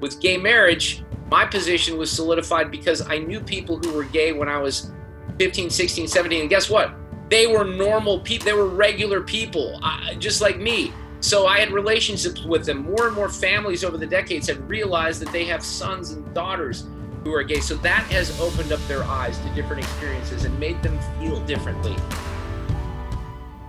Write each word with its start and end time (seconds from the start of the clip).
With 0.00 0.20
gay 0.20 0.36
marriage, 0.36 1.02
my 1.30 1.44
position 1.44 1.98
was 1.98 2.10
solidified 2.10 2.70
because 2.70 3.06
I 3.06 3.18
knew 3.18 3.40
people 3.40 3.78
who 3.78 3.92
were 3.92 4.04
gay 4.04 4.32
when 4.32 4.48
I 4.48 4.58
was 4.58 4.92
15, 5.38 5.70
16, 5.70 6.08
17. 6.08 6.40
And 6.42 6.50
guess 6.50 6.70
what? 6.70 6.94
They 7.28 7.46
were 7.46 7.64
normal 7.64 8.20
people. 8.20 8.46
They 8.46 8.52
were 8.52 8.68
regular 8.68 9.20
people, 9.20 9.78
uh, 9.82 10.14
just 10.14 10.40
like 10.40 10.58
me. 10.58 10.92
So 11.20 11.46
I 11.46 11.58
had 11.58 11.72
relationships 11.72 12.44
with 12.44 12.64
them. 12.64 12.90
More 12.90 13.08
and 13.08 13.16
more 13.16 13.28
families 13.28 13.84
over 13.84 13.98
the 13.98 14.06
decades 14.06 14.48
have 14.48 14.68
realized 14.68 15.20
that 15.20 15.32
they 15.32 15.44
have 15.46 15.64
sons 15.64 16.12
and 16.12 16.32
daughters 16.32 16.86
who 17.24 17.34
are 17.34 17.42
gay. 17.42 17.60
So 17.60 17.74
that 17.78 18.04
has 18.04 18.40
opened 18.40 18.72
up 18.72 18.80
their 18.86 19.02
eyes 19.04 19.38
to 19.38 19.48
different 19.50 19.82
experiences 19.82 20.44
and 20.44 20.58
made 20.58 20.80
them 20.82 20.98
feel 21.20 21.40
differently. 21.44 21.96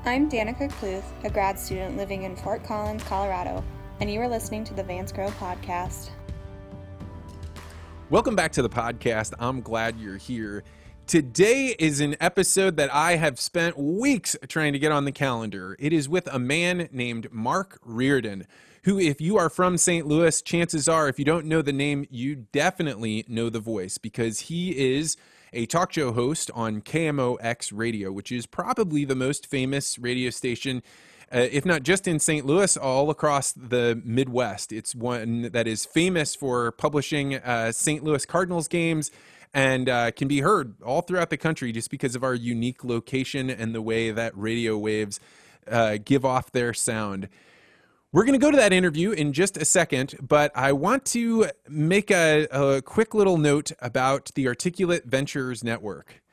I'm 0.06 0.30
Danica 0.30 0.72
Cluth, 0.72 1.12
a 1.24 1.30
grad 1.30 1.60
student 1.60 1.98
living 1.98 2.24
in 2.24 2.36
Fort 2.36 2.64
Collins, 2.64 3.04
Colorado, 3.04 3.64
and 4.00 4.10
you 4.10 4.22
are 4.22 4.30
listening 4.30 4.64
to 4.66 4.74
the 4.74 4.84
Vance 4.84 5.12
Crowe 5.12 5.32
Podcast. 5.32 6.12
Welcome 8.12 8.36
back 8.36 8.54
to 8.54 8.64
the 8.64 8.70
podcast. 8.70 9.36
I'm 9.38 9.62
glad 9.62 10.00
you're 10.00 10.18
here. 10.18 10.64
Today 11.06 11.76
is 11.78 12.00
an 12.00 12.18
episode 12.20 12.76
that 12.78 12.92
I 12.92 13.18
have 13.18 13.40
spent 13.40 13.78
weeks 13.78 14.36
trying 14.48 14.74
to 14.74 14.80
get 14.80 14.92
on 14.92 15.06
the 15.06 15.12
calendar. 15.12 15.76
It 15.78 15.94
is 15.94 16.10
with 16.10 16.26
a 16.34 16.40
man 16.40 16.90
named 16.92 17.32
Mark 17.32 17.78
Reardon, 17.84 18.48
who, 18.86 18.98
if 18.98 19.22
you 19.22 19.38
are 19.38 19.48
from 19.48 19.78
St. 19.78 20.08
Louis, 20.08 20.42
chances 20.42 20.90
are, 20.90 21.08
if 21.08 21.20
you 21.20 21.26
don't 21.26 21.46
know 21.46 21.62
the 21.62 21.72
name, 21.72 22.08
you 22.10 22.36
definitely 22.36 23.26
know 23.28 23.48
the 23.48 23.60
voice 23.60 24.00
because 24.00 24.40
he 24.40 24.96
is 24.96 25.16
a 25.54 25.68
talk 25.68 25.94
show 25.94 26.12
host 26.12 26.50
on 26.56 26.82
KMOX 26.82 27.72
Radio, 27.72 28.12
which 28.12 28.32
is 28.32 28.48
probably 28.48 29.06
the 29.06 29.14
most 29.14 29.46
famous 29.46 30.00
radio 30.00 30.32
station. 30.32 30.82
Uh, 31.32 31.48
if 31.52 31.64
not 31.64 31.84
just 31.84 32.08
in 32.08 32.20
St. 32.20 32.46
Louis, 32.46 32.76
all 32.76 33.12
across 33.12 33.52
the 33.52 34.02
Midwest. 34.04 34.72
It's 34.72 34.96
one 34.96 35.44
that 35.52 35.68
is 35.68 35.86
famous 35.86 36.36
for 36.36 36.72
publishing 36.72 37.36
uh, 37.36 37.72
St. 37.72 38.04
Louis 38.04 38.26
Cardinals 38.26 38.68
games 38.68 39.12
and 39.54 39.90
uh, 39.90 40.12
can 40.12 40.28
be 40.28 40.42
heard 40.42 40.82
all 40.82 41.02
throughout 41.02 41.30
the 41.30 41.38
country 41.38 41.72
just 41.72 41.90
because 41.90 42.16
of 42.16 42.24
our 42.24 42.34
unique 42.34 42.84
location 42.84 43.50
and 43.50 43.74
the 43.74 43.82
way 43.82 44.12
that 44.12 44.36
radio 44.36 44.78
waves 44.78 45.20
uh, 45.70 45.98
give 46.04 46.26
off 46.26 46.52
their 46.52 46.74
sound. 46.74 47.30
We're 48.12 48.26
going 48.26 48.40
to 48.40 48.44
go 48.44 48.50
to 48.50 48.58
that 48.58 48.74
interview 48.74 49.12
in 49.12 49.34
just 49.34 49.56
a 49.56 49.66
second, 49.66 50.16
but 50.20 50.52
I 50.56 50.72
want 50.72 51.06
to 51.08 51.48
make 51.68 52.10
a, 52.10 52.48
a, 52.50 52.82
quick 52.82 53.14
little 53.14 53.38
note 53.38 53.72
about 53.80 54.32
the 54.34 54.48
Articulate 54.48 55.06
Ventures 55.06 55.64
Network. 55.64 56.24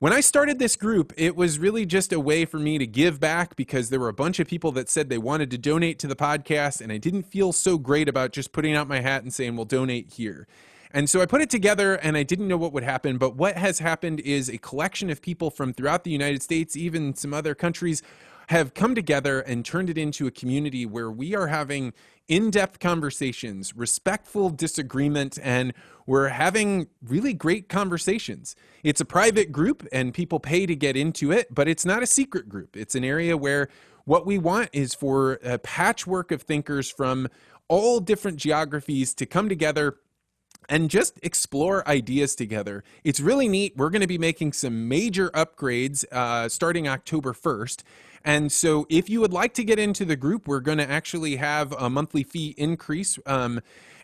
When 0.00 0.14
I 0.14 0.20
started 0.20 0.58
this 0.58 0.76
group, 0.76 1.12
it 1.18 1.36
was 1.36 1.58
really 1.58 1.84
just 1.84 2.10
a 2.10 2.18
way 2.18 2.46
for 2.46 2.58
me 2.58 2.78
to 2.78 2.86
give 2.86 3.20
back 3.20 3.54
because 3.54 3.90
there 3.90 4.00
were 4.00 4.08
a 4.08 4.14
bunch 4.14 4.40
of 4.40 4.48
people 4.48 4.72
that 4.72 4.88
said 4.88 5.10
they 5.10 5.18
wanted 5.18 5.50
to 5.50 5.58
donate 5.58 5.98
to 5.98 6.06
the 6.06 6.16
podcast, 6.16 6.80
and 6.80 6.90
I 6.90 6.96
didn't 6.96 7.24
feel 7.24 7.52
so 7.52 7.76
great 7.76 8.08
about 8.08 8.32
just 8.32 8.50
putting 8.50 8.74
out 8.74 8.88
my 8.88 9.00
hat 9.00 9.24
and 9.24 9.30
saying, 9.30 9.56
well, 9.56 9.66
donate 9.66 10.14
here. 10.14 10.48
And 10.90 11.10
so 11.10 11.20
I 11.20 11.26
put 11.26 11.42
it 11.42 11.50
together 11.50 11.96
and 11.96 12.16
I 12.16 12.22
didn't 12.22 12.48
know 12.48 12.56
what 12.56 12.72
would 12.72 12.82
happen. 12.82 13.18
But 13.18 13.36
what 13.36 13.58
has 13.58 13.80
happened 13.80 14.20
is 14.20 14.48
a 14.48 14.56
collection 14.56 15.10
of 15.10 15.20
people 15.20 15.50
from 15.50 15.74
throughout 15.74 16.04
the 16.04 16.10
United 16.10 16.42
States, 16.42 16.78
even 16.78 17.14
some 17.14 17.34
other 17.34 17.54
countries, 17.54 18.02
have 18.48 18.72
come 18.72 18.94
together 18.94 19.40
and 19.40 19.66
turned 19.66 19.90
it 19.90 19.98
into 19.98 20.26
a 20.26 20.30
community 20.30 20.86
where 20.86 21.10
we 21.10 21.34
are 21.34 21.48
having 21.48 21.92
in 22.30 22.48
depth 22.48 22.78
conversations, 22.78 23.76
respectful 23.76 24.50
disagreement, 24.50 25.36
and 25.42 25.74
we're 26.06 26.28
having 26.28 26.86
really 27.02 27.34
great 27.34 27.68
conversations. 27.68 28.54
It's 28.84 29.00
a 29.00 29.04
private 29.04 29.50
group 29.50 29.86
and 29.92 30.14
people 30.14 30.38
pay 30.38 30.64
to 30.64 30.76
get 30.76 30.96
into 30.96 31.32
it, 31.32 31.52
but 31.52 31.66
it's 31.66 31.84
not 31.84 32.04
a 32.04 32.06
secret 32.06 32.48
group. 32.48 32.76
It's 32.76 32.94
an 32.94 33.02
area 33.02 33.36
where 33.36 33.68
what 34.04 34.26
we 34.26 34.38
want 34.38 34.70
is 34.72 34.94
for 34.94 35.40
a 35.42 35.58
patchwork 35.58 36.30
of 36.30 36.42
thinkers 36.42 36.88
from 36.88 37.26
all 37.66 37.98
different 37.98 38.38
geographies 38.38 39.12
to 39.14 39.26
come 39.26 39.48
together 39.48 39.96
and 40.68 40.88
just 40.88 41.18
explore 41.24 41.86
ideas 41.88 42.36
together. 42.36 42.84
It's 43.02 43.18
really 43.18 43.48
neat. 43.48 43.76
We're 43.76 43.90
going 43.90 44.02
to 44.02 44.06
be 44.06 44.18
making 44.18 44.52
some 44.52 44.86
major 44.88 45.30
upgrades 45.30 46.04
uh, 46.12 46.48
starting 46.48 46.86
October 46.86 47.32
1st. 47.32 47.82
And 48.24 48.52
so, 48.52 48.86
if 48.88 49.08
you 49.08 49.20
would 49.20 49.32
like 49.32 49.54
to 49.54 49.64
get 49.64 49.78
into 49.78 50.04
the 50.04 50.16
group, 50.16 50.46
we're 50.46 50.60
going 50.60 50.78
to 50.78 50.88
actually 50.88 51.36
have 51.36 51.72
a 51.72 51.88
monthly 51.88 52.22
fee 52.22 52.54
increase. 52.58 53.18
Um, 53.26 53.60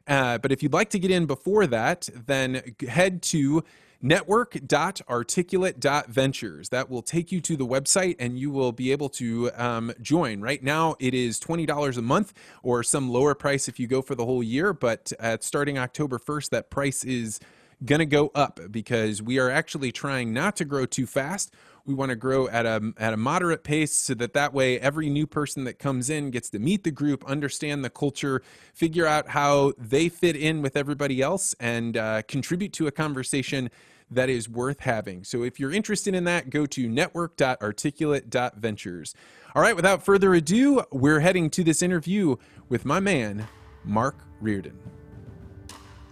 uh, 0.08 0.38
but 0.38 0.52
if 0.52 0.62
you'd 0.62 0.72
like 0.72 0.90
to 0.90 0.98
get 0.98 1.10
in 1.10 1.26
before 1.26 1.66
that, 1.66 2.08
then 2.26 2.62
head 2.88 3.22
to 3.22 3.62
network.articulate.ventures. 4.02 6.68
That 6.68 6.88
will 6.88 7.02
take 7.02 7.32
you 7.32 7.40
to 7.40 7.56
the 7.56 7.66
website 7.66 8.16
and 8.18 8.38
you 8.38 8.50
will 8.50 8.72
be 8.72 8.92
able 8.92 9.08
to 9.10 9.50
um, 9.56 9.92
join. 10.00 10.40
Right 10.40 10.62
now, 10.62 10.96
it 11.00 11.14
is 11.14 11.40
$20 11.40 11.98
a 11.98 12.02
month 12.02 12.32
or 12.62 12.82
some 12.82 13.10
lower 13.10 13.34
price 13.34 13.68
if 13.68 13.80
you 13.80 13.86
go 13.86 14.02
for 14.02 14.14
the 14.14 14.24
whole 14.24 14.42
year. 14.42 14.72
But 14.72 15.12
starting 15.40 15.78
October 15.78 16.18
1st, 16.18 16.50
that 16.50 16.70
price 16.70 17.04
is 17.04 17.40
going 17.84 17.98
to 17.98 18.06
go 18.06 18.30
up 18.34 18.58
because 18.70 19.22
we 19.22 19.38
are 19.38 19.50
actually 19.50 19.92
trying 19.92 20.32
not 20.32 20.56
to 20.56 20.64
grow 20.64 20.86
too 20.86 21.06
fast 21.06 21.52
we 21.86 21.94
want 21.94 22.10
to 22.10 22.16
grow 22.16 22.48
at 22.48 22.66
a 22.66 22.92
at 22.98 23.14
a 23.14 23.16
moderate 23.16 23.62
pace 23.62 23.92
so 23.92 24.14
that 24.14 24.32
that 24.34 24.52
way 24.52 24.80
every 24.80 25.08
new 25.08 25.24
person 25.26 25.62
that 25.64 25.78
comes 25.78 26.10
in 26.10 26.30
gets 26.30 26.50
to 26.50 26.58
meet 26.58 26.84
the 26.84 26.90
group, 26.90 27.24
understand 27.26 27.82
the 27.84 27.90
culture, 27.90 28.42
figure 28.74 29.06
out 29.06 29.28
how 29.28 29.72
they 29.78 30.08
fit 30.08 30.34
in 30.36 30.62
with 30.62 30.76
everybody 30.76 31.22
else, 31.22 31.54
and 31.60 31.96
uh, 31.96 32.22
contribute 32.22 32.72
to 32.74 32.88
a 32.88 32.90
conversation 32.90 33.70
that 34.10 34.28
is 34.28 34.48
worth 34.48 34.80
having. 34.80 35.22
So 35.24 35.42
if 35.42 35.58
you're 35.58 35.72
interested 35.72 36.14
in 36.14 36.24
that, 36.24 36.50
go 36.50 36.66
to 36.66 36.88
network.articulate.ventures. 36.88 39.14
All 39.54 39.62
right, 39.62 39.74
without 39.74 40.04
further 40.04 40.34
ado, 40.34 40.84
we're 40.92 41.20
heading 41.20 41.48
to 41.50 41.64
this 41.64 41.80
interview 41.82 42.36
with 42.68 42.84
my 42.84 43.00
man, 43.00 43.48
Mark 43.84 44.16
Reardon. 44.40 44.78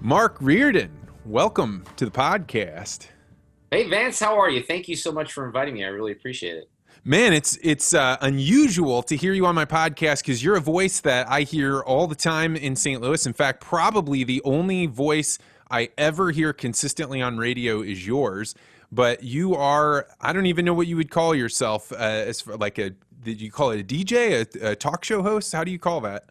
Mark 0.00 0.36
Reardon, 0.40 0.90
welcome 1.24 1.84
to 1.96 2.04
the 2.04 2.10
podcast. 2.10 3.06
Hey 3.70 3.88
Vance, 3.88 4.20
how 4.20 4.38
are 4.38 4.50
you? 4.50 4.62
Thank 4.62 4.88
you 4.88 4.96
so 4.96 5.10
much 5.10 5.32
for 5.32 5.46
inviting 5.46 5.74
me. 5.74 5.84
I 5.84 5.88
really 5.88 6.12
appreciate 6.12 6.56
it. 6.56 6.68
Man, 7.02 7.32
it's 7.32 7.58
it's 7.62 7.94
uh, 7.94 8.16
unusual 8.20 9.02
to 9.04 9.16
hear 9.16 9.32
you 9.32 9.46
on 9.46 9.54
my 9.54 9.64
podcast 9.64 10.22
because 10.22 10.42
you're 10.44 10.56
a 10.56 10.60
voice 10.60 11.00
that 11.00 11.30
I 11.30 11.42
hear 11.42 11.80
all 11.80 12.06
the 12.06 12.14
time 12.14 12.56
in 12.56 12.76
St. 12.76 13.00
Louis. 13.00 13.26
In 13.26 13.32
fact, 13.32 13.60
probably 13.60 14.24
the 14.24 14.42
only 14.44 14.86
voice 14.86 15.38
I 15.70 15.90
ever 15.98 16.30
hear 16.30 16.52
consistently 16.52 17.20
on 17.20 17.38
radio 17.38 17.80
is 17.80 18.06
yours. 18.06 18.54
But 18.92 19.22
you 19.22 19.54
are 19.54 20.06
I 20.20 20.32
don't 20.32 20.46
even 20.46 20.64
know 20.64 20.74
what 20.74 20.86
you 20.86 20.96
would 20.96 21.10
call 21.10 21.34
yourself 21.34 21.90
uh, 21.92 21.96
as 21.96 22.42
for 22.42 22.56
like 22.56 22.78
a 22.78 22.92
did 23.22 23.40
you 23.40 23.50
call 23.50 23.70
it 23.70 23.80
a 23.80 23.84
DJ, 23.84 24.60
a, 24.62 24.72
a 24.72 24.76
talk 24.76 25.04
show 25.04 25.22
host? 25.22 25.52
How 25.52 25.64
do 25.64 25.70
you 25.70 25.78
call 25.78 26.02
that? 26.02 26.26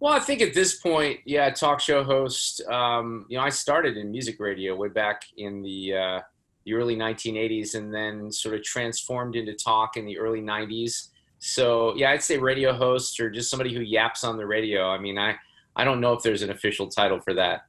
Well, 0.00 0.14
I 0.14 0.18
think 0.18 0.40
at 0.40 0.54
this 0.54 0.76
point, 0.76 1.20
yeah, 1.26 1.50
talk 1.50 1.78
show 1.78 2.02
host. 2.02 2.62
Um, 2.66 3.26
you 3.28 3.36
know, 3.36 3.44
I 3.44 3.50
started 3.50 3.98
in 3.98 4.10
music 4.10 4.40
radio 4.40 4.74
way 4.74 4.88
back 4.88 5.22
in 5.36 5.60
the 5.60 5.94
uh, 5.94 6.20
the 6.64 6.74
early 6.74 6.96
1980s 6.96 7.74
and 7.74 7.92
then 7.94 8.32
sort 8.32 8.54
of 8.54 8.62
transformed 8.62 9.36
into 9.36 9.54
talk 9.54 9.96
in 9.96 10.06
the 10.06 10.18
early 10.18 10.40
90s. 10.40 11.08
So 11.38 11.94
yeah, 11.96 12.10
I'd 12.10 12.22
say 12.22 12.38
radio 12.38 12.72
host 12.72 13.20
or 13.20 13.30
just 13.30 13.50
somebody 13.50 13.74
who 13.74 13.80
yaps 13.80 14.24
on 14.24 14.36
the 14.36 14.46
radio. 14.46 14.88
I 14.88 14.98
mean, 14.98 15.18
I, 15.18 15.36
I 15.76 15.84
don't 15.84 16.00
know 16.00 16.12
if 16.12 16.22
there's 16.22 16.42
an 16.42 16.50
official 16.50 16.88
title 16.88 17.20
for 17.20 17.34
that. 17.34 17.66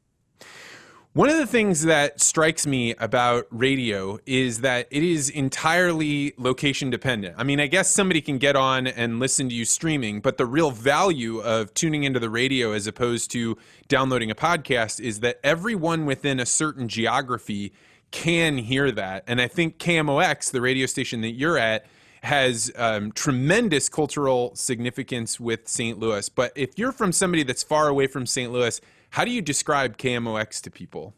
One 1.14 1.28
of 1.28 1.36
the 1.36 1.46
things 1.46 1.82
that 1.84 2.22
strikes 2.22 2.66
me 2.66 2.96
about 2.96 3.46
radio 3.50 4.18
is 4.26 4.62
that 4.62 4.88
it 4.92 5.04
is 5.04 5.30
entirely 5.30 6.32
location 6.38 6.90
dependent. 6.90 7.36
I 7.38 7.44
mean, 7.44 7.60
I 7.60 7.68
guess 7.68 7.92
somebody 7.92 8.22
can 8.22 8.38
get 8.38 8.56
on 8.56 8.88
and 8.88 9.20
listen 9.20 9.50
to 9.50 9.54
you 9.54 9.66
streaming, 9.66 10.22
but 10.22 10.38
the 10.38 10.46
real 10.46 10.72
value 10.72 11.40
of 11.40 11.74
tuning 11.74 12.06
into 12.06 12.22
the 12.22 12.30
radio 12.30 12.72
as 12.72 12.88
opposed 12.88 13.30
to 13.32 13.58
downloading 13.90 14.32
a 14.32 14.36
podcast 14.36 15.02
is 15.02 15.20
that 15.20 15.42
everyone 15.44 16.06
within 16.06 16.40
a 16.40 16.46
certain 16.46 16.88
geography 16.88 17.74
can 18.12 18.58
hear 18.58 18.90
that. 18.90 19.26
And 19.28 19.42
I 19.42 19.50
think 19.50 19.80
KMOX, 19.80 20.50
the 20.50 20.62
radio 20.62 20.86
station 20.86 21.20
that 21.22 21.32
you're 21.32 21.58
at, 21.58 21.88
has 22.24 22.72
um, 22.78 23.12
tremendous 23.12 23.90
cultural 23.90 24.56
significance 24.56 25.42
with 25.42 25.68
St. 25.68 26.00
Louis. 26.00 26.30
But 26.30 26.54
if 26.56 26.80
you're 26.80 26.94
from 26.94 27.12
somebody 27.12 27.44
that's 27.44 27.64
far 27.64 27.90
away 27.90 28.08
from 28.08 28.26
St. 28.26 28.50
Louis, 28.50 28.80
how 29.12 29.26
do 29.26 29.32
you 29.32 29.42
describe 29.42 29.98
KMOX 29.98 30.62
to 30.62 30.72
people? 30.72 31.14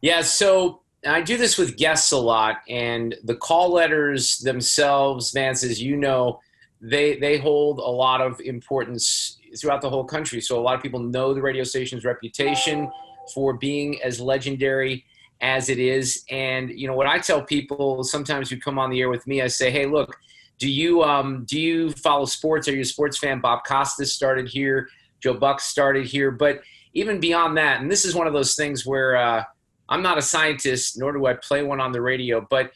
Yeah, 0.00 0.22
so 0.22 0.80
I 1.06 1.20
do 1.20 1.36
this 1.36 1.56
with 1.56 1.76
guests 1.76 2.12
a 2.12 2.18
lot, 2.18 2.56
and 2.68 3.14
the 3.24 3.36
call 3.36 3.72
letters 3.72 4.38
themselves, 4.38 5.30
Vance, 5.30 5.62
as 5.62 5.80
you 5.80 5.96
know, 5.96 6.40
they 6.80 7.18
they 7.18 7.36
hold 7.38 7.78
a 7.78 7.82
lot 7.82 8.22
of 8.22 8.40
importance 8.40 9.38
throughout 9.58 9.82
the 9.82 9.90
whole 9.90 10.04
country. 10.04 10.40
So 10.40 10.58
a 10.58 10.62
lot 10.62 10.74
of 10.74 10.82
people 10.82 11.00
know 11.00 11.34
the 11.34 11.42
radio 11.42 11.62
station's 11.62 12.04
reputation 12.04 12.90
for 13.34 13.52
being 13.52 14.00
as 14.02 14.18
legendary 14.18 15.04
as 15.42 15.68
it 15.68 15.78
is. 15.78 16.24
And 16.30 16.70
you 16.70 16.86
know 16.86 16.94
what 16.94 17.06
I 17.06 17.18
tell 17.18 17.42
people 17.42 18.02
sometimes 18.02 18.48
who 18.48 18.58
come 18.58 18.78
on 18.78 18.88
the 18.88 19.00
air 19.00 19.10
with 19.10 19.26
me, 19.26 19.42
I 19.42 19.46
say, 19.46 19.70
hey, 19.70 19.84
look, 19.84 20.16
do 20.58 20.70
you 20.70 21.02
um, 21.02 21.44
do 21.44 21.60
you 21.60 21.90
follow 21.90 22.24
sports? 22.24 22.66
Are 22.66 22.74
you 22.74 22.80
a 22.80 22.84
sports 22.84 23.18
fan? 23.18 23.40
Bob 23.40 23.64
Costas 23.64 24.12
started 24.14 24.48
here. 24.48 24.88
Joe 25.20 25.34
Buck 25.34 25.60
started 25.60 26.06
here. 26.06 26.30
But 26.30 26.60
even 26.94 27.20
beyond 27.20 27.56
that, 27.56 27.80
and 27.80 27.90
this 27.90 28.04
is 28.04 28.14
one 28.14 28.26
of 28.26 28.32
those 28.32 28.54
things 28.54 28.84
where 28.84 29.16
uh, 29.16 29.44
I'm 29.88 30.02
not 30.02 30.18
a 30.18 30.22
scientist, 30.22 30.98
nor 30.98 31.12
do 31.12 31.26
I 31.26 31.34
play 31.34 31.62
one 31.62 31.80
on 31.80 31.92
the 31.92 32.00
radio, 32.00 32.46
but 32.48 32.70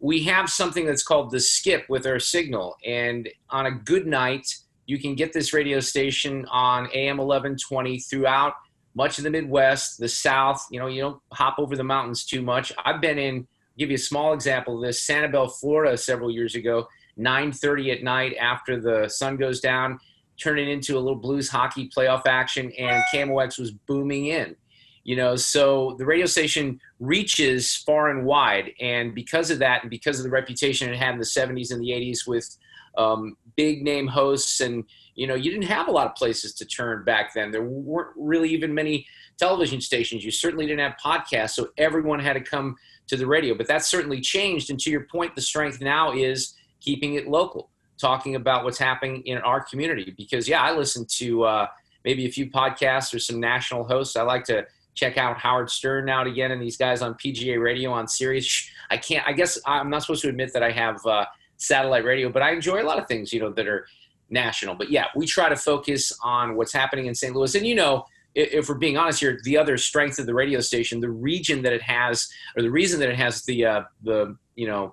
we 0.00 0.24
have 0.24 0.50
something 0.50 0.84
that's 0.84 1.02
called 1.02 1.30
the 1.30 1.40
skip 1.40 1.86
with 1.88 2.06
our 2.06 2.18
signal. 2.18 2.76
And 2.84 3.28
on 3.50 3.66
a 3.66 3.70
good 3.70 4.06
night, 4.06 4.46
you 4.86 4.98
can 4.98 5.14
get 5.14 5.32
this 5.32 5.52
radio 5.54 5.80
station 5.80 6.46
on 6.50 6.88
AM 6.92 7.16
1120 7.16 8.00
throughout 8.00 8.54
much 8.94 9.18
of 9.18 9.24
the 9.24 9.30
Midwest, 9.30 9.98
the 9.98 10.08
South. 10.08 10.64
You 10.70 10.80
know, 10.80 10.86
you 10.86 11.00
don't 11.00 11.20
hop 11.32 11.58
over 11.58 11.76
the 11.76 11.84
mountains 11.84 12.24
too 12.24 12.42
much. 12.42 12.72
I've 12.84 13.00
been 13.00 13.18
in. 13.18 13.46
Give 13.76 13.90
you 13.90 13.96
a 13.96 13.98
small 13.98 14.34
example 14.34 14.76
of 14.76 14.82
this: 14.82 15.04
Sanibel, 15.04 15.52
Florida, 15.58 15.96
several 15.96 16.30
years 16.30 16.54
ago. 16.54 16.86
9:30 17.18 17.92
at 17.92 18.02
night 18.02 18.36
after 18.40 18.80
the 18.80 19.08
sun 19.08 19.36
goes 19.36 19.60
down, 19.60 19.98
turning 20.38 20.68
into 20.68 20.96
a 20.96 21.00
little 21.00 21.18
blues 21.18 21.48
hockey 21.48 21.90
playoff 21.96 22.22
action, 22.26 22.72
and 22.78 23.02
KMOX 23.12 23.58
was 23.58 23.70
booming 23.70 24.26
in. 24.26 24.56
You 25.04 25.16
know, 25.16 25.36
so 25.36 25.96
the 25.98 26.06
radio 26.06 26.24
station 26.24 26.80
reaches 26.98 27.76
far 27.76 28.08
and 28.08 28.24
wide, 28.24 28.72
and 28.80 29.14
because 29.14 29.50
of 29.50 29.58
that, 29.58 29.82
and 29.82 29.90
because 29.90 30.18
of 30.18 30.24
the 30.24 30.30
reputation 30.30 30.90
it 30.90 30.96
had 30.96 31.12
in 31.12 31.18
the 31.18 31.26
70s 31.26 31.70
and 31.70 31.80
the 31.80 31.90
80s 31.90 32.26
with 32.26 32.56
um, 32.96 33.36
big 33.56 33.82
name 33.82 34.06
hosts, 34.06 34.60
and 34.60 34.84
you 35.14 35.26
know, 35.26 35.34
you 35.34 35.50
didn't 35.50 35.66
have 35.66 35.88
a 35.88 35.90
lot 35.92 36.06
of 36.06 36.14
places 36.14 36.54
to 36.54 36.64
turn 36.64 37.04
back 37.04 37.34
then. 37.34 37.50
There 37.50 37.62
weren't 37.62 38.10
really 38.16 38.50
even 38.50 38.74
many 38.74 39.06
television 39.36 39.80
stations. 39.80 40.24
You 40.24 40.30
certainly 40.30 40.66
didn't 40.66 40.80
have 40.80 40.96
podcasts, 41.04 41.50
so 41.50 41.68
everyone 41.78 42.18
had 42.18 42.32
to 42.32 42.40
come 42.40 42.76
to 43.08 43.16
the 43.16 43.26
radio. 43.26 43.54
But 43.54 43.66
that's 43.66 43.88
certainly 43.88 44.20
changed. 44.20 44.70
And 44.70 44.80
to 44.80 44.90
your 44.90 45.06
point, 45.10 45.34
the 45.34 45.42
strength 45.42 45.80
now 45.80 46.12
is 46.12 46.54
keeping 46.80 47.14
it 47.14 47.28
local, 47.28 47.70
talking 48.04 48.34
about 48.34 48.64
what's 48.64 48.76
happening 48.76 49.22
in 49.24 49.38
our 49.38 49.64
community. 49.64 50.12
Because 50.14 50.46
yeah, 50.46 50.62
I 50.62 50.76
listen 50.76 51.06
to 51.20 51.44
uh, 51.44 51.66
maybe 52.04 52.26
a 52.26 52.30
few 52.30 52.50
podcasts 52.50 53.14
or 53.14 53.18
some 53.18 53.40
national 53.40 53.84
hosts. 53.84 54.14
I 54.14 54.22
like 54.22 54.44
to 54.44 54.66
check 54.94 55.16
out 55.16 55.38
Howard 55.38 55.70
Stern 55.70 56.04
now 56.04 56.20
and 56.20 56.28
again, 56.28 56.50
and 56.50 56.60
these 56.60 56.76
guys 56.76 57.00
on 57.00 57.14
PGA 57.14 57.58
Radio 57.58 57.90
on 57.92 58.06
Sirius. 58.06 58.70
I 58.90 58.98
can't. 58.98 59.26
I 59.26 59.32
guess 59.32 59.58
I'm 59.64 59.88
not 59.88 60.02
supposed 60.02 60.20
to 60.22 60.28
admit 60.28 60.52
that 60.52 60.62
I 60.62 60.70
have 60.70 61.04
uh, 61.06 61.24
satellite 61.56 62.04
radio, 62.04 62.28
but 62.28 62.42
I 62.42 62.52
enjoy 62.52 62.82
a 62.82 62.84
lot 62.84 62.98
of 62.98 63.08
things, 63.08 63.32
you 63.32 63.40
know, 63.40 63.50
that 63.52 63.66
are 63.66 63.86
national. 64.28 64.74
But 64.74 64.90
yeah, 64.90 65.06
we 65.16 65.26
try 65.26 65.48
to 65.48 65.56
focus 65.56 66.12
on 66.22 66.56
what's 66.56 66.74
happening 66.74 67.06
in 67.06 67.14
St. 67.14 67.34
Louis, 67.34 67.54
and 67.54 67.66
you 67.66 67.74
know. 67.74 68.04
If 68.36 68.68
we're 68.68 68.74
being 68.74 68.96
honest 68.96 69.20
here, 69.20 69.38
the 69.44 69.56
other 69.56 69.76
strength 69.76 70.18
of 70.18 70.26
the 70.26 70.34
radio 70.34 70.58
station, 70.58 70.98
the 70.98 71.08
region 71.08 71.62
that 71.62 71.72
it 71.72 71.82
has, 71.82 72.28
or 72.56 72.62
the 72.62 72.70
reason 72.70 72.98
that 72.98 73.08
it 73.08 73.14
has 73.14 73.44
the 73.44 73.64
uh, 73.64 73.82
the 74.02 74.36
you 74.56 74.66
know 74.66 74.92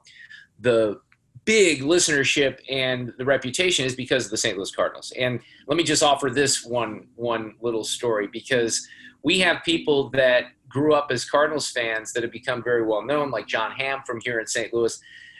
the 0.60 1.02
big 1.46 1.82
listenership 1.82 2.60
and 2.70 3.14
the 3.18 3.26
reputation 3.26 3.86
is 3.86 3.96
because 3.96 4.26
of 4.26 4.32
the 4.32 4.38
St. 4.38 4.58
Louis 4.58 4.72
Cardinals. 4.72 5.12
And 5.18 5.40
let 5.68 5.78
me 5.78 5.84
just 5.84 6.04
offer 6.04 6.30
this 6.30 6.64
one 6.64 7.08
one 7.16 7.56
little 7.62 7.84
story 7.84 8.28
because 8.28 8.88
we 9.24 9.40
have 9.40 9.64
people 9.64 10.10
that 10.12 10.46
grew 10.68 10.94
up 10.94 11.08
as 11.12 11.26
Cardinals 11.26 11.70
fans 11.70 12.14
that 12.14 12.24
have 12.24 12.32
become 12.32 12.64
very 12.64 12.84
well 12.86 13.02
known, 13.02 13.32
like 13.32 13.48
Jon 13.48 13.72
Hamm 13.72 14.02
from 14.06 14.20
here 14.22 14.40
in 14.40 14.48
St. 14.48 14.74
Louis. 14.74 15.00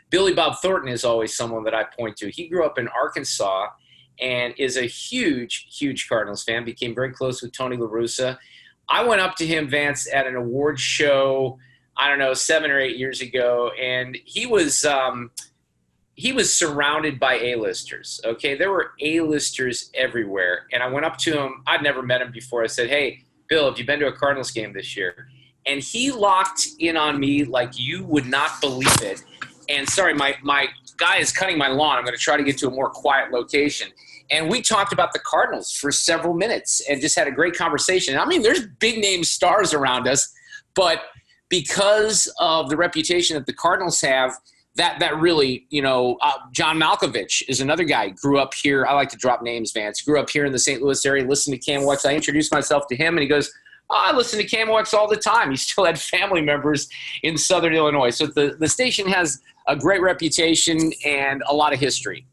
Billy 0.10 0.34
Bob 0.34 0.58
Thornton 0.62 0.90
is 0.90 1.06
always 1.06 1.36
someone 1.36 1.64
that 1.64 1.74
I 1.74 1.86
point 1.86 2.18
to. 2.18 2.30
He 2.30 2.48
grew 2.48 2.66
up 2.66 2.78
in 2.78 2.88
Arkansas 2.90 3.68
and 4.20 4.54
is 4.58 4.78
a 4.78 4.84
huge, 4.84 5.68
huge 5.72 6.10
Cardinals 6.10 6.44
fan, 6.44 6.66
became 6.66 6.94
very 6.94 7.14
close 7.14 7.42
with 7.42 7.54
Tony 7.54 7.78
La 7.78 7.88
Russa. 7.88 8.38
I 8.90 9.04
went 9.04 9.22
up 9.22 9.36
to 9.38 9.48
him, 9.48 9.70
Vance, 9.70 10.12
at 10.12 10.28
an 10.28 10.36
award 10.36 10.80
show, 10.80 11.58
I 11.96 12.10
don't 12.10 12.20
know, 12.20 12.34
seven 12.34 12.70
or 12.70 12.78
eight 12.78 12.98
years 12.98 13.22
ago, 13.22 13.72
and 13.82 14.18
he 14.26 14.46
was 14.46 14.84
um,– 14.84 15.32
he 16.16 16.34
was 16.34 16.54
surrounded 16.54 17.20
by 17.20 17.36
A-listers. 17.36 18.20
Okay, 18.26 18.56
there 18.56 18.72
were 18.72 18.92
A-listers 19.00 19.90
everywhere, 19.94 20.68
and 20.74 20.84
I 20.84 20.88
went 20.88 21.06
up 21.06 21.18
to 21.20 21.40
him. 21.40 21.64
I'd 21.66 21.82
never 21.82 22.02
met 22.02 22.22
him 22.22 22.32
before. 22.32 22.64
I 22.64 22.68
said, 22.68 22.90
"Hey, 22.90 23.24
Bill, 23.48 23.70
have 23.70 23.80
you 23.80 23.86
been 23.86 24.00
to 24.00 24.08
a 24.08 24.12
Cardinals 24.12 24.52
game 24.52 24.74
this 24.74 24.96
year?" 24.96 25.28
And 25.66 25.82
he 25.82 26.12
locked 26.12 26.68
in 26.80 26.98
on 26.98 27.20
me 27.20 27.44
like 27.44 27.80
you 27.80 28.04
would 28.06 28.26
not 28.26 28.60
believe 28.62 29.02
it. 29.02 29.24
And 29.70 29.88
sorry, 29.90 30.14
my 30.14 30.36
my 30.44 30.68
guy 30.98 31.18
is 31.18 31.32
cutting 31.32 31.58
my 31.58 31.68
lawn. 31.68 31.98
I'm 31.98 32.04
going 32.04 32.18
to 32.18 32.22
try 32.22 32.38
to 32.38 32.44
get 32.44 32.58
to 32.60 32.68
a 32.68 32.72
more 32.72 32.90
quiet 32.90 33.32
location. 33.32 33.90
And 34.30 34.50
we 34.50 34.62
talked 34.62 34.94
about 34.94 35.14
the 35.14 35.20
Cardinals 35.20 35.72
for 35.72 35.92
several 35.92 36.34
minutes 36.34 36.82
and 36.90 37.02
just 37.02 37.18
had 37.18 37.28
a 37.28 37.32
great 37.32 37.56
conversation. 37.56 38.18
I 38.18 38.26
mean, 38.26 38.44
there's 38.44 38.66
big 38.80 39.00
name 39.00 39.24
stars 39.24 39.74
around 39.74 40.08
us, 40.08 40.32
but 40.74 41.02
because 41.50 42.32
of 42.40 42.70
the 42.70 42.78
reputation 42.78 43.36
that 43.36 43.46
the 43.46 43.54
Cardinals 43.54 44.00
have 44.02 44.32
that 44.76 45.00
that 45.00 45.20
really, 45.20 45.68
you 45.70 45.82
know, 45.82 46.18
uh, 46.22 46.34
John 46.52 46.80
Malkovich 46.80 47.44
is 47.48 47.60
another 47.62 47.84
guy. 47.84 48.10
Grew 48.10 48.40
up 48.40 48.54
here. 48.54 48.86
I 48.86 48.94
like 48.94 49.10
to 49.10 49.18
drop 49.18 49.42
names, 49.42 49.72
Vance. 49.72 50.02
Grew 50.02 50.20
up 50.20 50.30
here 50.30 50.46
in 50.46 50.52
the 50.52 50.60
St. 50.60 50.82
Louis 50.82 51.06
area. 51.06 51.26
Listened 51.26 51.62
to 51.62 51.72
KMOX. 51.72 52.06
I 52.06 52.16
introduced 52.16 52.54
myself 52.54 52.88
to 52.88 52.96
him, 52.96 53.16
and 53.16 53.22
he 53.22 53.28
goes, 53.28 53.52
oh, 53.90 53.96
"I 53.98 54.16
listen 54.16 54.40
to 54.40 54.48
KMOX 54.48 54.94
all 54.94 55.10
the 55.10 55.18
time." 55.18 55.52
He 55.52 55.58
still 55.58 55.84
had 55.86 56.00
family 56.00 56.42
members 56.42 56.88
in 57.24 57.38
Southern 57.38 57.74
Illinois, 57.74 58.12
so 58.12 58.28
the 58.28 58.56
the 58.60 58.70
station 58.70 59.08
has 59.08 59.42
a 59.68 59.76
great 59.76 60.02
reputation 60.02 60.92
and 61.06 61.44
a 61.48 61.54
lot 61.54 61.74
of 61.74 61.80
history. 61.80 62.26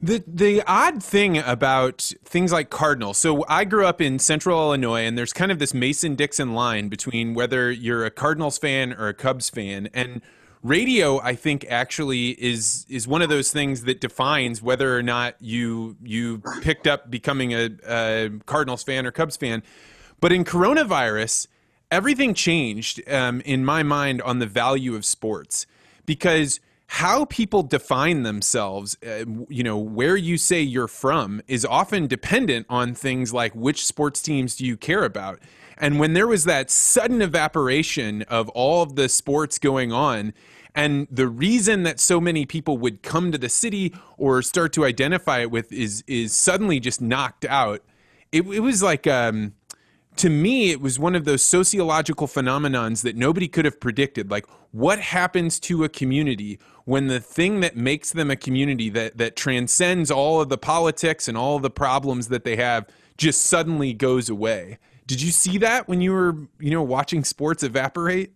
The 0.00 0.22
the 0.26 0.62
odd 0.66 1.02
thing 1.02 1.38
about 1.38 2.12
things 2.24 2.52
like 2.52 2.70
Cardinals. 2.70 3.18
So 3.18 3.44
I 3.48 3.64
grew 3.64 3.86
up 3.86 4.00
in 4.00 4.18
Central 4.18 4.58
Illinois, 4.58 5.06
and 5.06 5.16
there's 5.16 5.32
kind 5.32 5.50
of 5.52 5.58
this 5.58 5.72
Mason 5.72 6.16
Dixon 6.16 6.54
line 6.54 6.88
between 6.88 7.34
whether 7.34 7.70
you're 7.70 8.04
a 8.04 8.10
Cardinals 8.10 8.58
fan 8.58 8.92
or 8.92 9.08
a 9.08 9.14
Cubs 9.14 9.48
fan, 9.48 9.88
and 9.94 10.20
radio 10.62 11.20
i 11.20 11.34
think 11.34 11.64
actually 11.68 12.30
is 12.30 12.86
is 12.88 13.06
one 13.06 13.22
of 13.22 13.28
those 13.28 13.50
things 13.52 13.84
that 13.84 14.00
defines 14.00 14.62
whether 14.62 14.96
or 14.96 15.02
not 15.02 15.34
you 15.40 15.96
you 16.02 16.42
picked 16.60 16.86
up 16.86 17.10
becoming 17.10 17.52
a, 17.52 17.70
a 17.86 18.30
cardinals 18.46 18.82
fan 18.82 19.06
or 19.06 19.10
cubs 19.10 19.36
fan 19.36 19.62
but 20.20 20.32
in 20.32 20.44
coronavirus 20.44 21.46
everything 21.90 22.34
changed 22.34 23.06
um, 23.08 23.40
in 23.42 23.64
my 23.64 23.82
mind 23.82 24.20
on 24.22 24.38
the 24.38 24.46
value 24.46 24.94
of 24.94 25.04
sports 25.04 25.66
because 26.04 26.60
how 26.88 27.24
people 27.26 27.62
define 27.62 28.22
themselves, 28.22 28.96
uh, 29.06 29.24
you 29.48 29.62
know, 29.62 29.76
where 29.76 30.16
you 30.16 30.38
say 30.38 30.60
you're 30.60 30.88
from 30.88 31.42
is 31.48 31.64
often 31.64 32.06
dependent 32.06 32.66
on 32.68 32.94
things 32.94 33.32
like 33.32 33.54
which 33.54 33.84
sports 33.84 34.22
teams 34.22 34.56
do 34.56 34.64
you 34.64 34.76
care 34.76 35.04
about. 35.04 35.40
And 35.78 35.98
when 35.98 36.14
there 36.14 36.26
was 36.26 36.44
that 36.44 36.70
sudden 36.70 37.20
evaporation 37.20 38.22
of 38.22 38.48
all 38.50 38.82
of 38.82 38.96
the 38.96 39.08
sports 39.08 39.58
going 39.58 39.92
on, 39.92 40.32
and 40.74 41.08
the 41.10 41.26
reason 41.26 41.84
that 41.84 41.98
so 41.98 42.20
many 42.20 42.44
people 42.44 42.76
would 42.78 43.02
come 43.02 43.32
to 43.32 43.38
the 43.38 43.48
city 43.48 43.94
or 44.18 44.42
start 44.42 44.72
to 44.74 44.84
identify 44.84 45.40
it 45.40 45.50
with 45.50 45.72
is 45.72 46.04
is 46.06 46.34
suddenly 46.34 46.80
just 46.80 47.00
knocked 47.00 47.44
out. 47.46 47.82
It, 48.30 48.42
it 48.46 48.60
was 48.60 48.82
like 48.82 49.06
um, 49.06 49.54
to 50.16 50.30
me, 50.30 50.70
it 50.70 50.80
was 50.80 50.98
one 50.98 51.14
of 51.14 51.24
those 51.24 51.42
sociological 51.42 52.26
phenomenons 52.26 53.02
that 53.02 53.16
nobody 53.16 53.48
could 53.48 53.64
have 53.64 53.80
predicted. 53.80 54.30
Like, 54.30 54.46
what 54.72 54.98
happens 54.98 55.60
to 55.60 55.84
a 55.84 55.88
community 55.88 56.58
when 56.84 57.06
the 57.08 57.20
thing 57.20 57.60
that 57.60 57.76
makes 57.76 58.12
them 58.12 58.30
a 58.30 58.36
community 58.36 58.90
that 58.90 59.16
that 59.16 59.36
transcends 59.36 60.10
all 60.10 60.40
of 60.40 60.50
the 60.50 60.58
politics 60.58 61.28
and 61.28 61.36
all 61.36 61.56
of 61.56 61.62
the 61.62 61.70
problems 61.70 62.28
that 62.28 62.44
they 62.44 62.56
have 62.56 62.86
just 63.16 63.42
suddenly 63.44 63.94
goes 63.94 64.28
away? 64.28 64.78
Did 65.06 65.22
you 65.22 65.30
see 65.30 65.58
that 65.58 65.88
when 65.88 66.00
you 66.00 66.12
were, 66.12 66.36
you 66.58 66.70
know, 66.70 66.82
watching 66.82 67.24
sports 67.24 67.62
evaporate? 67.62 68.32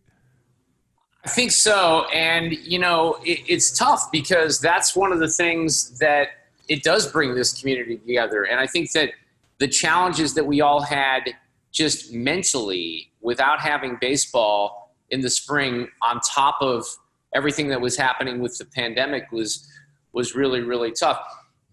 I 1.24 1.28
think 1.28 1.50
so. 1.50 2.06
And, 2.14 2.52
you 2.52 2.78
know, 2.78 3.18
it, 3.24 3.40
it's 3.46 3.76
tough 3.76 4.10
because 4.10 4.60
that's 4.60 4.96
one 4.96 5.12
of 5.12 5.18
the 5.18 5.28
things 5.28 5.98
that 5.98 6.28
it 6.68 6.82
does 6.82 7.10
bring 7.10 7.34
this 7.34 7.58
community 7.60 7.96
together. 7.98 8.44
And 8.44 8.60
I 8.60 8.66
think 8.66 8.92
that 8.92 9.10
the 9.58 9.68
challenges 9.68 10.34
that 10.34 10.46
we 10.46 10.60
all 10.60 10.80
had 10.80 11.34
just 11.72 12.12
mentally 12.12 13.10
without 13.20 13.60
having 13.60 13.98
baseball 14.00 14.94
in 15.10 15.20
the 15.20 15.30
spring 15.30 15.88
on 16.02 16.20
top 16.20 16.56
of 16.60 16.86
everything 17.34 17.68
that 17.68 17.80
was 17.80 17.96
happening 17.96 18.40
with 18.40 18.56
the 18.58 18.64
pandemic 18.64 19.30
was 19.30 19.68
was 20.12 20.34
really 20.34 20.60
really 20.60 20.90
tough 20.90 21.20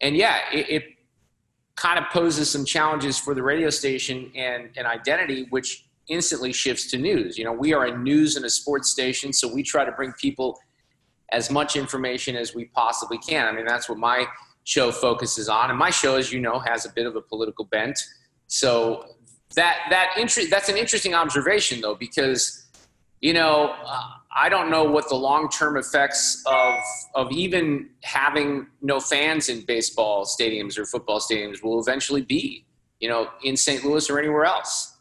and 0.02 0.16
yeah 0.16 0.38
it, 0.54 0.70
it 0.70 0.84
kind 1.78 2.00
of 2.00 2.06
poses 2.12 2.50
some 2.50 2.66
challenges 2.66 3.18
for 3.18 3.34
the 3.34 3.42
radio 3.42 3.70
station 3.70 4.32
and, 4.36 4.70
and 4.76 4.86
identity 4.86 5.46
which 5.52 5.86
instantly 6.10 6.52
shifts 6.52 6.90
to 6.92 6.98
news. 6.98 7.38
You 7.38 7.46
know, 7.46 7.54
we 7.54 7.74
are 7.74 7.86
a 7.86 7.98
news 7.98 8.36
and 8.36 8.46
a 8.46 8.50
sports 8.50 8.90
station, 8.90 9.32
so 9.32 9.48
we 9.48 9.64
try 9.64 9.86
to 9.86 9.92
bring 9.92 10.12
people 10.14 10.58
as 11.32 11.52
much 11.52 11.76
information 11.76 12.36
as 12.36 12.56
we 12.56 12.66
possibly 12.66 13.18
can. 13.20 13.48
I 13.48 13.52
mean, 13.52 13.66
that's 13.66 13.88
what 13.88 13.98
my 13.98 14.26
show 14.64 14.92
focuses 14.92 15.50
on, 15.50 15.70
and 15.70 15.78
my 15.78 15.90
show, 15.90 16.16
as 16.16 16.32
you 16.32 16.40
know, 16.42 16.60
has 16.60 16.86
a 16.86 16.90
bit 16.90 17.06
of 17.06 17.16
a 17.16 17.22
political 17.22 17.66
bent. 17.66 18.00
So 18.48 19.06
that 19.56 19.78
that 19.90 20.12
interest 20.18 20.50
that's 20.50 20.70
an 20.70 20.78
interesting 20.78 21.14
observation, 21.14 21.82
though, 21.82 21.96
because 21.96 22.68
you 23.22 23.34
know. 23.34 23.76
Uh, 23.86 24.02
I 24.40 24.50
don't 24.50 24.70
know 24.70 24.84
what 24.84 25.10
the 25.10 25.16
long-term 25.16 25.78
effects 25.78 26.44
of 26.46 26.76
of 27.16 27.32
even 27.32 27.90
having 28.04 28.68
no 28.82 29.00
fans 29.00 29.50
in 29.50 29.66
baseball 29.66 30.26
stadiums 30.26 30.78
or 30.78 30.86
football 30.86 31.20
stadiums 31.20 31.64
will 31.64 31.80
eventually 31.80 32.22
be, 32.22 32.66
you 33.00 33.10
know, 33.10 33.30
in 33.44 33.58
St. 33.58 33.84
Louis 33.84 34.08
or 34.10 34.20
anywhere 34.20 34.46
else. 34.46 34.98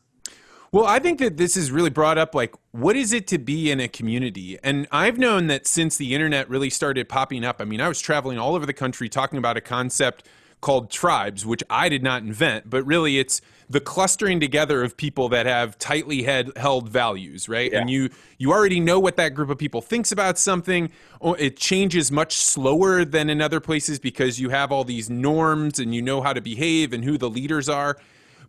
Well, 0.73 0.87
I 0.87 0.99
think 0.99 1.19
that 1.21 1.37
this 1.37 1.57
is 1.57 1.71
really 1.71 1.91
brought 1.91 2.19
up 2.19 2.35
like, 2.35 2.55
what 2.73 2.97
is 2.97 3.13
it 3.13 3.27
to 3.29 3.39
be 3.39 3.71
in 3.71 3.79
a 3.79 3.89
community? 3.89 4.59
And 4.63 4.89
I've 4.91 5.19
known 5.19 5.47
that 5.47 5.67
since 5.67 5.97
the 5.97 6.15
internet 6.15 6.49
really 6.49 6.71
started 6.71 7.09
popping 7.09 7.45
up, 7.45 7.61
I 7.61 7.65
mean, 7.65 7.81
I 7.81 7.89
was 7.89 8.01
traveling 8.01 8.39
all 8.39 8.55
over 8.55 8.67
the 8.67 8.73
country 8.73 9.09
talking 9.09 9.39
about 9.39 9.57
a 9.57 9.61
concept 9.61 10.27
called 10.61 10.91
tribes, 10.91 11.45
which 11.45 11.63
I 11.71 11.89
did 11.89 12.03
not 12.03 12.23
invent, 12.23 12.69
but 12.69 12.85
really 12.85 13.19
it's 13.19 13.41
the 13.69 13.81
clustering 13.81 14.41
together 14.41 14.83
of 14.83 14.97
people 14.97 15.29
that 15.31 15.47
have 15.47 15.77
tightly 15.79 16.23
held 16.23 16.89
values, 16.89 17.49
right? 17.49 17.73
Yeah. 17.73 17.81
And 17.81 17.91
you 17.91 18.11
you 18.39 18.53
already 18.53 18.81
know 18.81 19.01
what 19.01 19.17
that 19.17 19.35
group 19.35 19.51
of 19.51 19.59
people 19.59 19.81
thinks 19.81 20.13
about 20.13 20.39
something. 20.39 20.91
Oh, 21.21 21.35
it 21.35 21.57
changes 21.57 22.13
much 22.13 22.37
slower 22.37 23.05
than 23.05 23.29
in 23.29 23.41
other 23.41 23.61
places 23.61 23.99
because 23.99 24.41
you 24.41 24.51
have 24.51 24.71
all 24.71 24.85
these 24.85 25.11
norms 25.11 25.79
and 25.79 25.95
you 25.95 26.03
know 26.03 26.21
how 26.21 26.33
to 26.33 26.41
behave 26.41 26.93
and 26.93 27.05
who 27.05 27.19
the 27.19 27.31
leaders 27.31 27.69
are. 27.69 27.99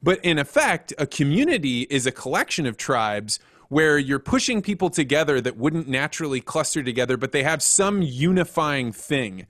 But 0.04 0.24
in 0.24 0.38
effect, 0.38 0.94
a 1.00 1.08
community 1.08 1.88
is 1.90 2.06
a 2.06 2.12
collection 2.12 2.68
of 2.68 2.78
tribes 2.78 3.40
where 3.70 3.98
you're 3.98 4.20
pushing 4.20 4.62
people 4.62 4.90
together 4.90 5.42
that 5.42 5.58
wouldn't 5.58 5.88
naturally 5.88 6.40
cluster 6.40 6.84
together, 6.84 7.18
but 7.18 7.32
they 7.32 7.44
have 7.44 7.62
some 7.62 8.02
unifying 8.02 8.92
thing. 8.92 9.46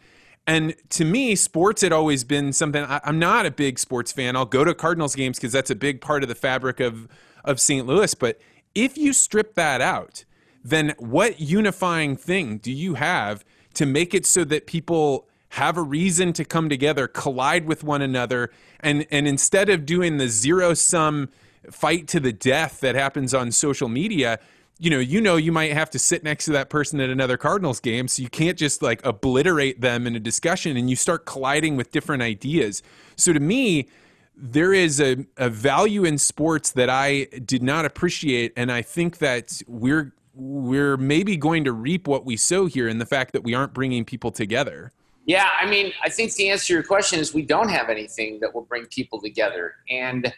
And 0.48 0.76
to 0.92 1.04
me, 1.04 1.36
sports 1.36 1.82
had 1.82 1.92
always 1.92 2.24
been 2.24 2.54
something. 2.54 2.84
I, 2.84 3.02
am 3.04 3.20
not 3.20 3.46
a 3.46 3.52
big 3.52 3.78
sports 3.78 4.14
fan. 4.14 4.38
I'll 4.38 4.46
go 4.46 4.64
to 4.64 4.74
Cardinals 4.74 5.14
games 5.14 5.38
because 5.38 5.52
that's 5.52 5.70
a 5.70 5.76
big 5.76 6.00
part 6.00 6.24
of 6.24 6.30
the 6.30 6.36
fabric 6.36 6.80
of 6.80 7.08
of 7.44 7.60
St. 7.60 7.86
Louis. 7.86 8.14
But 8.14 8.40
if 8.74 8.98
you 8.98 9.12
strip 9.14 9.56
that 9.56 9.82
out, 9.82 10.24
then 10.64 10.96
what 10.98 11.40
unifying 11.40 12.16
thing 12.16 12.58
do 12.58 12.72
you 12.72 12.96
have 12.96 13.44
to 13.74 13.86
make 13.86 14.14
it 14.14 14.26
so 14.26 14.44
that 14.46 14.68
people 14.68 15.28
have 15.50 15.78
a 15.78 15.82
reason 15.82 16.34
to 16.34 16.46
come 16.46 16.70
together, 16.70 17.08
collide 17.08 17.66
with 17.66 17.84
one 17.84 18.02
another, 18.02 18.50
and 18.80 19.06
and 19.12 19.28
instead 19.28 19.70
of 19.70 19.86
doing 19.86 20.18
the 20.18 20.30
zero 20.30 20.74
sum 20.74 21.30
fight 21.70 22.08
to 22.08 22.20
the 22.22 22.32
death 22.32 22.80
that 22.80 22.96
happens 22.96 23.34
on 23.34 23.52
social 23.52 23.90
media, 23.90 24.40
you 24.80 24.90
know, 24.90 25.00
you 25.00 25.22
know, 25.22 25.38
you 25.38 25.52
might 25.52 25.74
have 25.74 25.90
to 25.92 26.00
sit 26.00 26.24
next 26.24 26.46
to 26.46 26.52
that 26.52 26.70
person 26.70 27.00
at 27.00 27.10
another 27.10 27.38
Cardinals 27.38 27.80
game, 27.80 28.08
so 28.08 28.22
you 28.22 28.30
can't 28.30 28.58
just 28.58 28.82
like 28.82 29.04
obliterate 29.06 29.82
them 29.82 30.06
in 30.06 30.16
a 30.16 30.20
discussion, 30.20 30.78
and 30.78 30.90
you 30.90 30.96
start 30.96 31.26
colliding 31.26 31.76
with 31.76 31.92
different 31.92 32.22
ideas. 32.22 32.84
So 33.16 33.34
to 33.34 33.40
me, 33.40 33.88
there 34.36 34.74
is 34.74 35.02
a, 35.02 35.26
a 35.38 35.50
value 35.50 36.06
in 36.06 36.20
sports 36.20 36.72
that 36.72 36.90
I 36.90 37.26
did 37.46 37.64
not 37.64 37.86
appreciate, 37.86 38.54
and 38.56 38.72
I 38.72 38.84
think 38.84 39.18
that 39.18 39.62
we're 39.68 40.14
we're 40.36 40.98
maybe 40.98 41.36
going 41.36 41.64
to 41.64 41.72
reap 41.72 42.08
what 42.08 42.24
we 42.24 42.38
sow 42.38 42.68
here 42.68 42.88
in 42.88 43.00
the 43.00 43.06
fact 43.08 43.34
that 43.34 43.44
we 43.44 43.56
aren't 43.56 43.74
bringing 43.74 44.06
people 44.06 44.32
together. 44.32 44.92
Yeah, 45.26 45.50
I 45.60 45.68
mean, 45.68 45.92
I 46.04 46.10
think 46.10 46.36
the 46.36 46.50
answer 46.50 46.68
to 46.68 46.74
your 46.74 46.84
question 46.84 47.20
is 47.20 47.34
we 47.34 47.42
don't 47.42 47.70
have 47.70 47.90
anything 47.90 48.40
that 48.42 48.54
will 48.54 48.62
bring 48.62 48.86
people 48.86 49.20
together, 49.20 49.74
and 49.90 50.32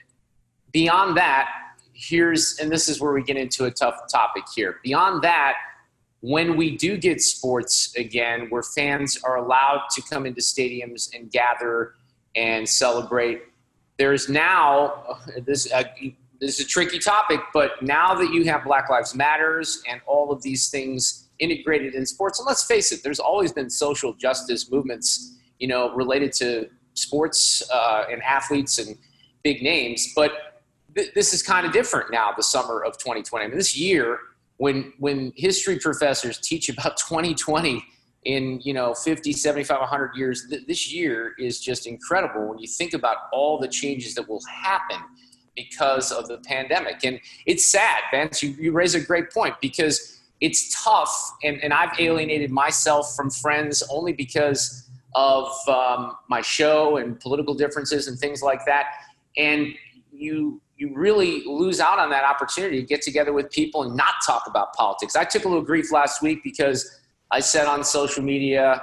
beyond 0.71 1.17
that, 1.17 1.49
here's, 1.99 2.57
and 2.59 2.71
this 2.71 2.87
is 2.87 3.01
where 3.01 3.11
we 3.11 3.21
get 3.21 3.37
into 3.37 3.65
a 3.65 3.71
tough 3.71 3.95
topic 4.09 4.43
here. 4.55 4.79
Beyond 4.83 5.21
that, 5.23 5.55
when 6.21 6.55
we 6.55 6.77
do 6.77 6.97
get 6.97 7.21
sports 7.21 7.95
again, 7.95 8.47
where 8.49 8.63
fans 8.63 9.19
are 9.23 9.37
allowed 9.37 9.83
to 9.91 10.01
come 10.09 10.25
into 10.25 10.41
stadiums 10.41 11.13
and 11.13 11.31
gather 11.31 11.95
and 12.35 12.67
celebrate, 12.67 13.41
there's 13.97 14.29
now 14.29 15.17
this. 15.45 15.71
Uh, 15.71 15.83
this 16.41 16.57
is 16.57 16.65
a 16.65 16.69
tricky 16.69 16.99
topic, 16.99 17.41
but 17.53 17.71
now 17.81 18.15
that 18.15 18.31
you 18.31 18.45
have 18.45 18.63
Black 18.63 18.89
Lives 18.89 19.13
Matters 19.13 19.83
and 19.89 19.99
all 20.07 20.31
of 20.31 20.41
these 20.41 20.69
things 20.69 21.27
integrated 21.39 21.95
in 21.95 22.05
sports, 22.05 22.39
and 22.39 22.47
let's 22.47 22.63
face 22.63 22.93
it, 22.93 23.03
there's 23.03 23.19
always 23.19 23.51
been 23.51 23.69
social 23.69 24.13
justice 24.13 24.71
movements, 24.71 25.35
you 25.59 25.67
know, 25.67 25.93
related 25.95 26.31
to 26.31 26.69
sports 26.93 27.61
uh, 27.73 28.05
and 28.09 28.23
athletes 28.23 28.77
and 28.77 28.97
big 29.43 29.61
names, 29.61 30.13
but 30.15 30.48
th- 30.95 31.13
this 31.13 31.33
is 31.33 31.41
kind 31.43 31.65
of 31.65 31.71
different 31.71 32.11
now, 32.11 32.33
the 32.35 32.43
summer 32.43 32.83
of 32.83 32.97
2020. 32.97 33.45
I 33.45 33.47
mean, 33.47 33.57
this 33.57 33.77
year, 33.77 34.19
when 34.59 34.93
when 34.99 35.33
history 35.35 35.79
professors 35.79 36.37
teach 36.37 36.69
about 36.69 36.97
2020 37.09 37.83
in 38.25 38.59
you 38.63 38.73
know 38.73 38.93
50 38.93 39.31
75 39.31 39.79
100 39.79 40.15
years 40.15 40.47
th- 40.49 40.67
this 40.67 40.93
year 40.93 41.33
is 41.39 41.59
just 41.59 41.87
incredible 41.87 42.49
when 42.49 42.59
you 42.59 42.67
think 42.67 42.93
about 42.93 43.17
all 43.31 43.57
the 43.59 43.67
changes 43.67 44.13
that 44.15 44.27
will 44.27 44.41
happen 44.45 44.97
because 45.55 46.11
of 46.11 46.27
the 46.27 46.37
pandemic 46.39 47.05
and 47.05 47.19
it's 47.45 47.65
sad 47.65 48.01
vance 48.11 48.43
you, 48.43 48.49
you 48.59 48.73
raise 48.73 48.93
a 48.93 48.99
great 48.99 49.31
point 49.31 49.55
because 49.61 50.19
it's 50.41 50.83
tough 50.83 51.31
and, 51.43 51.63
and 51.63 51.73
i've 51.73 51.97
alienated 51.97 52.51
myself 52.51 53.15
from 53.15 53.29
friends 53.29 53.81
only 53.89 54.11
because 54.11 54.89
of 55.15 55.47
um, 55.69 56.17
my 56.29 56.41
show 56.41 56.97
and 56.97 57.19
political 57.21 57.53
differences 57.53 58.09
and 58.09 58.19
things 58.19 58.43
like 58.43 58.65
that 58.65 58.87
and 59.37 59.73
you 60.11 60.61
you 60.79 60.93
really 60.95 61.43
lose 61.43 61.81
out 61.81 61.99
on 61.99 62.09
that 62.09 62.23
opportunity 62.23 62.79
to 62.79 62.87
get 62.87 63.01
together 63.01 63.33
with 63.33 63.51
people 63.51 63.83
and 63.83 63.95
not 63.95 64.13
talk 64.25 64.43
about 64.47 64.73
politics. 64.73 65.15
I 65.17 65.25
took 65.25 65.43
a 65.43 65.47
little 65.49 65.63
grief 65.63 65.91
last 65.91 66.21
week 66.21 66.41
because 66.41 66.99
I 67.31 67.41
said 67.41 67.67
on 67.67 67.83
social 67.83 68.23
media, 68.23 68.81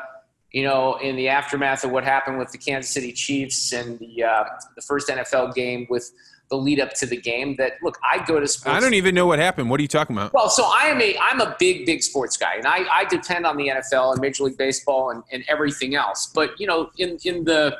you 0.52 0.62
know, 0.62 0.96
in 0.96 1.16
the 1.16 1.28
aftermath 1.28 1.84
of 1.84 1.90
what 1.90 2.04
happened 2.04 2.38
with 2.38 2.52
the 2.52 2.58
Kansas 2.58 2.92
City 2.92 3.12
Chiefs 3.12 3.72
and 3.72 3.98
the 3.98 4.24
uh, 4.24 4.44
the 4.76 4.82
first 4.82 5.08
NFL 5.08 5.54
game 5.54 5.86
with 5.88 6.12
the 6.50 6.56
lead 6.56 6.80
up 6.80 6.92
to 6.92 7.06
the 7.06 7.16
game 7.16 7.56
that 7.56 7.72
look 7.82 7.98
i 8.08 8.24
go 8.24 8.38
to 8.38 8.46
sports 8.46 8.76
i 8.76 8.78
don't 8.78 8.94
even 8.94 9.16
know 9.16 9.26
what 9.26 9.40
happened. 9.40 9.68
What 9.68 9.80
are 9.80 9.82
you 9.82 9.88
talking 9.88 10.14
about? 10.14 10.32
Well 10.32 10.48
so 10.48 10.62
i 10.64 10.84
am 10.84 11.00
a 11.00 11.18
i'm 11.20 11.40
a 11.40 11.56
big 11.58 11.84
big 11.86 12.04
sports 12.04 12.36
guy 12.36 12.54
and 12.54 12.68
i, 12.68 12.84
I 12.88 13.04
depend 13.04 13.46
on 13.46 13.56
the 13.56 13.66
nfl 13.66 14.12
and 14.12 14.20
major 14.20 14.44
league 14.44 14.56
baseball 14.56 15.10
and, 15.10 15.24
and 15.32 15.42
everything 15.48 15.96
else. 15.96 16.30
But 16.32 16.50
you 16.60 16.68
know 16.68 16.90
in 16.98 17.18
in 17.24 17.42
the 17.42 17.76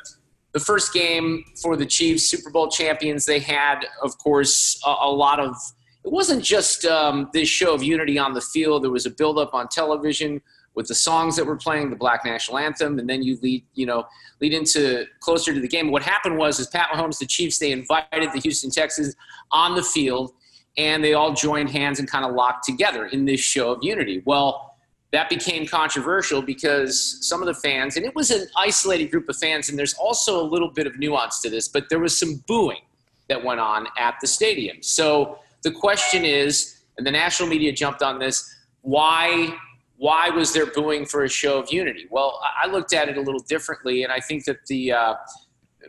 the 0.57 0.65
first 0.65 0.95
game 0.95 1.45
for 1.61 1.77
the 1.77 1.85
Chiefs, 1.85 2.25
Super 2.31 2.49
Bowl 2.49 2.71
champions, 2.71 3.27
they 3.27 3.41
had, 3.41 3.85
of 4.03 4.17
course, 4.17 4.81
a, 4.87 4.95
a 5.03 5.11
lot 5.11 5.39
of. 5.39 5.55
It 6.03 6.11
wasn't 6.11 6.43
just 6.43 6.87
um, 6.87 7.29
this 7.35 7.47
show 7.47 7.75
of 7.75 7.83
unity 7.83 8.19
on 8.19 8.33
the 8.33 8.41
field. 8.41 8.83
There 8.83 8.91
was 8.91 9.05
a 9.05 9.11
buildup 9.11 9.53
on 9.53 9.69
television 9.69 10.41
with 10.75 10.87
the 10.87 10.95
songs 10.95 11.37
that 11.37 11.45
were 11.45 11.57
playing, 11.57 11.91
the 11.91 11.97
Black 11.97 12.25
National 12.25 12.57
Anthem, 12.57 12.99
and 12.99 13.07
then 13.07 13.23
you 13.23 13.37
lead, 13.43 13.67
you 13.75 13.85
know, 13.85 14.07
lead 14.41 14.55
into 14.55 15.05
closer 15.21 15.53
to 15.53 15.61
the 15.61 15.69
game. 15.69 15.91
What 15.91 16.03
happened 16.03 16.39
was, 16.39 16.59
is 16.59 16.69
Pat 16.69 16.89
Mahomes, 16.91 17.19
the 17.19 17.27
Chiefs, 17.27 17.59
they 17.59 17.73
invited 17.73 18.33
the 18.33 18.41
Houston 18.41 18.71
Texans 18.71 19.15
on 19.53 19.75
the 19.75 19.83
field, 19.83 20.33
and 20.79 21.05
they 21.05 21.13
all 21.13 21.35
joined 21.35 21.69
hands 21.69 21.99
and 21.99 22.11
kind 22.11 22.25
of 22.25 22.33
locked 22.33 22.65
together 22.65 23.05
in 23.09 23.27
this 23.27 23.41
show 23.41 23.73
of 23.73 23.81
unity. 23.83 24.23
Well 24.25 24.66
that 25.13 25.29
became 25.29 25.67
controversial 25.67 26.43
because 26.43 27.19
some 27.27 27.41
of 27.41 27.47
the 27.47 27.55
fans, 27.55 27.97
and 27.97 28.05
it 28.05 28.15
was 28.15 28.31
an 28.31 28.47
isolated 28.57 29.11
group 29.11 29.29
of 29.29 29.37
fans, 29.37 29.69
and 29.69 29.79
there's 29.79 29.95
also 29.95 30.41
a 30.41 30.47
little 30.47 30.71
bit 30.71 30.87
of 30.87 30.99
nuance 30.99 31.41
to 31.41 31.51
this, 31.51 31.69
but 31.69 31.89
there 31.89 32.01
was 32.01 32.17
some 32.17 32.43
booing 32.47 32.83
that 33.29 33.43
went 33.43 33.61
on 33.61 33.87
at 33.99 34.17
the 34.21 34.27
stadium. 34.27 34.83
So 34.83 35.39
the 35.63 35.71
question 35.71 36.25
is, 36.25 36.81
and 36.99 37.07
the 37.07 37.11
national 37.11 37.49
media 37.49 37.73
jumped 37.73 38.03
on 38.03 38.19
this, 38.19 38.55
why 38.83 39.57
why 39.99 40.29
was 40.29 40.53
there 40.53 40.67
booing 40.67 41.07
for 41.07 41.25
a 41.25 41.29
show 41.29 41.59
of 41.59 41.73
unity? 41.73 42.07
Well, 42.11 42.39
I 42.63 42.67
looked 42.67 42.93
at 42.93 43.09
it 43.09 43.17
a 43.17 43.21
little 43.21 43.41
differently, 43.41 44.03
and 44.03 44.13
I 44.13 44.21
think 44.21 44.45
that 44.45 44.59
the 44.67 44.93
uh, 44.93 45.15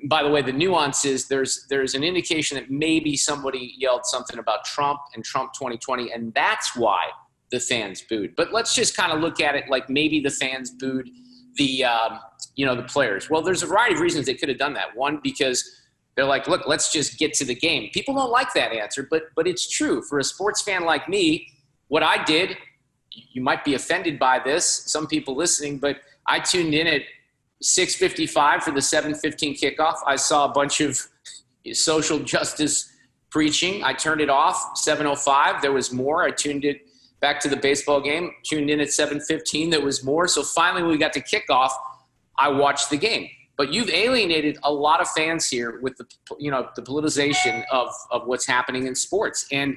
by 0.05 0.23
the 0.23 0.29
way, 0.29 0.41
the 0.41 0.53
nuance 0.53 1.05
is 1.05 1.27
there's 1.27 1.65
there's 1.69 1.93
an 1.93 2.03
indication 2.03 2.55
that 2.55 2.71
maybe 2.71 3.17
somebody 3.17 3.73
yelled 3.77 4.05
something 4.05 4.39
about 4.39 4.65
Trump 4.65 4.99
and 5.15 5.23
Trump 5.23 5.53
2020, 5.53 6.11
and 6.11 6.33
that's 6.33 6.75
why 6.75 7.09
the 7.51 7.59
fans 7.59 8.03
booed. 8.09 8.35
But 8.35 8.51
let's 8.51 8.75
just 8.75 8.95
kind 8.95 9.11
of 9.11 9.19
look 9.19 9.39
at 9.39 9.55
it 9.55 9.69
like 9.69 9.89
maybe 9.89 10.19
the 10.19 10.29
fans 10.29 10.71
booed 10.71 11.09
the 11.55 11.83
um, 11.83 12.19
you 12.55 12.65
know 12.65 12.75
the 12.75 12.83
players. 12.83 13.29
Well, 13.29 13.41
there's 13.41 13.63
a 13.63 13.67
variety 13.67 13.95
of 13.95 14.01
reasons 14.01 14.25
they 14.25 14.35
could 14.35 14.49
have 14.49 14.57
done 14.57 14.73
that. 14.73 14.95
One 14.95 15.19
because 15.23 15.69
they're 16.15 16.25
like, 16.25 16.47
look, 16.47 16.67
let's 16.67 16.91
just 16.91 17.19
get 17.19 17.33
to 17.33 17.45
the 17.45 17.55
game. 17.55 17.89
People 17.93 18.15
don't 18.15 18.31
like 18.31 18.53
that 18.53 18.71
answer, 18.71 19.07
but 19.09 19.23
but 19.35 19.47
it's 19.47 19.69
true 19.69 20.01
for 20.01 20.19
a 20.19 20.23
sports 20.23 20.61
fan 20.61 20.83
like 20.83 21.09
me. 21.09 21.47
What 21.89 22.03
I 22.03 22.23
did, 22.23 22.57
you 23.11 23.41
might 23.41 23.63
be 23.63 23.75
offended 23.75 24.19
by 24.19 24.39
this. 24.39 24.65
Some 24.65 25.07
people 25.07 25.35
listening, 25.35 25.77
but 25.77 25.97
I 26.27 26.39
tuned 26.39 26.73
in 26.73 26.87
at 26.87 27.01
6:55 27.63 28.63
for 28.63 28.71
the 28.71 28.81
7:15 28.81 29.59
kickoff. 29.59 29.97
I 30.05 30.15
saw 30.15 30.45
a 30.45 30.51
bunch 30.51 30.81
of 30.81 30.99
social 31.73 32.19
justice 32.19 32.91
preaching. 33.29 33.83
I 33.83 33.93
turned 33.93 34.21
it 34.21 34.29
off 34.29 34.77
7:05. 34.77 35.61
There 35.61 35.71
was 35.71 35.91
more. 35.91 36.23
I 36.23 36.31
tuned 36.31 36.65
it 36.65 36.86
back 37.19 37.39
to 37.41 37.49
the 37.49 37.57
baseball 37.57 38.01
game, 38.01 38.31
tuned 38.43 38.69
in 38.69 38.79
at 38.79 38.89
7:15. 38.89 39.69
There 39.71 39.81
was 39.81 40.03
more. 40.03 40.27
So 40.27 40.43
finally, 40.43 40.83
when 40.83 40.91
we 40.91 40.97
got 40.97 41.13
to 41.13 41.21
kickoff, 41.21 41.71
I 42.37 42.49
watched 42.49 42.89
the 42.89 42.97
game. 42.97 43.29
But 43.57 43.73
you've 43.73 43.89
alienated 43.89 44.59
a 44.63 44.71
lot 44.71 45.01
of 45.01 45.09
fans 45.09 45.49
here 45.49 45.79
with 45.81 45.97
the 45.97 46.05
you 46.37 46.51
know 46.51 46.69
the 46.75 46.81
politicization 46.81 47.63
of 47.71 47.89
of 48.11 48.27
what's 48.27 48.45
happening 48.45 48.85
in 48.87 48.95
sports. 48.95 49.47
And 49.51 49.75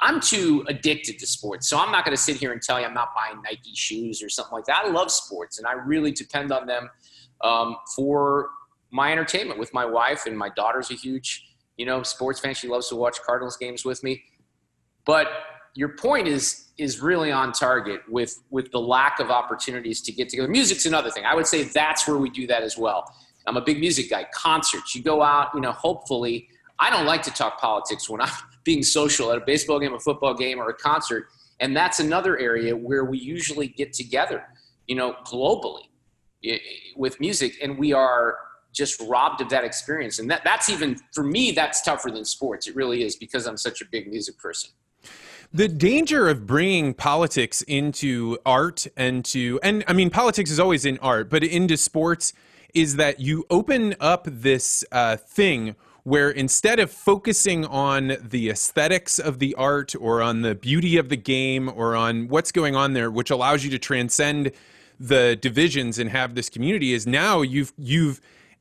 I'm 0.00 0.20
too 0.20 0.64
addicted 0.68 1.18
to 1.20 1.26
sports, 1.26 1.68
so 1.68 1.78
I'm 1.78 1.92
not 1.92 2.04
going 2.04 2.16
to 2.16 2.22
sit 2.22 2.36
here 2.36 2.52
and 2.52 2.60
tell 2.60 2.80
you 2.80 2.86
I'm 2.86 2.94
not 2.94 3.10
buying 3.14 3.40
Nike 3.42 3.74
shoes 3.74 4.22
or 4.22 4.28
something 4.28 4.52
like 4.52 4.64
that. 4.64 4.84
I 4.84 4.88
love 4.88 5.10
sports, 5.12 5.58
and 5.58 5.66
I 5.66 5.72
really 5.72 6.10
depend 6.10 6.50
on 6.50 6.66
them 6.66 6.90
um, 7.42 7.76
for 7.94 8.50
my 8.90 9.12
entertainment 9.12 9.58
with 9.58 9.72
my 9.72 9.84
wife 9.84 10.26
and 10.26 10.36
my 10.36 10.48
daughter's 10.50 10.90
a 10.90 10.94
huge 10.94 11.46
you 11.76 11.86
know 11.86 12.02
sports 12.02 12.40
fan. 12.40 12.54
She 12.54 12.66
loves 12.66 12.88
to 12.88 12.96
watch 12.96 13.22
Cardinals 13.22 13.56
games 13.56 13.84
with 13.84 14.02
me. 14.02 14.24
But 15.06 15.28
your 15.74 15.90
point 15.90 16.28
is 16.28 16.63
is 16.76 17.00
really 17.00 17.30
on 17.30 17.52
target 17.52 18.00
with 18.08 18.42
with 18.50 18.70
the 18.72 18.80
lack 18.80 19.20
of 19.20 19.30
opportunities 19.30 20.00
to 20.02 20.12
get 20.12 20.28
together. 20.28 20.48
Music's 20.48 20.86
another 20.86 21.10
thing. 21.10 21.24
I 21.24 21.34
would 21.34 21.46
say 21.46 21.64
that's 21.64 22.06
where 22.08 22.16
we 22.16 22.30
do 22.30 22.46
that 22.48 22.62
as 22.62 22.76
well. 22.76 23.12
I'm 23.46 23.56
a 23.56 23.60
big 23.60 23.78
music 23.78 24.10
guy. 24.10 24.26
Concerts, 24.32 24.94
you 24.94 25.02
go 25.02 25.22
out, 25.22 25.50
you 25.54 25.60
know, 25.60 25.72
hopefully. 25.72 26.48
I 26.80 26.90
don't 26.90 27.06
like 27.06 27.22
to 27.22 27.30
talk 27.30 27.60
politics 27.60 28.08
when 28.08 28.20
I'm 28.20 28.32
being 28.64 28.82
social 28.82 29.30
at 29.30 29.38
a 29.38 29.44
baseball 29.44 29.78
game, 29.78 29.94
a 29.94 30.00
football 30.00 30.34
game, 30.34 30.58
or 30.58 30.68
a 30.70 30.74
concert. 30.74 31.28
And 31.60 31.76
that's 31.76 32.00
another 32.00 32.36
area 32.38 32.76
where 32.76 33.04
we 33.04 33.18
usually 33.18 33.68
get 33.68 33.92
together, 33.92 34.42
you 34.88 34.96
know, 34.96 35.14
globally 35.24 35.82
with 36.96 37.20
music, 37.20 37.54
and 37.62 37.78
we 37.78 37.92
are 37.92 38.36
just 38.72 39.00
robbed 39.02 39.40
of 39.40 39.48
that 39.50 39.64
experience. 39.64 40.18
And 40.18 40.30
that, 40.30 40.42
that's 40.44 40.68
even, 40.68 40.96
for 41.12 41.22
me, 41.22 41.52
that's 41.52 41.80
tougher 41.80 42.10
than 42.10 42.24
sports. 42.24 42.66
It 42.66 42.74
really 42.74 43.04
is 43.04 43.16
because 43.16 43.46
I'm 43.46 43.56
such 43.56 43.80
a 43.80 43.84
big 43.90 44.08
music 44.08 44.36
person. 44.36 44.70
The 45.54 45.68
danger 45.68 46.28
of 46.28 46.48
bringing 46.48 46.94
politics 46.94 47.62
into 47.62 48.38
art 48.44 48.88
and 48.96 49.24
to, 49.26 49.60
and 49.62 49.84
I 49.86 49.92
mean, 49.92 50.10
politics 50.10 50.50
is 50.50 50.58
always 50.58 50.84
in 50.84 50.98
art, 50.98 51.30
but 51.30 51.44
into 51.44 51.76
sports 51.76 52.32
is 52.74 52.96
that 52.96 53.20
you 53.20 53.44
open 53.48 53.94
up 54.00 54.26
this 54.28 54.84
uh, 54.90 55.16
thing 55.16 55.76
where 56.02 56.28
instead 56.28 56.80
of 56.80 56.90
focusing 56.90 57.64
on 57.66 58.16
the 58.20 58.50
aesthetics 58.50 59.20
of 59.20 59.38
the 59.38 59.54
art 59.54 59.94
or 60.00 60.20
on 60.20 60.42
the 60.42 60.56
beauty 60.56 60.96
of 60.96 61.08
the 61.08 61.16
game 61.16 61.70
or 61.72 61.94
on 61.94 62.26
what's 62.26 62.50
going 62.50 62.74
on 62.74 62.94
there, 62.94 63.08
which 63.08 63.30
allows 63.30 63.62
you 63.62 63.70
to 63.70 63.78
transcend 63.78 64.50
the 64.98 65.38
divisions 65.40 66.00
and 66.00 66.10
have 66.10 66.34
this 66.34 66.50
community, 66.50 66.92
is 66.92 67.06
now 67.06 67.42
you've 67.42 67.72
you've 67.78 68.20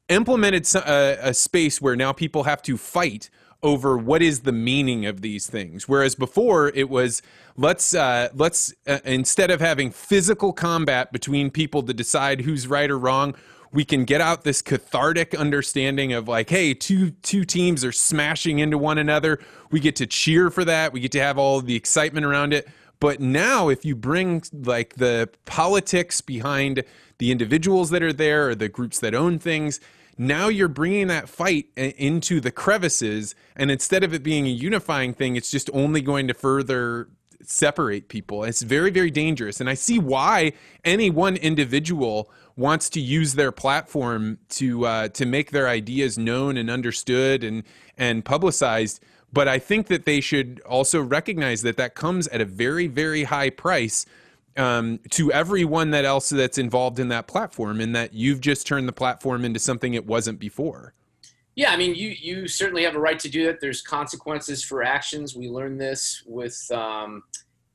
implemented 0.10 0.64
a, 0.76 1.30
a 1.30 1.34
space 1.34 1.82
where 1.82 1.96
now 1.96 2.14
people 2.14 2.44
have 2.44 2.62
to 2.62 2.78
fight 2.78 3.32
over 3.64 3.98
what 3.98 4.22
is 4.22 4.42
the 4.42 4.52
meaning 4.52 5.06
of 5.06 5.22
these 5.22 5.48
things. 5.48 5.88
Whereas 5.88 6.14
before 6.14 6.70
it 6.76 6.90
was 6.90 7.22
let's 7.58 7.96
uh, 7.96 8.30
let's 8.36 8.74
uh, 8.86 9.00
instead 9.06 9.50
of 9.50 9.62
having 9.62 9.90
physical 9.90 10.54
combat 10.54 11.12
between 11.12 11.50
people 11.50 11.82
to 11.84 11.94
decide 11.94 12.42
who's 12.42 12.68
right 12.68 12.92
or 12.92 13.00
wrong 13.00 13.34
we 13.74 13.84
can 13.84 14.06
get 14.06 14.22
out 14.22 14.44
this 14.44 14.62
cathartic 14.62 15.34
understanding 15.34 16.14
of 16.14 16.28
like 16.28 16.50
hey 16.50 16.74
two 16.74 17.10
two 17.10 17.44
teams 17.44 17.84
are 17.84 17.92
smashing 17.92 18.60
into 18.60 18.78
one 18.78 19.00
another. 19.00 19.40
We 19.72 19.80
get 19.80 19.96
to 19.98 20.06
cheer 20.06 20.50
for 20.50 20.64
that. 20.64 20.94
We 20.94 21.00
get 21.00 21.12
to 21.14 21.22
have 21.22 21.38
all 21.38 21.60
the 21.60 21.76
excitement 21.76 22.26
around 22.26 22.54
it. 22.54 22.68
But 23.00 23.20
now 23.20 23.68
if 23.68 23.84
you 23.84 23.96
bring 23.96 24.44
like 24.54 24.96
the 24.96 25.30
politics 25.46 26.22
behind 26.22 26.84
the 27.18 27.32
individuals 27.32 27.90
that 27.90 28.04
are 28.04 28.14
there 28.14 28.50
or 28.50 28.56
the 28.56 28.70
groups 28.70 29.00
that 29.00 29.16
own 29.16 29.40
things 29.40 29.80
now 30.18 30.48
you're 30.48 30.68
bringing 30.68 31.08
that 31.08 31.28
fight 31.28 31.68
into 31.76 32.40
the 32.40 32.52
crevices 32.52 33.36
and 33.56 33.72
instead 33.72 34.04
of 34.04 34.14
it 34.14 34.24
being 34.24 34.46
a 34.46 34.50
unifying 34.50 35.14
thing 35.14 35.36
it's 35.36 35.52
just 35.52 35.70
only 35.74 36.02
going 36.02 36.28
to 36.28 36.34
further 36.34 37.10
separate 37.42 38.08
people 38.08 38.44
it's 38.44 38.62
very 38.62 38.90
very 38.90 39.12
dangerous 39.12 39.60
and 39.60 39.70
i 39.70 39.74
see 39.74 40.00
why 40.00 40.54
any 40.86 41.10
one 41.10 41.36
individual 41.36 42.32
wants 42.56 42.90
to 42.90 43.00
use 43.00 43.34
their 43.34 43.52
platform 43.52 44.38
to 44.50 44.86
uh, 44.86 45.08
to 45.10 45.26
make 45.26 45.52
their 45.52 45.68
ideas 45.68 46.18
known 46.18 46.58
and 46.58 46.70
understood 46.70 47.44
and 47.44 47.64
and 47.98 48.24
publicized. 48.24 49.00
But 49.32 49.48
I 49.48 49.58
think 49.58 49.88
that 49.88 50.06
they 50.06 50.22
should 50.22 50.62
also 50.62 51.02
recognize 51.02 51.64
that 51.64 51.78
that 51.78 51.96
comes 51.96 52.28
at 52.28 52.42
a 52.42 52.46
very 52.46 52.88
very 52.88 53.24
high 53.24 53.50
price 53.50 54.06
um, 54.58 55.00
to 55.12 55.32
everyone 55.32 55.92
that 55.92 56.06
else 56.06 56.30
that's 56.30 56.58
involved 56.58 57.00
in 57.00 57.10
that 57.10 57.28
platform, 57.28 57.82
and 57.82 57.96
that 57.96 58.14
you've 58.14 58.42
just 58.42 58.68
turned 58.68 58.88
the 58.88 58.94
platform 58.94 59.46
into 59.46 59.60
something 59.60 59.94
it 59.94 60.06
wasn't 60.06 60.40
before. 60.40 60.94
Yeah, 61.56 61.72
I 61.72 61.78
mean, 61.78 61.96
you 61.96 62.10
you 62.10 62.48
certainly 62.48 62.84
have 62.84 62.96
a 62.96 63.00
right 63.00 63.20
to 63.20 63.30
do 63.30 63.46
that. 63.46 63.62
There's 63.62 63.82
consequences 63.82 64.64
for 64.64 64.84
actions. 64.84 65.36
We 65.36 65.50
learned 65.50 65.80
this 65.80 66.24
with. 66.26 66.60
Um, 66.72 67.24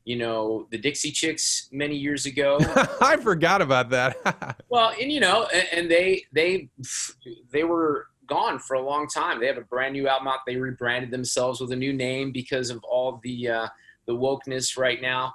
you 0.05 0.17
know, 0.17 0.67
the 0.71 0.79
Dixie 0.79 1.11
Chicks 1.11 1.69
many 1.71 1.95
years 1.95 2.25
ago. 2.25 2.57
I 3.03 3.19
forgot 3.19 3.61
about 3.61 3.91
that. 3.91 4.57
well, 4.71 4.95
and 4.99 5.13
you 5.13 5.21
know, 5.21 5.47
and, 5.53 5.69
and, 5.71 5.91
they 5.91 6.25
they 6.33 6.71
they 7.53 7.63
were 7.63 8.07
gone 8.27 8.59
for 8.59 8.73
a 8.73 8.81
long 8.81 9.07
time. 9.07 9.39
They 9.39 9.47
have 9.47 9.59
a 9.59 9.63
brand 9.63 9.93
new 9.93 10.09
album 10.09 10.29
out. 10.29 10.39
They 10.47 10.57
rebranded 10.57 11.11
themselves 11.11 11.61
with 11.61 11.73
a 11.73 11.77
new 11.77 11.93
name 11.93 12.33
because 12.33 12.71
of 12.71 12.83
all 12.85 13.21
the 13.23 13.49
uh, 13.49 13.69
the 14.07 14.15
wokeness 14.15 14.79
right 14.79 15.03
now. 15.03 15.35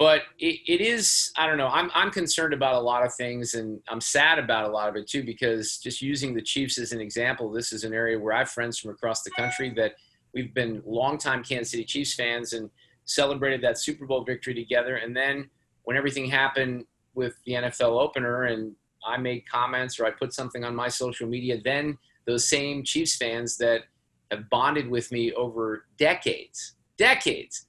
But 0.00 0.22
it, 0.38 0.60
it 0.66 0.80
is, 0.80 1.30
I 1.36 1.46
don't 1.46 1.58
know. 1.58 1.68
I'm 1.68 1.90
I'm 1.94 2.10
concerned 2.10 2.54
about 2.54 2.74
a 2.74 2.80
lot 2.80 3.04
of 3.04 3.14
things, 3.14 3.52
and 3.52 3.80
I'm 3.86 4.00
sad 4.00 4.38
about 4.38 4.64
a 4.64 4.72
lot 4.72 4.88
of 4.88 4.96
it 4.96 5.06
too. 5.06 5.22
Because 5.22 5.76
just 5.76 6.00
using 6.00 6.34
the 6.34 6.40
Chiefs 6.40 6.78
as 6.78 6.92
an 6.92 7.02
example, 7.02 7.52
this 7.52 7.70
is 7.70 7.84
an 7.84 7.92
area 7.92 8.18
where 8.18 8.32
I 8.32 8.38
have 8.38 8.50
friends 8.50 8.78
from 8.78 8.92
across 8.92 9.22
the 9.22 9.30
country 9.32 9.74
that 9.76 9.96
we've 10.32 10.54
been 10.54 10.82
longtime 10.86 11.44
Kansas 11.44 11.72
City 11.72 11.84
Chiefs 11.84 12.14
fans, 12.14 12.54
and 12.54 12.70
celebrated 13.04 13.60
that 13.62 13.76
Super 13.76 14.06
Bowl 14.06 14.24
victory 14.24 14.54
together. 14.54 14.96
And 14.96 15.14
then 15.14 15.50
when 15.82 15.98
everything 15.98 16.30
happened 16.30 16.86
with 17.12 17.34
the 17.44 17.52
NFL 17.52 18.00
opener 18.00 18.44
and 18.44 18.74
I 19.06 19.18
made 19.18 19.46
comments 19.50 20.00
or 20.00 20.06
I 20.06 20.12
put 20.12 20.32
something 20.32 20.64
on 20.64 20.74
my 20.74 20.88
social 20.88 21.28
media, 21.28 21.60
then 21.62 21.98
those 22.26 22.48
same 22.48 22.84
Chiefs 22.84 23.16
fans 23.16 23.58
that 23.58 23.82
have 24.30 24.48
bonded 24.48 24.88
with 24.88 25.12
me 25.12 25.32
over 25.34 25.84
decades, 25.98 26.76
decades, 26.96 27.66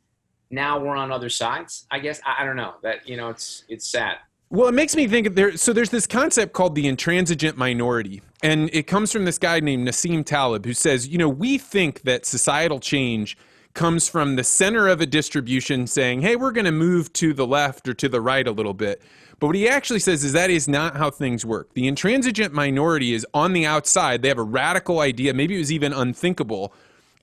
now 0.52 0.80
we're 0.80 0.96
on 0.96 1.12
other 1.12 1.30
sides. 1.30 1.88
I 1.92 2.00
guess 2.00 2.22
I, 2.26 2.42
I 2.44 2.46
don't 2.46 2.56
know 2.56 2.76
that 2.84 3.08
you 3.08 3.18
know 3.18 3.30
it's 3.30 3.64
it's 3.70 3.88
sad. 3.88 4.18
Well, 4.50 4.68
it 4.68 4.74
makes 4.74 4.96
me 4.96 5.08
think 5.08 5.36
there. 5.36 5.56
So 5.56 5.72
there's 5.72 5.92
this 5.92 6.06
concept 6.06 6.54
called 6.54 6.76
the 6.76 6.88
intransigent 6.88 7.58
minority, 7.58 8.22
and 8.44 8.70
it 8.74 8.88
comes 8.88 9.12
from 9.12 9.26
this 9.26 9.38
guy 9.38 9.60
named 9.62 9.88
Nassim 9.88 10.26
Taleb, 10.26 10.66
who 10.66 10.74
says, 10.74 11.08
you 11.08 11.18
know, 11.18 11.30
we 11.30 11.58
think 11.58 12.02
that 12.02 12.26
societal 12.26 12.80
change 12.80 13.38
comes 13.74 14.10
from 14.10 14.36
the 14.36 14.44
center 14.44 14.88
of 14.88 15.00
a 15.00 15.06
distribution 15.06 15.88
saying, 15.88 16.22
hey, 16.22 16.36
we're 16.36 16.52
going 16.52 16.66
to 16.66 16.72
move 16.72 17.14
to 17.14 17.34
the 17.34 17.48
left 17.48 17.88
or 17.88 17.94
to 17.94 18.10
the 18.10 18.20
right 18.20 18.48
a 18.48 18.52
little 18.52 18.74
bit. 18.74 19.02
But 19.40 19.48
what 19.48 19.56
he 19.56 19.68
actually 19.68 20.00
says 20.00 20.24
is 20.24 20.34
that 20.34 20.50
is 20.50 20.68
not 20.68 20.98
how 20.98 21.10
things 21.10 21.46
work. 21.46 21.74
The 21.74 21.88
intransigent 21.88 22.54
minority 22.54 23.14
is 23.14 23.26
on 23.34 23.54
the 23.54 23.66
outside. 23.66 24.22
They 24.22 24.28
have 24.28 24.38
a 24.38 24.44
radical 24.44 25.00
idea. 25.00 25.34
Maybe 25.34 25.56
it 25.56 25.60
was 25.60 25.72
even 25.72 25.94
unthinkable. 25.94 26.74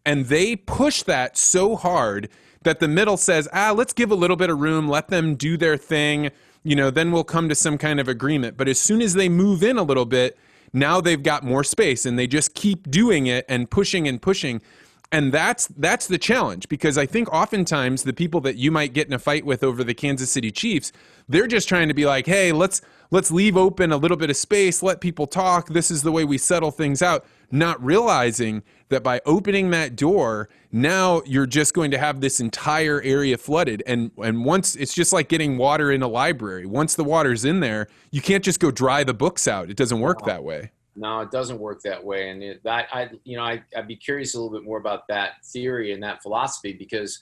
And 0.08 0.24
they 0.24 0.56
push 0.56 1.02
that 1.02 1.36
so 1.36 1.76
hard 1.76 2.30
that 2.62 2.80
the 2.80 2.88
middle 2.88 3.18
says, 3.18 3.46
ah, 3.52 3.74
let's 3.76 3.92
give 3.92 4.10
a 4.10 4.14
little 4.14 4.36
bit 4.36 4.48
of 4.48 4.58
room, 4.58 4.88
let 4.88 5.08
them 5.08 5.34
do 5.34 5.58
their 5.58 5.76
thing. 5.76 6.30
You 6.62 6.76
know, 6.76 6.88
then 6.88 7.12
we'll 7.12 7.24
come 7.24 7.50
to 7.50 7.54
some 7.54 7.76
kind 7.76 8.00
of 8.00 8.08
agreement. 8.08 8.56
But 8.56 8.68
as 8.68 8.80
soon 8.80 9.02
as 9.02 9.12
they 9.12 9.28
move 9.28 9.62
in 9.62 9.76
a 9.76 9.82
little 9.82 10.06
bit, 10.06 10.38
now 10.72 11.02
they've 11.02 11.22
got 11.22 11.44
more 11.44 11.62
space 11.62 12.06
and 12.06 12.18
they 12.18 12.26
just 12.26 12.54
keep 12.54 12.90
doing 12.90 13.26
it 13.26 13.44
and 13.50 13.70
pushing 13.70 14.08
and 14.08 14.22
pushing 14.22 14.62
and 15.10 15.32
that's 15.32 15.68
that's 15.68 16.06
the 16.06 16.18
challenge 16.18 16.68
because 16.68 16.98
I 16.98 17.06
think 17.06 17.32
oftentimes 17.32 18.02
the 18.02 18.12
people 18.12 18.40
that 18.42 18.56
you 18.56 18.70
might 18.70 18.92
get 18.92 19.06
in 19.06 19.14
a 19.14 19.18
fight 19.18 19.46
with 19.46 19.64
over 19.64 19.82
the 19.82 19.94
Kansas 19.94 20.30
City 20.30 20.50
Chiefs, 20.50 20.92
they're 21.28 21.46
just 21.46 21.68
trying 21.68 21.88
to 21.88 21.94
be 21.94 22.04
like, 22.04 22.26
"Hey, 22.26 22.52
let's 22.52 22.82
let's 23.10 23.30
leave 23.30 23.56
open 23.56 23.90
a 23.90 23.96
little 23.96 24.18
bit 24.18 24.28
of 24.28 24.36
space, 24.36 24.82
let 24.82 25.00
people 25.00 25.26
talk. 25.26 25.68
This 25.70 25.90
is 25.90 26.02
the 26.02 26.12
way 26.12 26.24
we 26.24 26.36
settle 26.36 26.70
things 26.70 27.00
out." 27.00 27.24
Not 27.50 27.82
realizing 27.82 28.62
that 28.90 29.02
by 29.02 29.22
opening 29.24 29.70
that 29.70 29.96
door, 29.96 30.50
now 30.70 31.22
you're 31.24 31.46
just 31.46 31.72
going 31.72 31.90
to 31.92 31.98
have 31.98 32.20
this 32.20 32.38
entire 32.40 33.00
area 33.00 33.38
flooded 33.38 33.82
and 33.86 34.10
and 34.18 34.44
once 34.44 34.76
it's 34.76 34.92
just 34.92 35.14
like 35.14 35.28
getting 35.30 35.56
water 35.56 35.90
in 35.90 36.02
a 36.02 36.08
library. 36.08 36.66
Once 36.66 36.94
the 36.94 37.04
water's 37.04 37.46
in 37.46 37.60
there, 37.60 37.88
you 38.10 38.20
can't 38.20 38.44
just 38.44 38.60
go 38.60 38.70
dry 38.70 39.04
the 39.04 39.14
books 39.14 39.48
out. 39.48 39.70
It 39.70 39.76
doesn't 39.78 40.00
work 40.00 40.26
that 40.26 40.44
way. 40.44 40.70
No, 40.98 41.20
it 41.20 41.30
doesn't 41.30 41.58
work 41.58 41.80
that 41.82 42.02
way, 42.04 42.30
and 42.30 42.42
it, 42.42 42.62
that 42.64 42.88
I, 42.92 43.10
you 43.24 43.36
know, 43.36 43.44
I, 43.44 43.62
would 43.76 43.86
be 43.86 43.96
curious 43.96 44.34
a 44.34 44.40
little 44.40 44.52
bit 44.52 44.66
more 44.66 44.78
about 44.78 45.06
that 45.08 45.44
theory 45.44 45.92
and 45.92 46.02
that 46.02 46.22
philosophy 46.22 46.72
because 46.72 47.20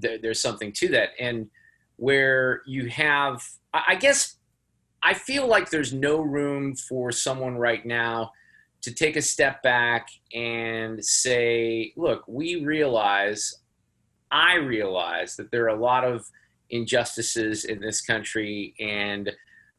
th- 0.00 0.22
there's 0.22 0.40
something 0.40 0.72
to 0.74 0.88
that, 0.88 1.10
and 1.18 1.50
where 1.96 2.62
you 2.66 2.88
have, 2.88 3.42
I, 3.74 3.82
I 3.88 3.94
guess, 3.96 4.36
I 5.02 5.14
feel 5.14 5.48
like 5.48 5.70
there's 5.70 5.92
no 5.92 6.20
room 6.20 6.76
for 6.76 7.10
someone 7.10 7.56
right 7.56 7.84
now 7.84 8.32
to 8.82 8.94
take 8.94 9.16
a 9.16 9.22
step 9.22 9.62
back 9.62 10.08
and 10.32 11.04
say, 11.04 11.92
look, 11.96 12.22
we 12.28 12.64
realize, 12.64 13.62
I 14.30 14.54
realize 14.54 15.34
that 15.36 15.50
there 15.50 15.64
are 15.64 15.76
a 15.76 15.80
lot 15.80 16.04
of 16.04 16.24
injustices 16.70 17.64
in 17.64 17.80
this 17.80 18.00
country, 18.00 18.74
and 18.78 19.32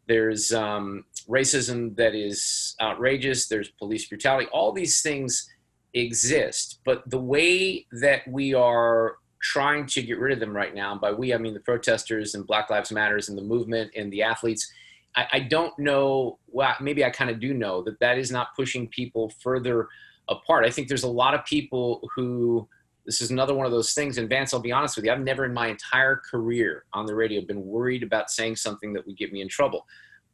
there's 0.07 0.51
um, 0.51 1.05
racism 1.29 1.95
that 1.95 2.15
is 2.15 2.75
outrageous. 2.81 3.47
There's 3.47 3.69
police 3.69 4.07
brutality. 4.07 4.49
All 4.51 4.71
these 4.71 5.01
things 5.01 5.49
exist, 5.93 6.79
but 6.85 7.09
the 7.09 7.19
way 7.19 7.85
that 8.01 8.27
we 8.27 8.53
are 8.53 9.17
trying 9.41 9.85
to 9.85 10.01
get 10.01 10.19
rid 10.19 10.33
of 10.33 10.39
them 10.39 10.55
right 10.55 10.75
now, 10.75 10.97
by 10.97 11.11
we 11.11 11.33
I 11.33 11.37
mean 11.37 11.53
the 11.53 11.59
protesters 11.61 12.35
and 12.35 12.45
Black 12.45 12.69
Lives 12.69 12.91
Matters 12.91 13.29
and 13.29 13.37
the 13.37 13.43
movement 13.43 13.91
and 13.95 14.11
the 14.11 14.23
athletes. 14.23 14.71
I, 15.15 15.27
I 15.33 15.39
don't 15.39 15.77
know. 15.79 16.37
Well, 16.47 16.75
maybe 16.81 17.05
I 17.05 17.09
kind 17.09 17.29
of 17.29 17.39
do 17.39 17.53
know 17.53 17.81
that 17.83 17.99
that 17.99 18.17
is 18.17 18.31
not 18.31 18.55
pushing 18.55 18.87
people 18.87 19.31
further 19.41 19.87
apart. 20.27 20.65
I 20.65 20.69
think 20.69 20.87
there's 20.87 21.03
a 21.03 21.09
lot 21.09 21.33
of 21.33 21.45
people 21.45 22.07
who 22.15 22.67
this 23.05 23.21
is 23.21 23.31
another 23.31 23.55
one 23.55 23.65
of 23.65 23.71
those 23.71 23.93
things. 23.93 24.19
And 24.19 24.29
Vance, 24.29 24.53
I'll 24.53 24.59
be 24.59 24.71
honest 24.71 24.95
with 24.95 25.05
you, 25.05 25.11
I've 25.11 25.21
never 25.21 25.45
in 25.45 25.53
my 25.53 25.67
entire 25.67 26.17
career 26.17 26.85
on 26.93 27.07
the 27.07 27.15
radio 27.15 27.41
been 27.41 27.65
worried 27.65 28.03
about 28.03 28.29
saying 28.29 28.57
something 28.57 28.93
that 28.93 29.05
would 29.07 29.17
get 29.17 29.33
me 29.33 29.41
in 29.41 29.47
trouble. 29.47 29.87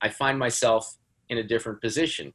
I 0.06 0.10
find 0.10 0.38
myself 0.38 0.98
in 1.30 1.40
a 1.40 1.44
different 1.44 1.82
position 1.82 2.32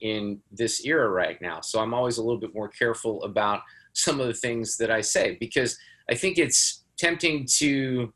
in 0.00 0.40
this 0.50 0.86
era 0.86 1.10
right 1.10 1.40
now. 1.42 1.60
So 1.60 1.78
I'm 1.78 1.92
always 1.92 2.16
a 2.16 2.22
little 2.22 2.40
bit 2.40 2.54
more 2.54 2.68
careful 2.68 3.22
about 3.24 3.60
some 3.92 4.20
of 4.20 4.26
the 4.26 4.32
things 4.32 4.78
that 4.78 4.90
I 4.90 5.02
say 5.02 5.36
because 5.38 5.78
I 6.08 6.14
think 6.14 6.38
it's 6.38 6.82
tempting 6.96 7.46
to 7.58 8.10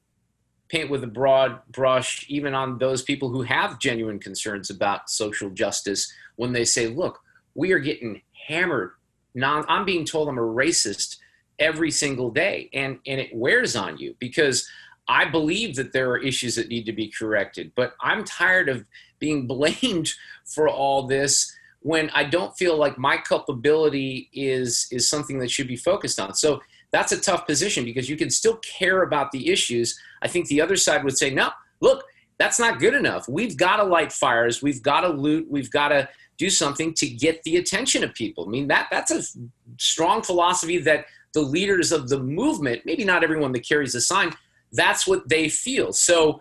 paint 0.71 0.89
with 0.89 1.05
a 1.05 1.09
broad 1.09 1.61
brush 1.71 2.25
even 2.29 2.55
on 2.55 2.79
those 2.79 3.03
people 3.03 3.29
who 3.29 3.43
have 3.43 3.79
genuine 3.79 4.19
concerns 4.19 4.71
about 4.71 5.11
social 5.11 5.51
justice 5.51 6.11
when 6.37 6.55
they 6.55 6.65
say, 6.65 6.87
look, 6.87 7.21
we 7.55 7.73
are 7.73 7.79
getting 7.79 8.23
hammered. 8.49 8.93
Now 9.35 9.67
I'm 9.69 9.85
being 9.85 10.07
told 10.07 10.31
I'm 10.31 10.39
a 10.39 10.41
racist 10.41 11.19
every 11.59 11.91
single 11.91 12.31
day 12.31 12.71
and 12.73 12.99
and 13.07 13.21
it 13.21 13.31
wears 13.35 13.77
on 13.77 13.99
you 13.99 14.17
because 14.19 14.67
I 15.09 15.27
believe 15.27 15.77
that 15.77 15.93
there 15.93 16.11
are 16.11 16.19
issues 16.19 16.55
that 16.57 16.69
need 16.69 16.87
to 16.87 16.93
be 16.93 17.09
corrected, 17.09 17.73
but 17.75 17.95
I'm 18.01 18.25
tired 18.25 18.69
of 18.69 18.87
being 19.19 19.47
blamed 19.55 20.13
for 20.45 20.69
all 20.69 21.07
this 21.07 21.55
when 21.81 22.09
I 22.11 22.25
don't 22.25 22.57
feel 22.57 22.79
like 22.79 22.97
my 22.97 23.19
culpability 23.19 24.31
is 24.33 24.87
is 24.91 25.09
something 25.09 25.39
that 25.41 25.51
should 25.51 25.69
be 25.69 25.77
focused 25.77 26.19
on. 26.19 26.35
So 26.35 26.63
that's 26.93 27.13
a 27.13 27.21
tough 27.21 27.47
position 27.47 27.85
because 27.85 28.09
you 28.09 28.17
can 28.17 28.31
still 28.31 28.57
care 28.59 29.03
about 29.03 29.33
the 29.33 29.51
issues. 29.51 29.99
I 30.23 30.29
think 30.29 30.49
the 30.49 30.61
other 30.61 30.77
side 30.77 31.05
would 31.05 31.19
say, 31.19 31.31
"No, 31.31 31.51
look, 31.81 32.05
That's 32.37 32.59
not 32.59 32.81
good 32.81 32.95
enough. 32.95 33.29
We've 33.29 33.57
got 33.57 33.77
to 33.77 33.85
light 33.85 34.13
fires. 34.13 34.61
We've 34.61 34.83
got 34.83 35.03
to 35.03 35.09
loot. 35.09 35.47
We've 35.49 35.71
got 35.71 35.89
to 35.89 36.09
do 36.37 36.51
something 36.51 36.93
to 36.95 37.09
get 37.09 37.43
the 37.45 37.57
attention 37.57 38.03
of 38.03 38.13
people. 38.15 38.45
I 38.45 38.49
mean, 38.49 38.67
that 38.69 38.89
that's 38.91 39.11
a 39.11 39.23
strong 39.79 40.23
philosophy 40.23 40.79
that 40.79 41.07
the 41.33 41.41
leaders 41.41 41.93
of 41.93 42.09
the 42.09 42.19
movement, 42.19 42.83
maybe 42.85 43.05
not 43.05 43.23
everyone 43.23 43.53
that 43.53 43.67
carries 43.67 43.93
the 43.93 44.01
sign, 44.01 44.33
that's 44.75 45.07
what 45.07 45.29
they 45.29 45.49
feel. 45.49 45.93
So 45.93 46.41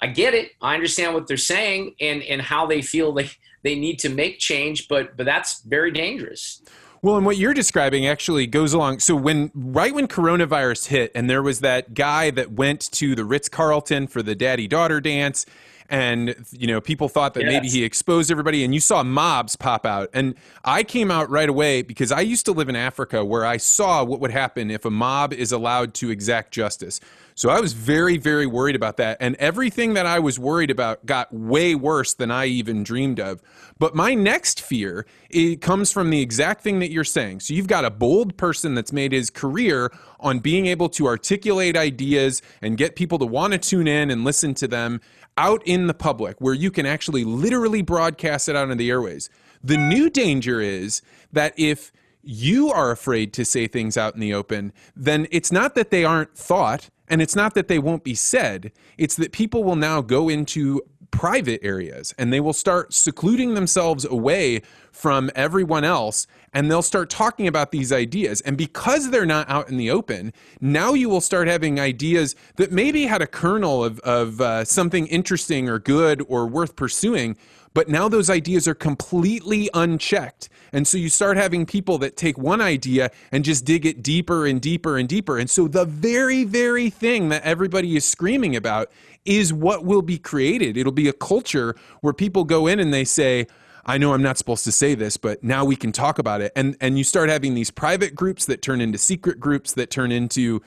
I 0.00 0.06
get 0.06 0.34
it. 0.34 0.52
I 0.60 0.74
understand 0.74 1.14
what 1.14 1.26
they're 1.26 1.36
saying 1.36 1.94
and 2.00 2.22
and 2.22 2.40
how 2.40 2.66
they 2.66 2.82
feel 2.82 3.12
they 3.12 3.30
they 3.62 3.74
need 3.74 3.98
to 4.00 4.08
make 4.08 4.38
change, 4.38 4.88
but 4.88 5.16
but 5.16 5.26
that's 5.26 5.62
very 5.62 5.90
dangerous. 5.90 6.62
Well, 7.02 7.16
and 7.16 7.24
what 7.24 7.38
you're 7.38 7.54
describing 7.54 8.06
actually 8.06 8.46
goes 8.46 8.74
along. 8.74 9.00
So 9.00 9.16
when 9.16 9.50
right 9.54 9.94
when 9.94 10.06
coronavirus 10.06 10.88
hit, 10.88 11.12
and 11.14 11.30
there 11.30 11.42
was 11.42 11.60
that 11.60 11.94
guy 11.94 12.30
that 12.32 12.52
went 12.52 12.90
to 12.92 13.14
the 13.14 13.24
Ritz 13.24 13.48
Carlton 13.48 14.06
for 14.06 14.22
the 14.22 14.34
daddy 14.34 14.68
daughter 14.68 15.00
dance, 15.00 15.46
and 15.90 16.34
you 16.52 16.66
know 16.66 16.80
people 16.80 17.08
thought 17.08 17.34
that 17.34 17.42
yes. 17.42 17.52
maybe 17.52 17.68
he 17.68 17.84
exposed 17.84 18.30
everybody 18.30 18.64
and 18.64 18.72
you 18.72 18.80
saw 18.80 19.02
mobs 19.02 19.56
pop 19.56 19.84
out 19.84 20.08
and 20.14 20.36
i 20.64 20.82
came 20.82 21.10
out 21.10 21.28
right 21.28 21.48
away 21.48 21.82
because 21.82 22.12
i 22.12 22.20
used 22.20 22.46
to 22.46 22.52
live 22.52 22.68
in 22.68 22.76
africa 22.76 23.24
where 23.24 23.44
i 23.44 23.56
saw 23.56 24.04
what 24.04 24.20
would 24.20 24.30
happen 24.30 24.70
if 24.70 24.84
a 24.84 24.90
mob 24.90 25.32
is 25.32 25.50
allowed 25.50 25.92
to 25.92 26.10
exact 26.10 26.52
justice 26.52 27.00
so 27.40 27.48
I 27.48 27.58
was 27.58 27.72
very, 27.72 28.18
very 28.18 28.46
worried 28.46 28.76
about 28.76 28.98
that. 28.98 29.16
And 29.18 29.34
everything 29.36 29.94
that 29.94 30.04
I 30.04 30.18
was 30.18 30.38
worried 30.38 30.70
about 30.70 31.06
got 31.06 31.32
way 31.32 31.74
worse 31.74 32.12
than 32.12 32.30
I 32.30 32.44
even 32.44 32.84
dreamed 32.84 33.18
of. 33.18 33.40
But 33.78 33.94
my 33.94 34.12
next 34.12 34.60
fear 34.60 35.06
it 35.30 35.62
comes 35.62 35.90
from 35.90 36.10
the 36.10 36.20
exact 36.20 36.62
thing 36.62 36.80
that 36.80 36.90
you're 36.90 37.02
saying. 37.02 37.40
So 37.40 37.54
you've 37.54 37.66
got 37.66 37.86
a 37.86 37.90
bold 37.90 38.36
person 38.36 38.74
that's 38.74 38.92
made 38.92 39.12
his 39.12 39.30
career 39.30 39.90
on 40.18 40.40
being 40.40 40.66
able 40.66 40.90
to 40.90 41.06
articulate 41.06 41.78
ideas 41.78 42.42
and 42.60 42.76
get 42.76 42.94
people 42.94 43.18
to 43.20 43.24
want 43.24 43.54
to 43.54 43.58
tune 43.58 43.88
in 43.88 44.10
and 44.10 44.22
listen 44.22 44.52
to 44.56 44.68
them 44.68 45.00
out 45.38 45.62
in 45.64 45.86
the 45.86 45.94
public 45.94 46.38
where 46.42 46.52
you 46.52 46.70
can 46.70 46.84
actually 46.84 47.24
literally 47.24 47.80
broadcast 47.80 48.50
it 48.50 48.54
out 48.54 48.70
on 48.70 48.76
the 48.76 48.90
airways. 48.90 49.30
The 49.64 49.78
new 49.78 50.10
danger 50.10 50.60
is 50.60 51.00
that 51.32 51.54
if 51.56 51.90
you 52.22 52.70
are 52.70 52.90
afraid 52.90 53.32
to 53.34 53.44
say 53.44 53.66
things 53.66 53.96
out 53.96 54.14
in 54.14 54.20
the 54.20 54.34
open, 54.34 54.72
then 54.94 55.26
it's 55.30 55.52
not 55.52 55.74
that 55.74 55.90
they 55.90 56.04
aren't 56.04 56.36
thought 56.36 56.90
and 57.08 57.20
it's 57.20 57.34
not 57.34 57.54
that 57.54 57.68
they 57.68 57.78
won't 57.78 58.04
be 58.04 58.14
said, 58.14 58.70
it's 58.96 59.16
that 59.16 59.32
people 59.32 59.64
will 59.64 59.76
now 59.76 60.00
go 60.00 60.28
into 60.28 60.80
private 61.10 61.60
areas 61.62 62.14
and 62.18 62.32
they 62.32 62.40
will 62.40 62.52
start 62.52 62.94
secluding 62.94 63.54
themselves 63.54 64.04
away 64.04 64.62
from 64.92 65.30
everyone 65.34 65.84
else 65.84 66.26
and 66.52 66.70
they'll 66.70 66.82
start 66.82 67.10
talking 67.10 67.46
about 67.46 67.72
these 67.72 67.92
ideas. 67.92 68.40
And 68.42 68.56
because 68.56 69.10
they're 69.10 69.26
not 69.26 69.48
out 69.48 69.68
in 69.68 69.76
the 69.76 69.90
open, 69.90 70.32
now 70.60 70.94
you 70.94 71.08
will 71.08 71.20
start 71.20 71.48
having 71.48 71.78
ideas 71.78 72.34
that 72.56 72.72
maybe 72.72 73.06
had 73.06 73.22
a 73.22 73.26
kernel 73.26 73.84
of, 73.84 73.98
of 74.00 74.40
uh, 74.40 74.64
something 74.64 75.06
interesting 75.08 75.68
or 75.68 75.78
good 75.78 76.24
or 76.28 76.46
worth 76.46 76.76
pursuing, 76.76 77.36
but 77.74 77.88
now 77.88 78.08
those 78.08 78.28
ideas 78.28 78.66
are 78.66 78.74
completely 78.74 79.70
unchecked. 79.74 80.48
And 80.72 80.86
so 80.86 80.98
you 80.98 81.08
start 81.08 81.36
having 81.36 81.66
people 81.66 81.98
that 81.98 82.16
take 82.16 82.38
one 82.38 82.60
idea 82.60 83.10
and 83.32 83.44
just 83.44 83.64
dig 83.64 83.86
it 83.86 84.02
deeper 84.02 84.46
and 84.46 84.60
deeper 84.60 84.96
and 84.96 85.08
deeper. 85.08 85.38
And 85.38 85.48
so 85.48 85.68
the 85.68 85.84
very, 85.84 86.44
very 86.44 86.90
thing 86.90 87.28
that 87.30 87.42
everybody 87.42 87.96
is 87.96 88.04
screaming 88.04 88.56
about 88.56 88.90
is 89.24 89.52
what 89.52 89.84
will 89.84 90.02
be 90.02 90.18
created. 90.18 90.76
It'll 90.76 90.92
be 90.92 91.08
a 91.08 91.12
culture 91.12 91.74
where 92.00 92.12
people 92.12 92.44
go 92.44 92.66
in 92.66 92.80
and 92.80 92.92
they 92.92 93.04
say, 93.04 93.46
I 93.84 93.98
know 93.98 94.12
I'm 94.12 94.22
not 94.22 94.38
supposed 94.38 94.64
to 94.64 94.72
say 94.72 94.94
this, 94.94 95.16
but 95.16 95.42
now 95.42 95.64
we 95.64 95.76
can 95.76 95.90
talk 95.90 96.18
about 96.18 96.40
it. 96.40 96.52
And 96.54 96.76
and 96.80 96.98
you 96.98 97.04
start 97.04 97.28
having 97.28 97.54
these 97.54 97.70
private 97.70 98.14
groups 98.14 98.46
that 98.46 98.62
turn 98.62 98.80
into 98.80 98.98
secret 98.98 99.40
groups 99.40 99.72
that 99.72 99.90
turn 99.90 100.12
into 100.12 100.60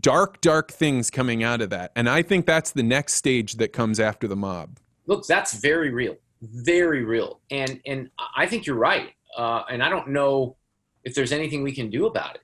dark, 0.00 0.40
dark 0.40 0.72
things 0.72 1.10
coming 1.10 1.44
out 1.44 1.60
of 1.60 1.70
that. 1.70 1.92
And 1.94 2.08
I 2.08 2.22
think 2.22 2.46
that's 2.46 2.72
the 2.72 2.82
next 2.82 3.14
stage 3.14 3.54
that 3.54 3.72
comes 3.72 4.00
after 4.00 4.26
the 4.26 4.36
mob. 4.36 4.78
Look, 5.06 5.26
that's 5.26 5.54
very 5.54 5.90
real 5.90 6.16
very 6.52 7.04
real. 7.04 7.40
And 7.50 7.80
and 7.86 8.10
I 8.36 8.46
think 8.46 8.66
you're 8.66 8.76
right. 8.76 9.10
Uh, 9.36 9.62
and 9.70 9.82
I 9.82 9.88
don't 9.88 10.08
know 10.08 10.56
if 11.04 11.14
there's 11.14 11.32
anything 11.32 11.62
we 11.62 11.72
can 11.72 11.90
do 11.90 12.06
about 12.06 12.36
it 12.36 12.42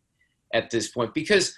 at 0.53 0.71
this 0.71 0.89
point 0.89 1.15
because 1.15 1.57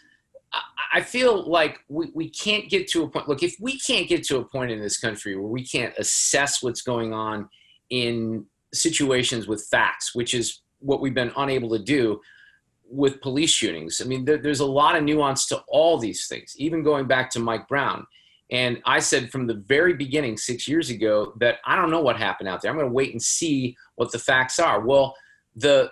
I 0.93 1.01
feel 1.01 1.49
like 1.49 1.81
we, 1.89 2.11
we 2.15 2.29
can't 2.29 2.69
get 2.69 2.87
to 2.89 3.05
a 3.05 3.09
point. 3.09 3.29
Look, 3.29 3.43
if 3.43 3.57
we 3.59 3.79
can't 3.79 4.09
get 4.09 4.25
to 4.25 4.39
a 4.39 4.45
point 4.45 4.71
in 4.71 4.81
this 4.81 4.99
country 4.99 5.35
where 5.37 5.49
we 5.49 5.65
can't 5.65 5.95
assess 5.97 6.63
what's 6.63 6.83
going 6.83 7.15
on 7.15 7.49
in 7.89 8.45
situations 8.75 9.47
with 9.47 9.67
facts, 9.71 10.15
which 10.15 10.35
is 10.35 10.61
what 10.81 11.01
we've 11.01 11.15
been 11.15 11.33
unable 11.37 11.71
to 11.71 11.79
do 11.79 12.21
with 12.91 13.23
police 13.23 13.51
shootings. 13.51 14.03
I 14.03 14.05
mean, 14.05 14.27
there, 14.27 14.37
there's 14.37 14.61
a 14.61 14.67
lot 14.67 14.97
of 14.97 15.03
nuance 15.03 15.47
to 15.47 15.63
all 15.69 15.99
these 15.99 16.27
things, 16.27 16.55
even 16.59 16.83
going 16.83 17.07
back 17.07 17.31
to 17.31 17.39
Mike 17.39 17.67
Brown. 17.69 18.07
And 18.53 18.83
I 18.85 19.01
said 19.01 19.33
from 19.33 19.47
the 19.47 19.55
very 19.55 19.95
beginning, 19.95 20.37
six 20.37 20.69
years 20.69 20.91
ago, 20.91 21.33
that 21.41 21.57
I 21.65 21.75
don't 21.75 21.91
know 21.91 22.03
what 22.03 22.19
happened 22.19 22.51
out 22.51 22.61
there. 22.61 22.71
I'm 22.71 22.77
going 22.77 22.89
to 22.89 22.95
wait 22.95 23.13
and 23.13 23.21
see 23.21 23.75
what 23.97 24.13
the 24.13 24.19
facts 24.19 24.59
are. 24.61 24.81
Well, 24.81 25.17
the 25.57 25.91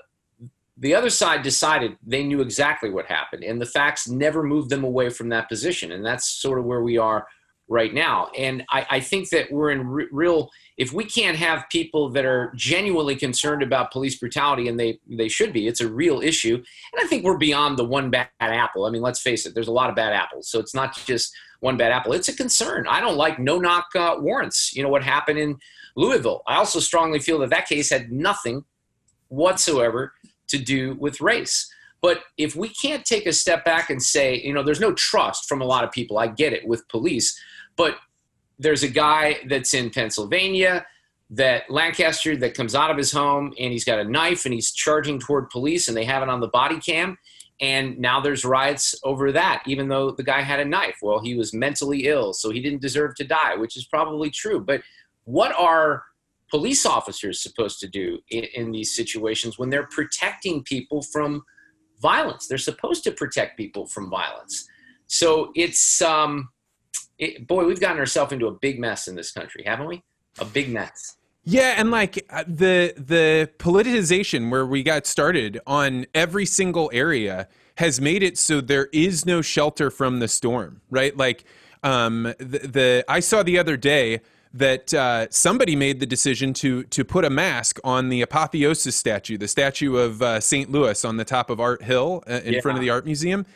the 0.77 0.95
other 0.95 1.11
side 1.11 1.43
decided 1.43 1.97
they 2.07 2.23
knew 2.23 2.41
exactly 2.41 2.91
what 2.91 3.07
happened, 3.07 3.45
and 3.45 3.61
the 3.61 3.67
facts 3.67 4.09
never 4.09 4.43
moved 4.43 4.71
them 4.71 4.85
away 4.85 5.09
from 5.11 5.31
that 5.31 5.49
position. 5.49 5.93
And 5.93 6.05
that's 6.05 6.29
sort 6.29 6.59
of 6.59 6.67
where 6.67 6.83
we 6.83 6.97
are 6.99 7.27
right 7.69 7.93
now. 7.95 8.31
And 8.37 8.63
I, 8.71 8.87
I 8.91 9.01
think 9.01 9.31
that 9.31 9.51
we're 9.51 9.71
in 9.71 9.87
re- 9.87 10.09
real. 10.13 10.51
If 10.81 10.95
we 10.95 11.05
can't 11.05 11.37
have 11.37 11.69
people 11.71 12.09
that 12.13 12.25
are 12.25 12.55
genuinely 12.57 13.15
concerned 13.15 13.63
about 13.63 13.93
police 13.93 14.19
brutality, 14.19 14.67
and 14.67 14.81
they 14.81 14.99
they 15.07 15.29
should 15.29 15.53
be, 15.53 15.69
it's 15.69 15.83
a 15.83 15.93
real 15.93 16.23
issue. 16.23 16.55
And 16.55 17.05
I 17.05 17.07
think 17.07 17.23
we're 17.23 17.37
beyond 17.37 17.79
the 17.79 17.85
one 17.85 18.09
bad 18.09 18.29
apple. 18.41 18.87
I 18.87 18.91
mean, 18.91 19.03
let's 19.03 19.21
face 19.21 19.45
it. 19.45 19.55
There's 19.55 19.69
a 19.69 19.73
lot 19.73 19.91
of 19.91 19.95
bad 19.95 20.15
apples, 20.15 20.49
so 20.49 20.59
it's 20.59 20.75
not 20.75 20.97
just 21.05 21.37
one 21.61 21.77
bad 21.77 21.93
apple. 21.93 22.15
It's 22.15 22.31
a 22.31 22.35
concern. 22.35 22.87
I 22.89 23.01
don't 23.01 23.19
like 23.19 23.39
no 23.39 23.59
knock 23.59 23.89
uh, 23.95 24.15
warrants. 24.19 24.75
You 24.75 24.83
know 24.83 24.89
what 24.89 25.05
happened 25.05 25.39
in 25.39 25.59
Louisville. 25.97 26.43
I 26.47 26.57
also 26.57 26.81
strongly 26.81 27.19
feel 27.19 27.39
that 27.41 27.51
that 27.51 27.69
case 27.69 27.91
had 27.91 28.11
nothing 28.11 28.65
whatsoever 29.29 30.15
to 30.49 30.57
do 30.57 30.97
with 30.99 31.21
race. 31.21 31.71
But 32.01 32.23
if 32.39 32.57
we 32.57 32.71
can't 32.71 33.05
take 33.05 33.27
a 33.27 33.35
step 33.35 33.67
back 33.67 33.91
and 33.91 34.03
say, 34.03 34.41
you 34.41 34.55
know, 34.55 34.63
there's 34.63 34.81
no 34.81 34.95
trust 34.95 35.47
from 35.47 35.61
a 35.61 35.67
lot 35.67 35.85
of 35.85 35.93
people. 35.93 36.19
I 36.19 36.29
get 36.29 36.55
it 36.55 36.67
with 36.67 36.89
police, 36.89 37.39
but 37.77 37.97
there's 38.61 38.83
a 38.83 38.89
guy 38.89 39.39
that's 39.49 39.73
in 39.73 39.89
Pennsylvania 39.91 40.87
that 41.31 41.71
Lancaster 41.71 42.37
that 42.37 42.55
comes 42.55 42.75
out 42.75 42.91
of 42.91 42.99
his 42.99 43.11
home 43.11 43.55
and 43.59 43.73
he's 43.73 43.85
got 43.85 43.99
a 43.99 44.05
knife 44.05 44.45
and 44.45 44.53
he's 44.53 44.73
charging 44.73 45.19
toward 45.19 45.49
police 45.49 45.89
and 45.89 45.97
they 45.97 46.05
have 46.05 46.23
it 46.23 46.29
on 46.29 46.41
the 46.41 46.49
body 46.49 46.79
cam 46.79 47.17
and 47.61 47.99
now 47.99 48.21
there's 48.21 48.45
riots 48.45 48.95
over 49.03 49.33
that 49.33 49.63
even 49.67 49.89
though 49.89 50.11
the 50.11 50.23
guy 50.23 50.43
had 50.43 50.61
a 50.61 50.65
knife. 50.65 50.97
Well 51.01 51.21
he 51.21 51.35
was 51.35 51.55
mentally 51.55 52.07
ill 52.07 52.35
so 52.35 52.51
he 52.51 52.61
didn't 52.61 52.83
deserve 52.83 53.15
to 53.17 53.25
die 53.25 53.57
which 53.57 53.77
is 53.77 53.87
probably 53.87 54.31
true. 54.31 54.61
But 54.61 54.83
what 55.25 55.55
are 55.59 56.05
police 56.51 56.85
officers 56.85 57.41
supposed 57.41 57.81
to 57.81 57.89
do 57.89 58.19
in, 58.31 58.45
in 58.55 58.73
these 58.73 58.95
situations 58.95 59.59
when 59.59 59.71
they're 59.71 59.87
protecting 59.87 60.63
people 60.65 61.01
from 61.01 61.43
violence? 62.03 62.47
They're 62.47 62.59
supposed 62.59 63.05
to 63.05 63.13
protect 63.13 63.57
people 63.57 63.87
from 63.87 64.11
violence. 64.11 64.69
So 65.07 65.51
it's 65.55 66.03
um 66.03 66.51
it, 67.21 67.47
boy 67.47 67.65
we've 67.65 67.81
gotten 67.81 67.99
ourselves 67.99 68.33
into 68.33 68.47
a 68.47 68.53
big 68.53 68.81
mess 68.81 69.07
in 69.07 69.15
this 69.15 69.31
country 69.31 69.63
haven't 69.65 69.87
we 69.87 70.03
a 70.39 70.45
big 70.45 70.69
mess 70.71 71.17
yeah, 71.45 71.75
and 71.79 71.91
like 71.91 72.25
uh, 72.31 72.45
the 72.47 72.93
the 72.97 73.51
politicization 73.59 74.51
where 74.51 74.67
we 74.67 74.83
got 74.83 75.07
started 75.07 75.59
on 75.67 76.07
every 76.15 76.45
single 76.45 76.91
area 76.93 77.49
has 77.77 78.01
made 78.01 78.23
it 78.23 78.37
so 78.37 78.61
there 78.61 78.89
is 78.93 79.25
no 79.25 79.41
shelter 79.41 79.91
from 79.91 80.19
the 80.19 80.29
storm, 80.29 80.83
right? 80.91 81.17
Like 81.17 81.45
um, 81.83 82.35
the, 82.39 82.59
the 82.59 83.05
I 83.09 83.21
saw 83.21 83.43
the 83.43 83.59
other 83.59 83.79
day 83.79 84.21
that 84.53 84.93
uh, 84.93 85.29
somebody 85.31 85.77
made 85.77 86.01
the 86.01 86.07
decision 86.07 86.53
to 86.55 86.85
to 86.85 87.05
put 87.05 87.25
a 87.25 87.31
mask 87.31 87.79
on 87.83 88.11
the 88.11 88.21
apotheosis 88.21 88.95
statue, 88.95 89.39
the 89.39 89.49
statue 89.49 89.97
of 89.97 90.21
uh, 90.21 90.41
St. 90.41 90.71
Louis 90.71 91.05
on 91.07 91.17
the 91.17 91.25
top 91.25 91.49
of 91.49 91.59
Art 91.59 91.83
Hill 91.83 92.23
uh, 92.29 92.41
in 92.45 92.55
yeah. 92.55 92.61
front 92.61 92.77
of 92.77 92.83
the 92.83 92.91
art 92.91 93.07
museum. 93.07 93.47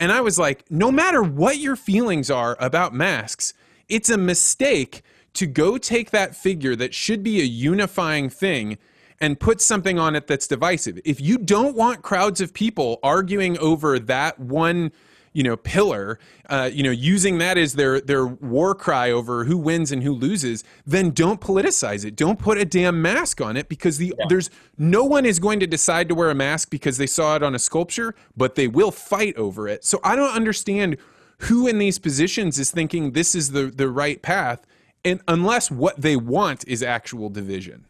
And 0.00 0.12
I 0.12 0.20
was 0.20 0.38
like, 0.38 0.64
no 0.70 0.90
matter 0.90 1.22
what 1.22 1.58
your 1.58 1.76
feelings 1.76 2.30
are 2.30 2.56
about 2.60 2.94
masks, 2.94 3.54
it's 3.88 4.10
a 4.10 4.18
mistake 4.18 5.02
to 5.34 5.46
go 5.46 5.78
take 5.78 6.10
that 6.10 6.34
figure 6.34 6.76
that 6.76 6.94
should 6.94 7.22
be 7.22 7.40
a 7.40 7.44
unifying 7.44 8.28
thing 8.30 8.78
and 9.20 9.38
put 9.38 9.60
something 9.60 9.98
on 9.98 10.16
it 10.16 10.26
that's 10.26 10.46
divisive. 10.46 10.98
If 11.04 11.20
you 11.20 11.38
don't 11.38 11.76
want 11.76 12.02
crowds 12.02 12.40
of 12.40 12.52
people 12.52 12.98
arguing 13.02 13.58
over 13.58 13.98
that 13.98 14.38
one, 14.38 14.92
you 15.34 15.42
know, 15.42 15.56
pillar, 15.56 16.18
uh, 16.48 16.70
you 16.72 16.82
know, 16.82 16.90
using 16.90 17.38
that 17.38 17.58
as 17.58 17.74
their 17.74 18.00
their 18.00 18.24
war 18.24 18.74
cry 18.74 19.10
over 19.10 19.44
who 19.44 19.58
wins 19.58 19.92
and 19.92 20.02
who 20.02 20.12
loses, 20.12 20.64
then 20.86 21.10
don't 21.10 21.40
politicize 21.40 22.04
it. 22.04 22.16
Don't 22.16 22.38
put 22.38 22.56
a 22.56 22.64
damn 22.64 23.02
mask 23.02 23.42
on 23.42 23.56
it 23.56 23.68
because 23.68 23.98
the 23.98 24.14
yeah. 24.18 24.24
there's 24.28 24.48
no 24.78 25.04
one 25.04 25.26
is 25.26 25.38
going 25.38 25.60
to 25.60 25.66
decide 25.66 26.08
to 26.08 26.14
wear 26.14 26.30
a 26.30 26.34
mask 26.34 26.70
because 26.70 26.96
they 26.96 27.06
saw 27.06 27.36
it 27.36 27.42
on 27.42 27.54
a 27.54 27.58
sculpture, 27.58 28.14
but 28.36 28.54
they 28.54 28.68
will 28.68 28.90
fight 28.90 29.36
over 29.36 29.68
it. 29.68 29.84
So 29.84 30.00
I 30.02 30.16
don't 30.16 30.34
understand 30.34 30.96
who 31.38 31.66
in 31.66 31.78
these 31.78 31.98
positions 31.98 32.58
is 32.58 32.70
thinking 32.70 33.12
this 33.12 33.34
is 33.34 33.50
the 33.50 33.66
the 33.66 33.90
right 33.90 34.22
path 34.22 34.64
and 35.04 35.20
unless 35.28 35.70
what 35.70 36.00
they 36.00 36.16
want 36.16 36.66
is 36.66 36.82
actual 36.82 37.28
division. 37.28 37.86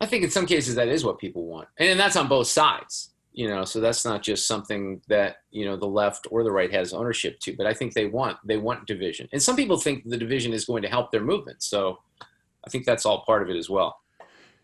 I 0.00 0.06
think 0.06 0.24
in 0.24 0.30
some 0.30 0.46
cases 0.46 0.74
that 0.74 0.88
is 0.88 1.04
what 1.04 1.18
people 1.18 1.46
want, 1.46 1.68
and 1.78 1.98
that's 1.98 2.16
on 2.16 2.28
both 2.28 2.48
sides. 2.48 3.10
You 3.32 3.48
know 3.48 3.64
so 3.64 3.80
that's 3.80 4.04
not 4.04 4.22
just 4.22 4.46
something 4.46 5.00
that 5.08 5.36
you 5.50 5.64
know 5.64 5.76
the 5.76 5.86
left 5.86 6.26
or 6.30 6.44
the 6.44 6.50
right 6.50 6.72
has 6.72 6.92
ownership 6.92 7.38
to 7.40 7.54
but 7.56 7.66
i 7.66 7.72
think 7.72 7.94
they 7.94 8.06
want 8.06 8.36
they 8.44 8.56
want 8.56 8.86
division 8.86 9.28
and 9.32 9.42
some 9.42 9.56
people 9.56 9.76
think 9.76 10.08
the 10.08 10.16
division 10.16 10.52
is 10.52 10.64
going 10.64 10.82
to 10.82 10.88
help 10.88 11.10
their 11.10 11.22
movement 11.22 11.62
so 11.62 11.98
i 12.20 12.70
think 12.70 12.84
that's 12.84 13.06
all 13.06 13.24
part 13.24 13.42
of 13.42 13.48
it 13.48 13.56
as 13.56 13.68
well 13.68 13.98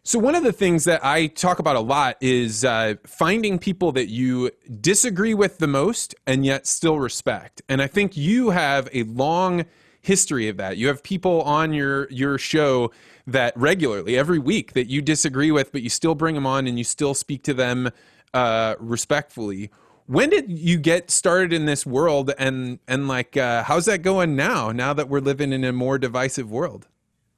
so 0.05 0.19
one 0.19 0.35
of 0.35 0.43
the 0.43 0.55
things 0.55 0.85
that 0.85 1.05
I 1.05 1.27
talk 1.27 1.59
about 1.59 1.77
a 1.77 1.81
lot 1.81 2.17
is 2.23 2.65
uh, 2.65 2.95
finding 3.05 3.59
people 3.59 3.93
that 3.93 4.09
you 4.09 4.51
disagree 4.81 5.35
with 5.35 5.59
the 5.59 5.67
most 5.67 6.15
and 6.27 6.47
yet 6.47 6.67
still 6.67 6.99
respect. 6.99 7.61
And 7.69 7.83
I 7.83 7.89
think 7.89 8.17
you 8.17 8.49
have 8.49 8.89
a 8.95 9.03
long 9.03 9.67
history 10.01 10.49
of 10.49 10.57
that. 10.57 10.79
You 10.79 10.89
have 10.89 11.03
people 11.03 11.43
on 11.43 11.75
your 11.75 12.09
your 12.11 12.39
show 12.39 12.91
that 13.27 13.53
regularly 13.55 14.17
every 14.17 14.39
week 14.39 14.73
that 14.73 14.87
you 14.87 15.03
disagree 15.03 15.51
with, 15.51 15.73
but 15.73 15.83
you 15.83 15.91
still 15.91 16.15
bring 16.15 16.35
them 16.35 16.47
on 16.47 16.67
and 16.67 16.79
you 16.79 16.85
still 16.85 17.13
speak 17.13 17.43
to 17.43 17.53
them 17.53 17.91
uh, 18.35 18.75
respectfully. 18.79 19.71
When 20.07 20.31
did 20.31 20.51
you 20.51 20.79
get 20.79 21.11
started 21.11 21.53
in 21.53 21.67
this 21.67 21.85
world, 21.85 22.33
and 22.39 22.79
and 22.89 23.09
like 23.09 23.37
uh, 23.37 23.63
how's 23.63 23.85
that 23.87 24.03
going 24.03 24.37
now? 24.37 24.73
Now 24.73 24.95
that 24.95 25.09
we're 25.09 25.21
living 25.21 25.53
in 25.53 25.65
a 25.65 25.73
more 25.73 25.99
divisive 25.99 26.51
world. 26.51 26.87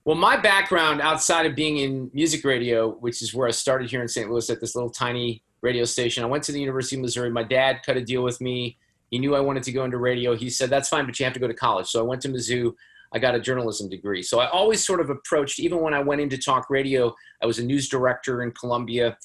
Well, 0.04 0.16
my 0.16 0.36
background 0.36 1.00
outside 1.00 1.46
of 1.46 1.54
being 1.54 1.78
in 1.78 2.10
music 2.14 2.44
radio, 2.44 2.90
which 2.90 3.22
is 3.22 3.34
where 3.34 3.46
I 3.46 3.50
started 3.50 3.90
here 3.90 4.00
in 4.00 4.08
St. 4.08 4.30
Louis 4.30 4.48
at 4.48 4.60
this 4.60 4.74
little 4.74 4.90
tiny 4.90 5.42
radio 5.62 5.84
station, 5.84 6.24
I 6.24 6.26
went 6.26 6.42
to 6.44 6.52
the 6.52 6.60
University 6.60 6.96
of 6.96 7.02
Missouri. 7.02 7.30
My 7.30 7.42
dad 7.42 7.80
cut 7.84 7.96
a 7.96 8.00
deal 8.02 8.22
with 8.22 8.40
me. 8.40 8.78
He 9.10 9.18
knew 9.18 9.34
I 9.34 9.40
wanted 9.40 9.64
to 9.64 9.72
go 9.72 9.84
into 9.84 9.98
radio. 9.98 10.36
He 10.36 10.48
said, 10.48 10.70
"That's 10.70 10.88
fine, 10.88 11.06
but 11.06 11.18
you 11.18 11.24
have 11.24 11.34
to 11.34 11.40
go 11.40 11.48
to 11.48 11.54
college." 11.54 11.88
So 11.88 11.98
I 12.00 12.02
went 12.02 12.22
to 12.22 12.28
Mizzou. 12.28 12.72
I 13.12 13.18
got 13.18 13.34
a 13.34 13.40
journalism 13.40 13.88
degree. 13.88 14.22
So 14.22 14.38
I 14.38 14.48
always 14.50 14.84
sort 14.84 15.00
of 15.00 15.10
approached, 15.10 15.58
even 15.58 15.80
when 15.80 15.94
I 15.94 16.00
went 16.00 16.20
into 16.20 16.38
talk 16.38 16.70
radio, 16.70 17.14
I 17.42 17.46
was 17.46 17.58
a 17.58 17.64
news 17.64 17.88
director 17.88 18.42
in 18.42 18.52
Columbia. 18.52 19.16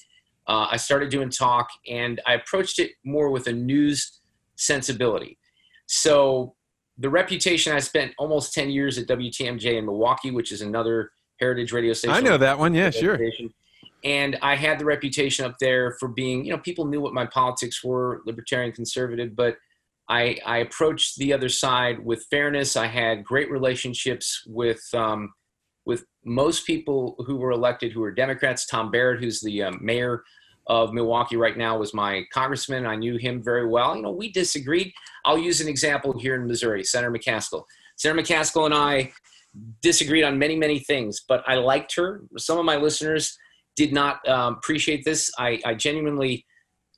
Uh, 0.48 0.68
I 0.70 0.76
started 0.76 1.10
doing 1.10 1.30
talk, 1.30 1.68
and 1.88 2.20
I 2.26 2.34
approached 2.34 2.78
it 2.78 2.92
more 3.04 3.30
with 3.30 3.46
a 3.48 3.52
news 3.52 4.20
sensibility. 4.56 5.38
So 5.86 6.54
the 6.98 7.10
reputation 7.10 7.74
I 7.74 7.80
spent 7.80 8.12
almost 8.18 8.54
10 8.54 8.70
years 8.70 8.98
at 8.98 9.06
WTMJ 9.06 9.76
in 9.76 9.84
Milwaukee, 9.84 10.30
which 10.30 10.52
is 10.52 10.62
another 10.62 11.10
heritage 11.38 11.72
radio 11.72 11.92
station. 11.92 12.16
I 12.16 12.20
know 12.20 12.38
that 12.38 12.58
one. 12.58 12.74
Yeah, 12.74 12.90
sure. 12.90 13.18
And 14.04 14.38
I 14.40 14.54
had 14.54 14.78
the 14.78 14.84
reputation 14.84 15.44
up 15.44 15.56
there 15.60 15.96
for 15.98 16.08
being, 16.08 16.44
you 16.44 16.52
know, 16.52 16.58
people 16.58 16.84
knew 16.84 17.00
what 17.00 17.12
my 17.12 17.26
politics 17.26 17.82
were, 17.82 18.22
libertarian, 18.24 18.72
conservative, 18.72 19.34
but 19.34 19.56
I, 20.08 20.38
I 20.46 20.58
approached 20.58 21.16
the 21.18 21.32
other 21.32 21.48
side 21.48 22.04
with 22.04 22.24
fairness. 22.30 22.76
I 22.76 22.86
had 22.86 23.24
great 23.24 23.50
relationships 23.50 24.44
with 24.46 24.82
um, 24.94 25.32
with 25.86 26.04
most 26.24 26.66
people 26.66 27.14
who 27.26 27.36
were 27.36 27.52
elected 27.52 27.92
who 27.92 28.00
were 28.00 28.10
Democrats. 28.10 28.66
Tom 28.66 28.90
Barrett, 28.90 29.20
who's 29.20 29.40
the 29.40 29.62
um, 29.62 29.78
mayor 29.80 30.24
of 30.66 30.92
Milwaukee 30.92 31.36
right 31.36 31.56
now, 31.56 31.78
was 31.78 31.94
my 31.94 32.24
congressman. 32.34 32.84
I 32.84 32.96
knew 32.96 33.16
him 33.16 33.42
very 33.42 33.68
well. 33.68 33.96
You 33.96 34.02
know, 34.02 34.10
we 34.10 34.30
disagreed. 34.32 34.92
I'll 35.24 35.38
use 35.38 35.60
an 35.60 35.68
example 35.68 36.18
here 36.18 36.34
in 36.34 36.46
Missouri. 36.46 36.82
Senator 36.82 37.12
McCaskill. 37.12 37.62
Senator 37.96 38.20
McCaskill 38.20 38.66
and 38.66 38.74
I 38.74 39.12
disagreed 39.80 40.24
on 40.24 40.38
many, 40.38 40.56
many 40.56 40.80
things, 40.80 41.22
but 41.26 41.42
I 41.46 41.54
liked 41.54 41.94
her. 41.94 42.22
Some 42.36 42.58
of 42.58 42.64
my 42.64 42.76
listeners 42.76 43.38
did 43.76 43.92
not 43.92 44.26
um, 44.28 44.54
appreciate 44.54 45.04
this. 45.04 45.30
I, 45.38 45.60
I 45.64 45.74
genuinely 45.74 46.44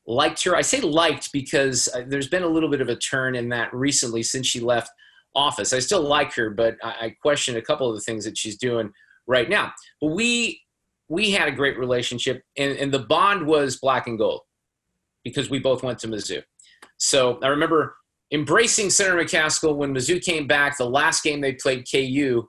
liked 0.07 0.43
her. 0.45 0.57
I 0.57 0.63
say 0.63 0.81
liked 0.81 1.31
because 1.33 1.89
uh, 1.95 2.03
there's 2.09 2.29
been 2.29 2.43
a 2.43 2.49
little 2.49 2.71
bit 2.71 2.81
of 2.81 2.89
a 2.89 2.97
turn 2.97 3.35
in 3.37 3.51
that 3.51 3.73
recently 3.75 4.23
since 4.23 4.47
she 4.47 4.61
left 4.61 4.91
office. 5.39 5.73
I 5.73 5.79
still 5.79 6.03
like 6.03 6.35
her, 6.35 6.51
but 6.51 6.77
I, 6.83 6.95
I 7.01 7.17
question 7.23 7.57
a 7.57 7.63
couple 7.63 7.89
of 7.89 7.95
the 7.95 8.01
things 8.01 8.25
that 8.25 8.37
she's 8.37 8.59
doing 8.59 8.91
right 9.27 9.49
now. 9.49 9.73
But 10.01 10.09
we 10.09 10.61
we 11.09 11.31
had 11.31 11.49
a 11.49 11.53
great 11.53 11.79
relationship, 11.79 12.43
and, 12.59 12.77
and 12.77 12.93
the 12.93 12.99
bond 12.99 13.47
was 13.47 13.79
black 13.79 14.07
and 14.07 14.19
gold 14.19 14.43
because 15.25 15.49
we 15.49 15.59
both 15.59 15.83
went 15.83 15.99
to 16.01 16.09
Mizzou. 16.09 16.43
So 16.99 17.39
I 17.43 17.49
remember 17.49 17.97
embracing 18.31 18.91
Senator 18.91 19.17
McCaskill 19.17 19.77
when 19.77 19.95
Mizzou 19.95 20.23
came 20.23 20.47
back. 20.47 20.77
The 20.77 20.89
last 20.89 21.23
game 21.23 21.41
they 21.41 21.55
played 21.55 21.87
KU 21.91 22.47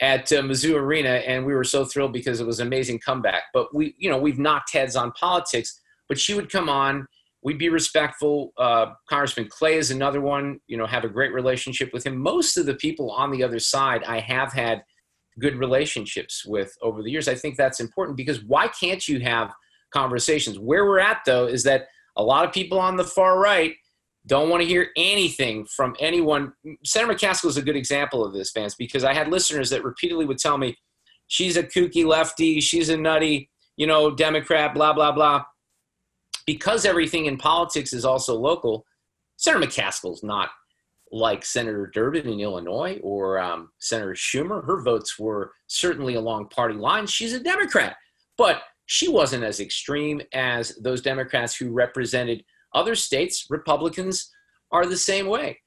at 0.00 0.32
uh, 0.32 0.42
Mizzou 0.42 0.74
Arena, 0.74 1.10
and 1.10 1.44
we 1.44 1.54
were 1.54 1.64
so 1.64 1.84
thrilled 1.84 2.12
because 2.12 2.40
it 2.40 2.46
was 2.46 2.58
an 2.58 2.66
amazing 2.66 2.98
comeback. 2.98 3.44
But 3.52 3.74
we, 3.74 3.94
you 3.98 4.10
know, 4.10 4.18
we've 4.18 4.38
knocked 4.38 4.72
heads 4.72 4.96
on 4.96 5.12
politics. 5.12 5.80
But 6.08 6.18
she 6.18 6.34
would 6.34 6.50
come 6.50 6.68
on 6.68 7.06
we'd 7.42 7.58
be 7.58 7.68
respectful. 7.68 8.52
Uh, 8.58 8.92
Congressman 9.08 9.48
Clay 9.48 9.76
is 9.76 9.90
another 9.90 10.20
one. 10.20 10.60
You 10.66 10.76
know, 10.76 10.86
have 10.86 11.04
a 11.04 11.08
great 11.08 11.32
relationship 11.32 11.92
with 11.92 12.06
him. 12.06 12.16
Most 12.16 12.56
of 12.56 12.66
the 12.66 12.74
people 12.74 13.10
on 13.10 13.30
the 13.30 13.42
other 13.42 13.58
side, 13.58 14.04
I 14.04 14.20
have 14.20 14.52
had 14.52 14.82
good 15.38 15.56
relationships 15.56 16.44
with 16.44 16.74
over 16.82 17.02
the 17.02 17.10
years. 17.10 17.28
I 17.28 17.34
think 17.34 17.56
that's 17.56 17.80
important 17.80 18.16
because 18.16 18.44
why 18.44 18.68
can't 18.68 19.06
you 19.08 19.20
have 19.20 19.52
conversations? 19.92 20.58
Where 20.58 20.84
we're 20.84 21.00
at 21.00 21.22
though 21.24 21.46
is 21.46 21.62
that 21.64 21.88
a 22.16 22.22
lot 22.22 22.44
of 22.44 22.52
people 22.52 22.78
on 22.78 22.96
the 22.96 23.04
far 23.04 23.38
right 23.38 23.74
don't 24.26 24.50
want 24.50 24.60
to 24.60 24.68
hear 24.68 24.90
anything 24.96 25.64
from 25.64 25.96
anyone. 25.98 26.52
Senator 26.84 27.14
McCaskill 27.14 27.48
is 27.48 27.56
a 27.56 27.62
good 27.62 27.76
example 27.76 28.22
of 28.22 28.34
this, 28.34 28.52
Vance, 28.52 28.74
because 28.74 29.02
I 29.02 29.14
had 29.14 29.28
listeners 29.28 29.70
that 29.70 29.82
repeatedly 29.82 30.26
would 30.26 30.36
tell 30.36 30.58
me, 30.58 30.76
she's 31.28 31.56
a 31.56 31.62
kooky 31.62 32.04
lefty, 32.04 32.60
she's 32.60 32.90
a 32.90 32.98
nutty, 32.98 33.48
you 33.76 33.86
know, 33.86 34.10
Democrat, 34.10 34.74
blah, 34.74 34.92
blah, 34.92 35.12
blah 35.12 35.44
because 36.50 36.84
everything 36.84 37.26
in 37.26 37.36
politics 37.36 37.92
is 37.92 38.04
also 38.04 38.34
local, 38.34 38.84
Senator 39.36 39.64
McCaskill's 39.64 40.24
not 40.24 40.48
like 41.12 41.44
Senator 41.44 41.86
Durbin 41.94 42.26
in 42.26 42.40
Illinois 42.40 42.98
or 43.04 43.38
um, 43.38 43.70
Senator 43.78 44.14
Schumer. 44.14 44.66
Her 44.66 44.82
votes 44.82 45.16
were 45.16 45.52
certainly 45.68 46.16
along 46.16 46.48
party 46.48 46.74
lines. 46.74 47.12
She's 47.12 47.34
a 47.34 47.38
Democrat, 47.38 47.94
but 48.36 48.62
she 48.86 49.06
wasn't 49.06 49.44
as 49.44 49.60
extreme 49.60 50.20
as 50.34 50.74
those 50.78 51.00
Democrats 51.02 51.54
who 51.54 51.70
represented 51.70 52.42
other 52.74 52.96
states. 52.96 53.46
Republicans 53.48 54.28
are 54.72 54.86
the 54.86 54.96
same 54.96 55.28
way. 55.28 55.60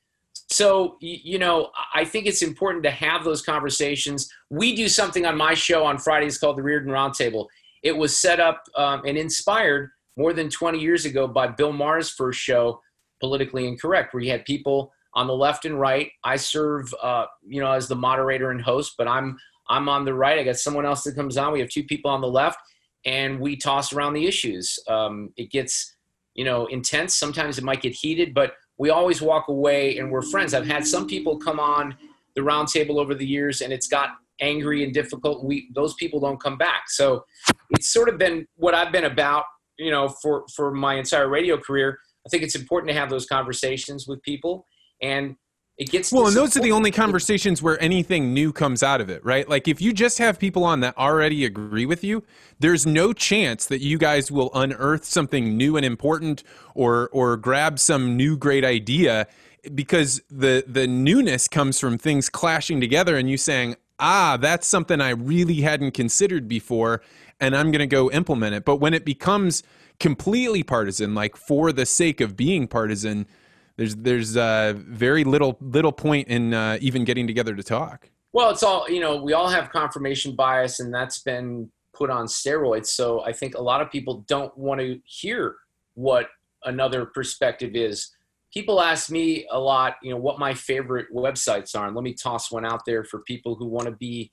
So, 0.49 0.97
you 0.99 1.39
know, 1.39 1.69
I 1.95 2.03
think 2.03 2.25
it's 2.25 2.41
important 2.41 2.83
to 2.83 2.91
have 2.91 3.23
those 3.23 3.41
conversations. 3.41 4.29
We 4.49 4.75
do 4.75 4.89
something 4.89 5.25
on 5.25 5.37
my 5.37 5.53
show 5.53 5.85
on 5.85 5.97
Fridays 5.97 6.37
called 6.37 6.57
the 6.57 6.63
Reardon 6.63 6.91
Roundtable. 6.91 7.47
It 7.83 7.95
was 7.95 8.19
set 8.19 8.41
up 8.41 8.63
um, 8.75 9.03
and 9.05 9.17
inspired 9.17 9.91
more 10.17 10.33
than 10.33 10.49
20 10.49 10.79
years 10.79 11.05
ago 11.05 11.27
by 11.27 11.47
Bill 11.47 11.71
Maher's 11.71 12.09
first 12.09 12.39
show, 12.39 12.81
Politically 13.19 13.67
Incorrect, 13.67 14.13
where 14.13 14.21
you 14.21 14.31
had 14.31 14.45
people 14.45 14.91
on 15.15 15.27
the 15.27 15.35
left 15.35 15.65
and 15.65 15.79
right. 15.79 16.11
I 16.23 16.35
serve, 16.35 16.93
uh, 17.01 17.25
you 17.45 17.61
know, 17.61 17.71
as 17.71 17.87
the 17.87 17.95
moderator 17.95 18.51
and 18.51 18.61
host, 18.61 18.95
but 18.97 19.07
I'm 19.07 19.37
I'm 19.69 19.87
on 19.87 20.03
the 20.03 20.13
right. 20.13 20.39
I 20.39 20.43
got 20.43 20.57
someone 20.57 20.85
else 20.85 21.03
that 21.03 21.15
comes 21.15 21.37
on. 21.37 21.53
We 21.53 21.61
have 21.61 21.69
two 21.69 21.83
people 21.83 22.11
on 22.11 22.19
the 22.19 22.27
left, 22.27 22.57
and 23.05 23.39
we 23.39 23.55
toss 23.55 23.93
around 23.93 24.13
the 24.13 24.25
issues. 24.25 24.77
Um, 24.89 25.29
it 25.37 25.51
gets, 25.51 25.95
you 26.33 26.43
know, 26.43 26.65
intense. 26.65 27.15
Sometimes 27.15 27.57
it 27.57 27.63
might 27.63 27.81
get 27.81 27.93
heated, 27.93 28.33
but 28.33 28.53
we 28.77 28.89
always 28.89 29.21
walk 29.21 29.47
away 29.47 29.97
and 29.97 30.11
we're 30.11 30.21
friends. 30.21 30.53
I've 30.53 30.65
had 30.65 30.85
some 30.85 31.07
people 31.07 31.37
come 31.37 31.59
on 31.59 31.95
the 32.35 32.41
roundtable 32.41 32.97
over 32.97 33.15
the 33.15 33.25
years, 33.25 33.61
and 33.61 33.71
it's 33.71 33.87
got 33.87 34.09
angry 34.41 34.83
and 34.83 34.93
difficult. 34.93 35.43
We 35.45 35.69
those 35.73 35.93
people 35.93 36.19
don't 36.19 36.41
come 36.41 36.57
back. 36.57 36.89
So 36.89 37.23
it's 37.69 37.93
sort 37.93 38.09
of 38.09 38.17
been 38.17 38.45
what 38.55 38.73
I've 38.73 38.91
been 38.91 39.05
about 39.05 39.45
you 39.77 39.91
know, 39.91 40.09
for 40.09 40.45
for 40.55 40.71
my 40.71 40.95
entire 40.95 41.27
radio 41.27 41.57
career, 41.57 41.99
I 42.25 42.29
think 42.29 42.43
it's 42.43 42.55
important 42.55 42.89
to 42.89 42.99
have 42.99 43.09
those 43.09 43.25
conversations 43.25 44.07
with 44.07 44.21
people, 44.21 44.65
and 45.01 45.35
it 45.77 45.89
gets 45.89 46.11
well. 46.11 46.27
And 46.27 46.35
those 46.35 46.55
are 46.55 46.61
the 46.61 46.71
only 46.71 46.91
conversations 46.91 47.61
where 47.61 47.81
anything 47.81 48.33
new 48.33 48.53
comes 48.53 48.83
out 48.83 49.01
of 49.01 49.09
it, 49.09 49.25
right? 49.25 49.49
Like 49.49 49.67
if 49.67 49.81
you 49.81 49.91
just 49.91 50.19
have 50.19 50.37
people 50.37 50.63
on 50.63 50.81
that 50.81 50.95
already 50.97 51.45
agree 51.45 51.87
with 51.87 52.03
you, 52.03 52.23
there's 52.59 52.85
no 52.85 53.11
chance 53.11 53.65
that 53.65 53.81
you 53.81 53.97
guys 53.97 54.31
will 54.31 54.51
unearth 54.53 55.03
something 55.03 55.57
new 55.57 55.75
and 55.75 55.85
important, 55.85 56.43
or 56.75 57.09
or 57.11 57.37
grab 57.37 57.79
some 57.79 58.15
new 58.15 58.37
great 58.37 58.63
idea, 58.63 59.27
because 59.73 60.21
the 60.29 60.63
the 60.67 60.85
newness 60.85 61.47
comes 61.47 61.79
from 61.79 61.97
things 61.97 62.29
clashing 62.29 62.79
together, 62.79 63.17
and 63.17 63.29
you 63.29 63.37
saying, 63.37 63.75
ah, 63.99 64.37
that's 64.39 64.67
something 64.67 64.99
I 65.01 65.09
really 65.09 65.61
hadn't 65.61 65.91
considered 65.91 66.47
before 66.47 67.01
and 67.43 67.55
I'm 67.55 67.71
going 67.71 67.79
to 67.79 67.87
go 67.87 68.09
implement 68.09 68.55
it. 68.55 68.63
But 68.65 68.77
when 68.77 68.93
it 68.93 69.03
becomes 69.03 69.63
completely 69.99 70.63
partisan, 70.63 71.13
like 71.13 71.35
for 71.35 71.71
the 71.71 71.85
sake 71.85 72.21
of 72.21 72.35
being 72.35 72.67
partisan, 72.67 73.27
there's 73.75 73.95
there's 73.97 74.37
uh, 74.37 74.73
very 74.77 75.23
little 75.23 75.57
little 75.59 75.91
point 75.91 76.27
in 76.29 76.53
uh, 76.53 76.77
even 76.79 77.03
getting 77.03 77.27
together 77.27 77.55
to 77.55 77.63
talk. 77.63 78.09
Well, 78.31 78.49
it's 78.49 78.63
all 78.63 78.89
you 78.89 78.99
know. 78.99 79.21
We 79.21 79.33
all 79.33 79.49
have 79.49 79.71
confirmation 79.71 80.35
bias, 80.35 80.79
and 80.79 80.93
that's 80.93 81.19
been 81.19 81.69
put 81.93 82.09
on 82.09 82.27
steroids. 82.27 82.87
So 82.87 83.25
I 83.25 83.33
think 83.33 83.55
a 83.55 83.61
lot 83.61 83.81
of 83.81 83.91
people 83.91 84.23
don't 84.27 84.55
want 84.57 84.79
to 84.79 84.99
hear 85.05 85.55
what 85.95 86.29
another 86.63 87.05
perspective 87.05 87.71
is. 87.75 88.11
People 88.53 88.81
ask 88.81 89.09
me 89.09 89.47
a 89.49 89.59
lot, 89.59 89.95
you 90.03 90.11
know, 90.11 90.17
what 90.17 90.37
my 90.37 90.53
favorite 90.53 91.07
websites 91.13 91.75
are, 91.77 91.87
and 91.87 91.95
let 91.95 92.03
me 92.03 92.13
toss 92.13 92.51
one 92.51 92.65
out 92.65 92.85
there 92.85 93.03
for 93.03 93.19
people 93.21 93.55
who 93.55 93.65
want 93.65 93.85
to 93.85 93.91
be, 93.91 94.31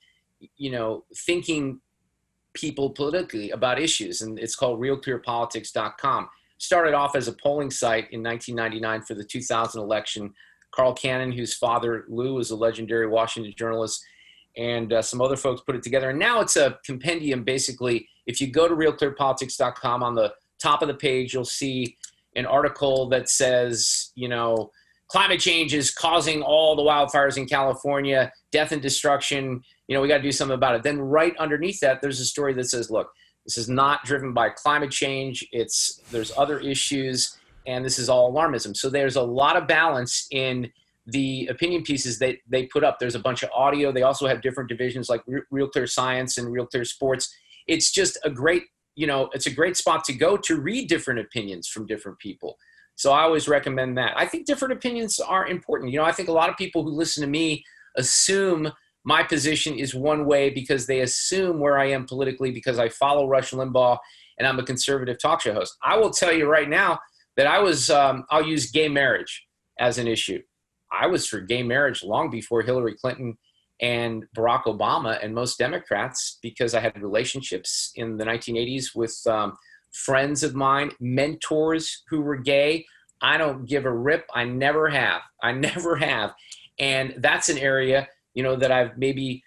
you 0.56 0.70
know, 0.70 1.04
thinking 1.26 1.80
people 2.54 2.90
politically 2.90 3.50
about 3.50 3.80
issues, 3.80 4.22
and 4.22 4.38
it's 4.38 4.56
called 4.56 4.80
RealClearPolitics.com. 4.80 6.28
Started 6.58 6.94
off 6.94 7.16
as 7.16 7.28
a 7.28 7.32
polling 7.32 7.70
site 7.70 8.10
in 8.12 8.22
1999 8.22 9.02
for 9.02 9.14
the 9.14 9.24
2000 9.24 9.80
election. 9.80 10.34
Carl 10.72 10.92
Cannon, 10.92 11.32
whose 11.32 11.54
father 11.54 12.04
Lou 12.08 12.38
is 12.38 12.50
a 12.50 12.56
legendary 12.56 13.06
Washington 13.06 13.52
journalist, 13.56 14.04
and 14.56 14.92
uh, 14.92 15.02
some 15.02 15.20
other 15.20 15.36
folks 15.36 15.62
put 15.62 15.76
it 15.76 15.82
together. 15.82 16.10
And 16.10 16.18
now 16.18 16.40
it's 16.40 16.56
a 16.56 16.78
compendium, 16.84 17.44
basically. 17.44 18.08
If 18.26 18.40
you 18.40 18.48
go 18.48 18.68
to 18.68 18.74
RealClearPolitics.com 18.74 20.02
on 20.02 20.14
the 20.14 20.32
top 20.60 20.82
of 20.82 20.88
the 20.88 20.94
page, 20.94 21.32
you'll 21.32 21.44
see 21.44 21.96
an 22.36 22.46
article 22.46 23.08
that 23.08 23.28
says, 23.28 24.12
you 24.14 24.28
know, 24.28 24.70
climate 25.08 25.40
change 25.40 25.74
is 25.74 25.90
causing 25.90 26.42
all 26.42 26.76
the 26.76 26.82
wildfires 26.82 27.36
in 27.36 27.46
California, 27.46 28.32
death 28.52 28.72
and 28.72 28.80
destruction. 28.80 29.62
You 29.88 29.94
know, 29.94 30.00
we 30.00 30.08
got 30.08 30.18
to 30.18 30.22
do 30.22 30.32
something 30.32 30.54
about 30.54 30.76
it. 30.76 30.82
Then 30.82 31.00
right 31.00 31.36
underneath 31.38 31.80
that, 31.80 32.00
there's 32.00 32.20
a 32.20 32.24
story 32.24 32.54
that 32.54 32.64
says, 32.64 32.90
look, 32.90 33.10
this 33.44 33.58
is 33.58 33.68
not 33.68 34.04
driven 34.04 34.32
by 34.32 34.50
climate 34.50 34.90
change. 34.90 35.46
It's 35.50 36.00
there's 36.12 36.30
other 36.36 36.60
issues, 36.60 37.38
and 37.66 37.84
this 37.84 37.98
is 37.98 38.08
all 38.08 38.32
alarmism. 38.32 38.76
So 38.76 38.88
there's 38.88 39.16
a 39.16 39.22
lot 39.22 39.56
of 39.56 39.66
balance 39.66 40.28
in 40.30 40.70
the 41.06 41.46
opinion 41.48 41.82
pieces 41.82 42.18
that 42.20 42.36
they 42.48 42.66
put 42.66 42.84
up. 42.84 42.98
There's 42.98 43.14
a 43.14 43.20
bunch 43.20 43.42
of 43.42 43.50
audio. 43.54 43.90
They 43.90 44.02
also 44.02 44.26
have 44.26 44.42
different 44.42 44.68
divisions 44.68 45.08
like 45.08 45.22
Real 45.50 45.68
Clear 45.68 45.86
Science 45.86 46.38
and 46.38 46.52
Real 46.52 46.66
Clear 46.66 46.84
Sports. 46.84 47.34
It's 47.66 47.90
just 47.90 48.18
a 48.24 48.30
great, 48.30 48.64
you 49.00 49.06
know, 49.06 49.30
it's 49.32 49.46
a 49.46 49.50
great 49.50 49.78
spot 49.78 50.04
to 50.04 50.12
go 50.12 50.36
to 50.36 50.60
read 50.60 50.86
different 50.86 51.20
opinions 51.20 51.66
from 51.66 51.86
different 51.86 52.18
people. 52.18 52.58
So 52.96 53.12
I 53.12 53.22
always 53.22 53.48
recommend 53.48 53.96
that. 53.96 54.12
I 54.14 54.26
think 54.26 54.44
different 54.44 54.74
opinions 54.74 55.18
are 55.20 55.46
important. 55.46 55.90
You 55.90 56.00
know, 56.00 56.04
I 56.04 56.12
think 56.12 56.28
a 56.28 56.32
lot 56.32 56.50
of 56.50 56.58
people 56.58 56.82
who 56.82 56.90
listen 56.90 57.22
to 57.22 57.26
me 57.26 57.64
assume 57.96 58.70
my 59.04 59.22
position 59.22 59.78
is 59.78 59.94
one 59.94 60.26
way 60.26 60.50
because 60.50 60.86
they 60.86 61.00
assume 61.00 61.60
where 61.60 61.78
I 61.78 61.86
am 61.86 62.04
politically 62.04 62.50
because 62.50 62.78
I 62.78 62.90
follow 62.90 63.26
Rush 63.26 63.52
Limbaugh 63.52 63.96
and 64.38 64.46
I'm 64.46 64.58
a 64.58 64.62
conservative 64.62 65.18
talk 65.18 65.40
show 65.40 65.54
host. 65.54 65.78
I 65.82 65.96
will 65.96 66.10
tell 66.10 66.32
you 66.32 66.46
right 66.46 66.68
now 66.68 66.98
that 67.38 67.46
I 67.46 67.58
was, 67.58 67.88
um, 67.88 68.26
I'll 68.30 68.46
use 68.46 68.70
gay 68.70 68.90
marriage 68.90 69.46
as 69.78 69.96
an 69.96 70.06
issue. 70.06 70.42
I 70.92 71.06
was 71.06 71.26
for 71.26 71.40
gay 71.40 71.62
marriage 71.62 72.04
long 72.04 72.28
before 72.28 72.60
Hillary 72.60 72.96
Clinton 73.00 73.38
and 73.80 74.24
Barack 74.36 74.64
Obama 74.64 75.18
and 75.22 75.34
most 75.34 75.58
Democrats 75.58 76.38
because 76.42 76.74
I 76.74 76.80
had 76.80 77.00
relationships 77.00 77.92
in 77.96 78.18
the 78.18 78.24
1980s 78.24 78.94
with 78.94 79.18
um, 79.26 79.56
friends 79.92 80.42
of 80.42 80.54
mine, 80.54 80.92
mentors 81.00 82.02
who 82.08 82.20
were 82.20 82.36
gay. 82.36 82.84
I 83.22 83.38
don't 83.38 83.66
give 83.66 83.86
a 83.86 83.92
rip. 83.92 84.26
I 84.34 84.44
never 84.44 84.88
have. 84.88 85.22
I 85.42 85.52
never 85.68 85.96
have. 85.96 86.34
And 86.78 87.14
that's 87.18 87.48
an 87.48 87.58
area, 87.58 88.08
you 88.34 88.42
know, 88.42 88.56
that 88.56 88.70
I've 88.70 88.96
maybe 88.96 89.42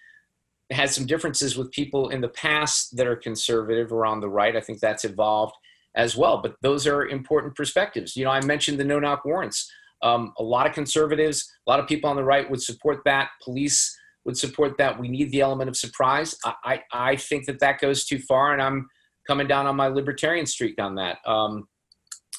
had 0.72 0.90
some 0.90 1.06
differences 1.06 1.58
with 1.58 1.72
people 1.72 2.10
in 2.10 2.22
the 2.22 2.30
past 2.30 2.96
that 2.98 3.08
are 3.08 3.16
conservative 3.16 3.92
or 3.92 4.06
on 4.06 4.20
the 4.20 4.30
right. 4.30 4.56
I 4.56 4.62
think 4.62 4.80
that's 4.80 5.06
evolved 5.06 5.56
as 5.96 6.16
well. 6.16 6.42
But 6.42 6.56
those 6.62 6.88
are 6.88 7.06
important 7.06 7.56
perspectives. 7.56 8.16
You 8.16 8.26
know, 8.26 8.32
I 8.32 8.42
mentioned 8.42 8.80
the 8.80 8.84
no 8.84 9.00
knock 9.00 9.26
warrants. 9.26 9.72
Um, 10.02 10.34
a 10.38 10.44
lot 10.44 10.68
of 10.68 10.74
conservatives, 10.74 11.50
a 11.66 11.70
lot 11.70 11.80
of 11.80 11.88
people 11.88 12.10
on 12.10 12.16
the 12.16 12.24
right 12.24 12.50
would 12.50 12.62
support 12.62 13.02
that. 13.06 13.30
Police 13.42 13.98
would 14.26 14.38
support 14.38 14.78
that. 14.78 15.00
We 15.00 15.08
need 15.08 15.32
the 15.32 15.42
element 15.42 15.70
of 15.70 15.78
surprise. 15.78 16.38
I, 16.46 16.54
I, 16.64 16.82
I 16.92 17.16
think 17.16 17.46
that 17.46 17.60
that 17.60 17.80
goes 17.80 18.06
too 18.06 18.20
far, 18.20 18.54
and 18.54 18.62
I'm 18.62 18.90
coming 19.28 19.48
down 19.48 19.68
on 19.68 19.76
my 19.76 19.88
libertarian 19.88 20.46
streak 20.46 20.80
on 20.82 20.96
that. 20.96 21.18
Um, 21.26 21.68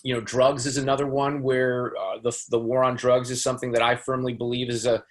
you 0.03 0.15
know, 0.15 0.21
drugs 0.21 0.67
is 0.67 0.77
another 0.77 1.07
one 1.07 1.43
where 1.43 1.95
uh, 1.97 2.19
the, 2.23 2.39
the 2.51 2.59
war 2.59 2.85
on 2.85 2.95
drugs 2.95 3.31
is 3.31 3.43
something 3.43 3.73
that 3.73 3.83
I 3.83 3.97
firmly 3.97 4.35
believe 4.35 4.69
is 4.69 4.87
a 4.87 5.03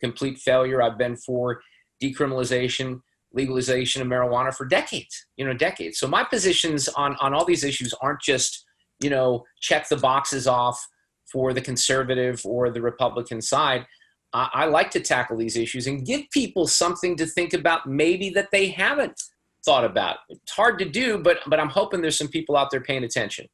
complete 0.00 0.38
failure. 0.38 0.82
I've 0.82 0.98
been 0.98 1.16
for 1.16 1.62
decriminalization, 2.02 3.00
legalization 3.32 4.02
of 4.02 4.08
marijuana 4.08 4.54
for 4.54 4.66
decades, 4.66 5.26
you 5.36 5.46
know, 5.46 5.54
decades. 5.54 5.98
So 5.98 6.06
my 6.06 6.22
positions 6.24 6.88
on, 6.88 7.16
on 7.20 7.32
all 7.32 7.46
these 7.46 7.64
issues 7.64 7.94
aren't 8.02 8.20
just, 8.20 8.64
you 9.00 9.08
know, 9.08 9.44
check 9.60 9.88
the 9.88 9.96
boxes 9.96 10.46
off 10.46 10.86
for 11.32 11.54
the 11.54 11.60
conservative 11.62 12.42
or 12.44 12.70
the 12.70 12.82
Republican 12.82 13.40
side. 13.40 13.86
I, 14.32 14.48
I 14.52 14.64
like 14.66 14.90
to 14.92 15.00
tackle 15.00 15.36
these 15.36 15.56
issues 15.56 15.86
and 15.86 16.04
give 16.04 16.22
people 16.30 16.66
something 16.66 17.16
to 17.16 17.26
think 17.26 17.52
about, 17.52 17.86
maybe 17.86 18.30
that 18.30 18.48
they 18.52 18.68
haven't 18.68 19.20
thought 19.64 19.84
about. 19.84 20.18
It's 20.28 20.52
hard 20.52 20.78
to 20.80 20.84
do, 20.84 21.18
but 21.18 21.38
but 21.46 21.60
I'm 21.60 21.68
hoping 21.68 22.02
there's 22.02 22.18
some 22.18 22.28
people 22.28 22.56
out 22.56 22.70
there 22.70 22.80
paying 22.80 23.04
attention. 23.04 23.46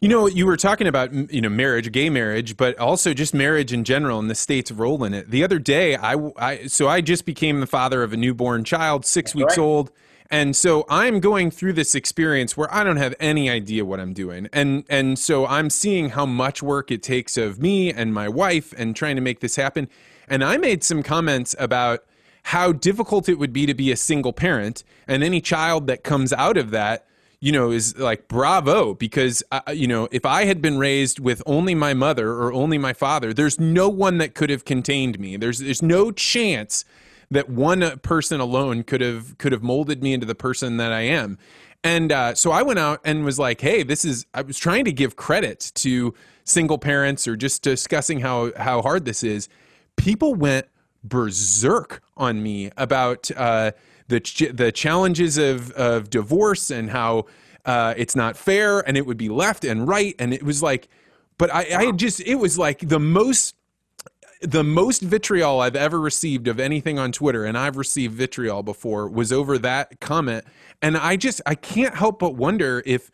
You 0.00 0.08
know, 0.08 0.26
you 0.26 0.46
were 0.46 0.56
talking 0.56 0.88
about 0.88 1.12
you 1.32 1.40
know 1.40 1.48
marriage, 1.48 1.90
gay 1.92 2.10
marriage, 2.10 2.56
but 2.56 2.78
also 2.78 3.14
just 3.14 3.34
marriage 3.34 3.72
in 3.72 3.84
general 3.84 4.18
and 4.18 4.28
the 4.28 4.34
state's 4.34 4.72
role 4.72 5.04
in 5.04 5.14
it. 5.14 5.30
The 5.30 5.44
other 5.44 5.58
day, 5.58 5.96
I, 5.96 6.16
I 6.36 6.66
so 6.66 6.88
I 6.88 7.00
just 7.00 7.24
became 7.24 7.60
the 7.60 7.66
father 7.66 8.02
of 8.02 8.12
a 8.12 8.16
newborn 8.16 8.64
child, 8.64 9.06
six 9.06 9.30
That's 9.30 9.34
weeks 9.36 9.58
right. 9.58 9.64
old. 9.64 9.92
And 10.32 10.56
so 10.56 10.86
I'm 10.88 11.20
going 11.20 11.50
through 11.50 11.74
this 11.74 11.94
experience 11.94 12.56
where 12.56 12.72
I 12.74 12.84
don't 12.84 12.96
have 12.96 13.14
any 13.20 13.50
idea 13.50 13.84
what 13.84 14.00
I'm 14.00 14.14
doing. 14.14 14.48
And 14.50 14.84
and 14.88 15.18
so 15.18 15.46
I'm 15.46 15.68
seeing 15.68 16.08
how 16.08 16.24
much 16.24 16.62
work 16.62 16.90
it 16.90 17.02
takes 17.02 17.36
of 17.36 17.60
me 17.60 17.92
and 17.92 18.14
my 18.14 18.30
wife 18.30 18.72
and 18.78 18.96
trying 18.96 19.16
to 19.16 19.22
make 19.22 19.40
this 19.40 19.56
happen. 19.56 19.90
And 20.26 20.42
I 20.42 20.56
made 20.56 20.82
some 20.82 21.02
comments 21.02 21.54
about 21.58 22.04
how 22.44 22.72
difficult 22.72 23.28
it 23.28 23.38
would 23.38 23.52
be 23.52 23.66
to 23.66 23.74
be 23.74 23.92
a 23.92 23.96
single 23.96 24.32
parent 24.32 24.84
and 25.06 25.22
any 25.22 25.42
child 25.42 25.86
that 25.86 26.02
comes 26.02 26.32
out 26.32 26.56
of 26.56 26.70
that 26.70 27.06
you 27.38 27.52
know 27.52 27.70
is 27.70 27.96
like 27.98 28.26
bravo 28.26 28.94
because 28.94 29.44
uh, 29.52 29.60
you 29.72 29.86
know 29.86 30.08
if 30.10 30.26
i 30.26 30.44
had 30.44 30.60
been 30.60 30.76
raised 30.76 31.20
with 31.20 31.40
only 31.46 31.72
my 31.72 31.94
mother 31.94 32.30
or 32.32 32.52
only 32.52 32.78
my 32.78 32.92
father 32.92 33.32
there's 33.32 33.60
no 33.60 33.88
one 33.88 34.18
that 34.18 34.34
could 34.34 34.50
have 34.50 34.64
contained 34.64 35.20
me 35.20 35.36
there's 35.36 35.60
there's 35.60 35.82
no 35.82 36.10
chance 36.10 36.84
that 37.32 37.48
one 37.48 37.98
person 38.00 38.40
alone 38.40 38.82
could 38.82 39.00
have 39.00 39.36
could 39.38 39.52
have 39.52 39.62
molded 39.62 40.02
me 40.02 40.12
into 40.12 40.26
the 40.26 40.34
person 40.34 40.76
that 40.76 40.92
I 40.92 41.00
am. 41.00 41.38
And 41.84 42.12
uh, 42.12 42.34
so 42.34 42.52
I 42.52 42.62
went 42.62 42.78
out 42.78 43.00
and 43.04 43.24
was 43.24 43.38
like, 43.38 43.60
"Hey, 43.60 43.82
this 43.82 44.04
is." 44.04 44.26
I 44.34 44.42
was 44.42 44.58
trying 44.58 44.84
to 44.84 44.92
give 44.92 45.16
credit 45.16 45.72
to 45.76 46.14
single 46.44 46.78
parents 46.78 47.26
or 47.26 47.36
just 47.36 47.62
discussing 47.62 48.20
how 48.20 48.52
how 48.56 48.82
hard 48.82 49.04
this 49.04 49.22
is. 49.24 49.48
People 49.96 50.34
went 50.34 50.66
berserk 51.02 52.02
on 52.16 52.42
me 52.42 52.70
about 52.76 53.30
uh, 53.36 53.72
the 54.08 54.20
ch- 54.20 54.52
the 54.52 54.70
challenges 54.70 55.38
of 55.38 55.72
of 55.72 56.10
divorce 56.10 56.70
and 56.70 56.90
how 56.90 57.26
uh, 57.64 57.94
it's 57.96 58.14
not 58.14 58.36
fair 58.36 58.80
and 58.80 58.96
it 58.96 59.06
would 59.06 59.16
be 59.16 59.28
left 59.28 59.64
and 59.64 59.86
right 59.86 60.14
and 60.18 60.34
it 60.34 60.42
was 60.42 60.62
like, 60.62 60.88
but 61.38 61.52
I, 61.52 61.88
I 61.88 61.92
just 61.92 62.20
it 62.20 62.36
was 62.36 62.58
like 62.58 62.88
the 62.88 63.00
most 63.00 63.56
the 64.42 64.64
most 64.64 65.02
vitriol 65.02 65.60
I've 65.60 65.76
ever 65.76 66.00
received 66.00 66.48
of 66.48 66.58
anything 66.58 66.98
on 66.98 67.12
Twitter, 67.12 67.44
and 67.44 67.56
I've 67.56 67.76
received 67.76 68.14
vitriol 68.14 68.62
before, 68.62 69.08
was 69.08 69.32
over 69.32 69.56
that 69.58 70.00
comment. 70.00 70.44
And 70.80 70.96
I 70.96 71.16
just 71.16 71.40
I 71.46 71.54
can't 71.54 71.94
help 71.94 72.18
but 72.18 72.34
wonder 72.34 72.82
if 72.84 73.10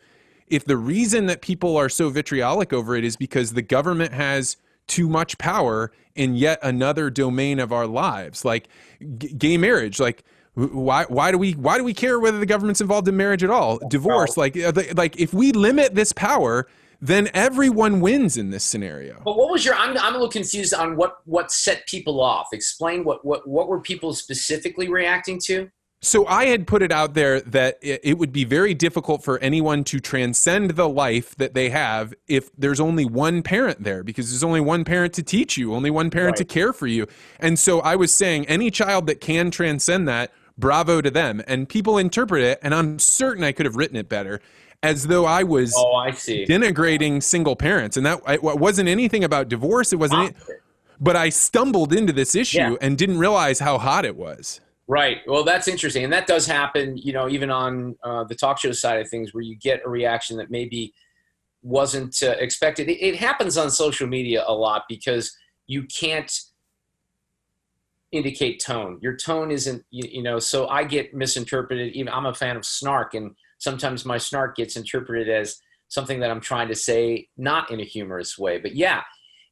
if 0.47 0.65
the 0.65 0.77
reason 0.77 1.27
that 1.27 1.41
people 1.41 1.77
are 1.77 1.89
so 1.89 2.09
vitriolic 2.09 2.73
over 2.73 2.95
it 2.95 3.03
is 3.03 3.15
because 3.15 3.53
the 3.53 3.61
government 3.61 4.13
has 4.13 4.57
too 4.87 5.07
much 5.07 5.37
power 5.37 5.91
in 6.15 6.35
yet 6.35 6.59
another 6.63 7.11
domain 7.11 7.59
of 7.59 7.71
our 7.71 7.85
lives, 7.85 8.43
like 8.43 8.67
g- 9.19 9.33
gay 9.33 9.57
marriage, 9.57 9.99
like 9.99 10.23
why 10.55 11.05
why 11.05 11.31
do 11.31 11.37
we 11.37 11.53
why 11.53 11.77
do 11.77 11.83
we 11.83 11.93
care 11.93 12.19
whether 12.19 12.39
the 12.39 12.45
government's 12.45 12.81
involved 12.81 13.07
in 13.07 13.15
marriage 13.15 13.43
at 13.43 13.51
all? 13.51 13.77
Divorce? 13.87 14.35
like 14.35 14.57
uh, 14.57 14.71
like 14.95 15.19
if 15.19 15.33
we 15.33 15.51
limit 15.51 15.93
this 15.93 16.11
power 16.11 16.67
then 17.01 17.29
everyone 17.33 18.01
wins 18.01 18.37
in 18.37 18.49
this 18.49 18.63
scenario. 18.63 19.21
But 19.23 19.37
what 19.37 19.49
was 19.49 19.63
your? 19.63 19.75
I'm, 19.75 19.97
I'm 19.97 20.13
a 20.13 20.17
little 20.17 20.29
confused 20.29 20.73
on 20.73 20.95
what 20.95 21.19
what 21.25 21.51
set 21.51 21.87
people 21.87 22.21
off. 22.21 22.47
Explain 22.51 23.03
what 23.03 23.23
what 23.25 23.47
what 23.47 23.67
were 23.67 23.79
people 23.79 24.13
specifically 24.13 24.89
reacting 24.89 25.39
to? 25.45 25.69
So 26.01 26.25
I 26.27 26.45
had 26.45 26.65
put 26.65 26.81
it 26.81 26.93
out 26.93 27.13
there 27.13 27.41
that 27.41 27.77
it 27.81 28.17
would 28.17 28.31
be 28.31 28.45
very 28.45 28.73
difficult 28.73 29.21
for 29.21 29.37
anyone 29.39 29.83
to 29.85 29.99
transcend 29.99 30.71
the 30.71 30.87
life 30.87 31.35
that 31.35 31.53
they 31.53 31.69
have 31.71 32.13
if 32.25 32.49
there's 32.57 32.79
only 32.79 33.03
one 33.03 33.43
parent 33.43 33.83
there 33.83 34.01
because 34.01 34.31
there's 34.31 34.43
only 34.43 34.61
one 34.61 34.85
parent 34.85 35.13
to 35.15 35.23
teach 35.23 35.57
you, 35.57 35.73
only 35.73 35.89
one 35.89 36.09
parent 36.09 36.33
right. 36.33 36.37
to 36.37 36.45
care 36.45 36.71
for 36.71 36.87
you. 36.87 37.05
And 37.41 37.59
so 37.59 37.81
I 37.81 37.97
was 37.97 38.13
saying 38.13 38.45
any 38.45 38.71
child 38.71 39.07
that 39.07 39.19
can 39.19 39.51
transcend 39.51 40.07
that, 40.07 40.31
bravo 40.57 41.01
to 41.01 41.11
them. 41.11 41.43
And 41.47 41.67
people 41.67 41.97
interpret 41.97 42.43
it 42.43 42.59
and 42.63 42.73
I'm 42.73 42.97
certain 42.97 43.43
I 43.43 43.51
could 43.51 43.65
have 43.65 43.75
written 43.75 43.97
it 43.97 44.07
better 44.07 44.39
as 44.81 45.07
though 45.07 45.25
I 45.25 45.43
was 45.43 45.73
oh, 45.75 45.95
I 45.95 46.11
see. 46.11 46.45
denigrating 46.45 47.21
single 47.21 47.55
parents, 47.55 47.97
and 47.97 48.05
that 48.05 48.21
it 48.27 48.41
wasn't 48.41 48.89
anything 48.89 49.23
about 49.23 49.49
divorce. 49.49 49.91
It 49.91 49.97
wasn't, 49.97 50.35
but 50.99 51.15
I 51.15 51.29
stumbled 51.29 51.93
into 51.93 52.13
this 52.13 52.35
issue 52.35 52.57
yeah. 52.57 52.75
and 52.81 52.97
didn't 52.97 53.19
realize 53.19 53.59
how 53.59 53.77
hot 53.77 54.05
it 54.05 54.15
was. 54.15 54.61
Right. 54.87 55.17
Well, 55.27 55.43
that's 55.43 55.67
interesting, 55.67 56.03
and 56.03 56.13
that 56.13 56.27
does 56.27 56.47
happen. 56.47 56.97
You 56.97 57.13
know, 57.13 57.29
even 57.29 57.51
on 57.51 57.95
uh, 58.03 58.23
the 58.23 58.35
talk 58.35 58.57
show 58.59 58.71
side 58.71 58.99
of 58.99 59.09
things, 59.09 59.33
where 59.33 59.43
you 59.43 59.55
get 59.55 59.81
a 59.85 59.89
reaction 59.89 60.37
that 60.37 60.49
maybe 60.49 60.93
wasn't 61.61 62.21
uh, 62.23 62.31
expected. 62.39 62.89
It, 62.89 63.03
it 63.03 63.15
happens 63.17 63.57
on 63.57 63.69
social 63.69 64.07
media 64.07 64.43
a 64.47 64.53
lot 64.53 64.83
because 64.87 65.35
you 65.67 65.83
can't 65.83 66.31
indicate 68.11 68.59
tone. 68.59 68.97
Your 69.01 69.15
tone 69.15 69.51
isn't, 69.51 69.85
you, 69.91 70.09
you, 70.09 70.23
know, 70.23 70.39
so 70.39 70.67
I 70.67 70.83
get 70.83 71.13
misinterpreted. 71.13 71.93
Even 71.93 72.11
I'm 72.11 72.25
a 72.25 72.33
fan 72.33 72.57
of 72.57 72.65
snark, 72.65 73.13
and 73.13 73.35
sometimes 73.59 74.05
my 74.05 74.17
snark 74.17 74.55
gets 74.55 74.75
interpreted 74.75 75.29
as 75.29 75.57
something 75.87 76.19
that 76.19 76.31
I'm 76.31 76.41
trying 76.41 76.67
to 76.69 76.75
say, 76.75 77.27
not 77.37 77.71
in 77.71 77.79
a 77.79 77.83
humorous 77.83 78.37
way. 78.37 78.57
But 78.57 78.75
yeah, 78.75 79.01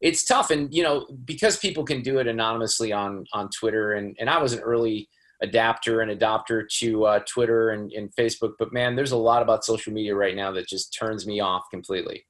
it's 0.01 0.24
tough. 0.24 0.51
And, 0.51 0.74
you 0.74 0.84
know, 0.84 1.08
because 1.26 1.58
people 1.58 1.84
can 1.84 2.01
do 2.01 2.20
it 2.20 2.28
anonymously 2.28 2.91
on, 2.91 3.26
on 3.34 3.49
Twitter, 3.49 3.93
and, 3.93 4.16
and 4.20 4.30
I 4.30 4.41
was 4.41 4.53
an 4.53 4.60
early 4.60 5.10
adapter 5.41 6.01
and 6.01 6.12
adopter 6.12 6.68
to 6.80 7.05
uh, 7.05 7.20
Twitter 7.28 7.70
and, 7.70 7.91
and 7.91 8.14
Facebook, 8.16 8.53
but 8.58 8.74
man, 8.74 8.95
there's 8.95 9.12
a 9.12 9.18
lot 9.18 9.41
about 9.41 9.64
social 9.64 9.93
media 9.93 10.16
right 10.16 10.36
now 10.36 10.51
that 10.51 10.68
just 10.68 10.93
turns 10.93 11.28
me 11.28 11.39
off 11.39 11.64
completely. 11.72 12.26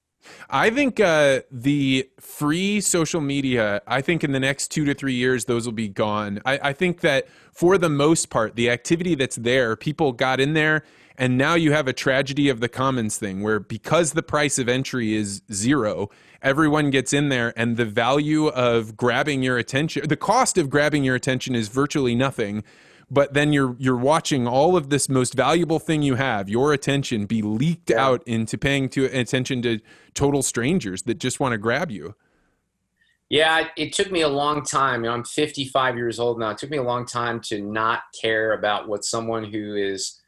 I 0.50 0.70
think 0.70 1.00
uh, 1.00 1.42
the 1.50 2.10
free 2.20 2.82
social 2.82 3.22
media, 3.22 3.82
I 3.88 4.02
think 4.02 4.24
in 4.24 4.34
the 4.34 4.40
next 4.40 4.70
two 4.70 4.84
to 4.86 4.94
three 4.94 5.14
years, 5.14 5.46
those 5.46 5.66
will 5.66 5.74
be 5.74 5.88
gone. 5.88 6.42
I, 6.46 6.60
I 6.64 6.74
think 6.74 7.00
that 7.02 7.28
for 7.54 7.78
the 7.78 7.90
most 7.90 8.30
part, 8.30 8.56
the 8.56 8.70
activity 8.70 9.16
that's 9.16 9.38
there, 9.38 9.78
people 9.78 10.12
got 10.12 10.42
in 10.42 10.54
there 10.54 10.84
And 11.18 11.38
now 11.38 11.56
you 11.56 11.72
have 11.72 11.88
a 11.88 11.94
tragedy 11.94 12.48
of 12.48 12.60
the 12.60 12.70
commons 12.70 13.18
thing 13.18 13.42
where 13.42 13.60
because 13.60 14.14
the 14.14 14.22
price 14.22 14.60
of 14.60 14.70
entry 14.70 15.16
is 15.16 15.42
zero, 15.52 16.10
everyone 16.44 16.92
gets 16.92 17.12
in 17.12 17.30
there 17.30 17.54
and 17.58 17.76
the 17.76 17.86
value 17.86 18.48
of 18.48 18.96
grabbing 18.96 19.42
your 19.42 19.58
attention, 19.58 20.08
the 20.08 20.16
cost 20.16 20.58
of 20.60 20.70
grabbing 20.70 21.04
your 21.04 21.16
attention 21.16 21.56
is 21.56 21.70
virtually 21.70 22.14
nothing. 22.14 22.64
But 23.10 23.34
then 23.34 23.54
you're 23.54 23.76
you're 23.80 23.96
watching 23.96 24.48
all 24.48 24.76
of 24.76 24.90
this 24.90 25.08
most 25.08 25.34
valuable 25.34 25.80
thing 25.80 26.02
you 26.02 26.16
have, 26.16 26.50
your 26.50 26.74
attention, 26.74 27.26
be 27.26 27.42
leaked 27.42 27.90
yeah. 27.90 28.06
out 28.06 28.22
into 28.28 28.58
paying 28.58 28.90
to 28.90 29.06
attention 29.06 29.62
to 29.62 29.80
total 30.14 30.44
strangers 30.44 31.04
that 31.04 31.18
just 31.18 31.40
want 31.40 31.54
to 31.54 31.58
grab 31.58 31.90
you. 31.90 32.16
Yeah, 33.30 33.70
it 33.78 33.94
took 33.94 34.12
me 34.12 34.22
a 34.22 34.28
long 34.28 34.64
time. 34.64 35.04
You 35.04 35.10
know, 35.10 35.16
I'm 35.16 35.24
55 35.24 35.96
years 35.96 36.20
old 36.20 36.38
now. 36.38 36.50
It 36.50 36.58
took 36.58 36.70
me 36.70 36.78
a 36.78 36.84
long 36.84 37.06
time 37.06 37.40
to 37.46 37.62
not 37.62 38.02
care 38.22 38.54
about 38.54 38.88
what 38.88 39.04
someone 39.04 39.46
who 39.46 39.76
is 39.76 40.22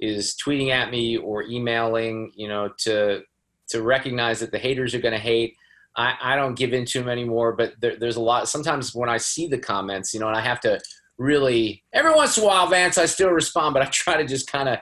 is 0.00 0.36
tweeting 0.44 0.70
at 0.70 0.90
me 0.90 1.16
or 1.16 1.42
emailing. 1.44 2.32
You 2.34 2.48
know, 2.48 2.70
to 2.78 3.22
to 3.68 3.82
recognize 3.82 4.40
that 4.40 4.52
the 4.52 4.58
haters 4.58 4.94
are 4.94 5.00
going 5.00 5.14
to 5.14 5.18
hate. 5.18 5.56
I, 5.96 6.14
I 6.20 6.36
don't 6.36 6.54
give 6.54 6.72
in 6.72 6.84
to 6.86 6.98
them 7.00 7.08
anymore. 7.08 7.52
But 7.52 7.74
there, 7.80 7.96
there's 7.96 8.16
a 8.16 8.20
lot. 8.20 8.48
Sometimes 8.48 8.94
when 8.94 9.08
I 9.08 9.16
see 9.16 9.48
the 9.48 9.58
comments, 9.58 10.12
you 10.12 10.20
know, 10.20 10.28
and 10.28 10.36
I 10.36 10.40
have 10.40 10.60
to 10.60 10.80
really 11.18 11.82
every 11.92 12.12
once 12.12 12.36
in 12.36 12.44
a 12.44 12.46
while, 12.46 12.66
Vance, 12.66 12.98
I 12.98 13.06
still 13.06 13.30
respond, 13.30 13.74
but 13.74 13.82
I 13.82 13.86
try 13.86 14.16
to 14.16 14.26
just 14.26 14.50
kind 14.50 14.68
of 14.68 14.78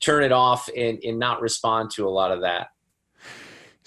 turn 0.00 0.24
it 0.24 0.32
off 0.32 0.68
and, 0.76 0.98
and 1.04 1.18
not 1.18 1.40
respond 1.40 1.90
to 1.92 2.06
a 2.06 2.10
lot 2.10 2.32
of 2.32 2.40
that. 2.42 2.68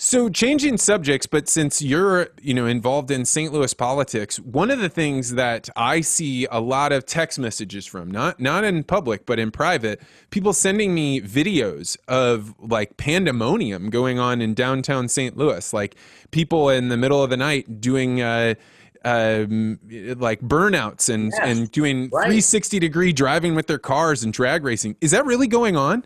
So 0.05 0.27
changing 0.27 0.79
subjects, 0.79 1.27
but 1.27 1.47
since 1.47 1.81
you're, 1.81 2.27
you 2.41 2.53
know, 2.53 2.65
involved 2.65 3.09
in 3.09 3.23
St. 3.23 3.53
Louis 3.53 3.73
politics, 3.73 4.37
one 4.37 4.69
of 4.69 4.79
the 4.79 4.89
things 4.89 5.35
that 5.35 5.69
I 5.77 6.01
see 6.01 6.45
a 6.51 6.59
lot 6.59 6.91
of 6.91 7.05
text 7.05 7.39
messages 7.39 7.85
from, 7.85 8.11
not 8.11 8.37
not 8.37 8.65
in 8.65 8.83
public, 8.83 9.25
but 9.25 9.39
in 9.39 9.49
private, 9.49 10.01
people 10.29 10.51
sending 10.51 10.93
me 10.93 11.21
videos 11.21 11.95
of 12.09 12.53
like 12.59 12.97
pandemonium 12.97 13.89
going 13.89 14.19
on 14.19 14.41
in 14.41 14.53
downtown 14.53 15.07
St. 15.07 15.37
Louis, 15.37 15.71
like 15.71 15.95
people 16.31 16.69
in 16.69 16.89
the 16.89 16.97
middle 16.97 17.23
of 17.23 17.29
the 17.29 17.37
night 17.37 17.79
doing 17.79 18.21
uh, 18.21 18.55
um, 19.05 19.79
like 20.17 20.41
burnouts 20.41 21.07
and 21.07 21.31
yes, 21.31 21.39
and 21.41 21.71
doing 21.71 22.09
right. 22.11 22.25
360 22.25 22.77
degree 22.77 23.13
driving 23.13 23.55
with 23.55 23.67
their 23.67 23.79
cars 23.79 24.21
and 24.21 24.33
drag 24.33 24.65
racing. 24.65 24.97
Is 24.99 25.11
that 25.11 25.25
really 25.25 25.47
going 25.47 25.77
on? 25.77 26.05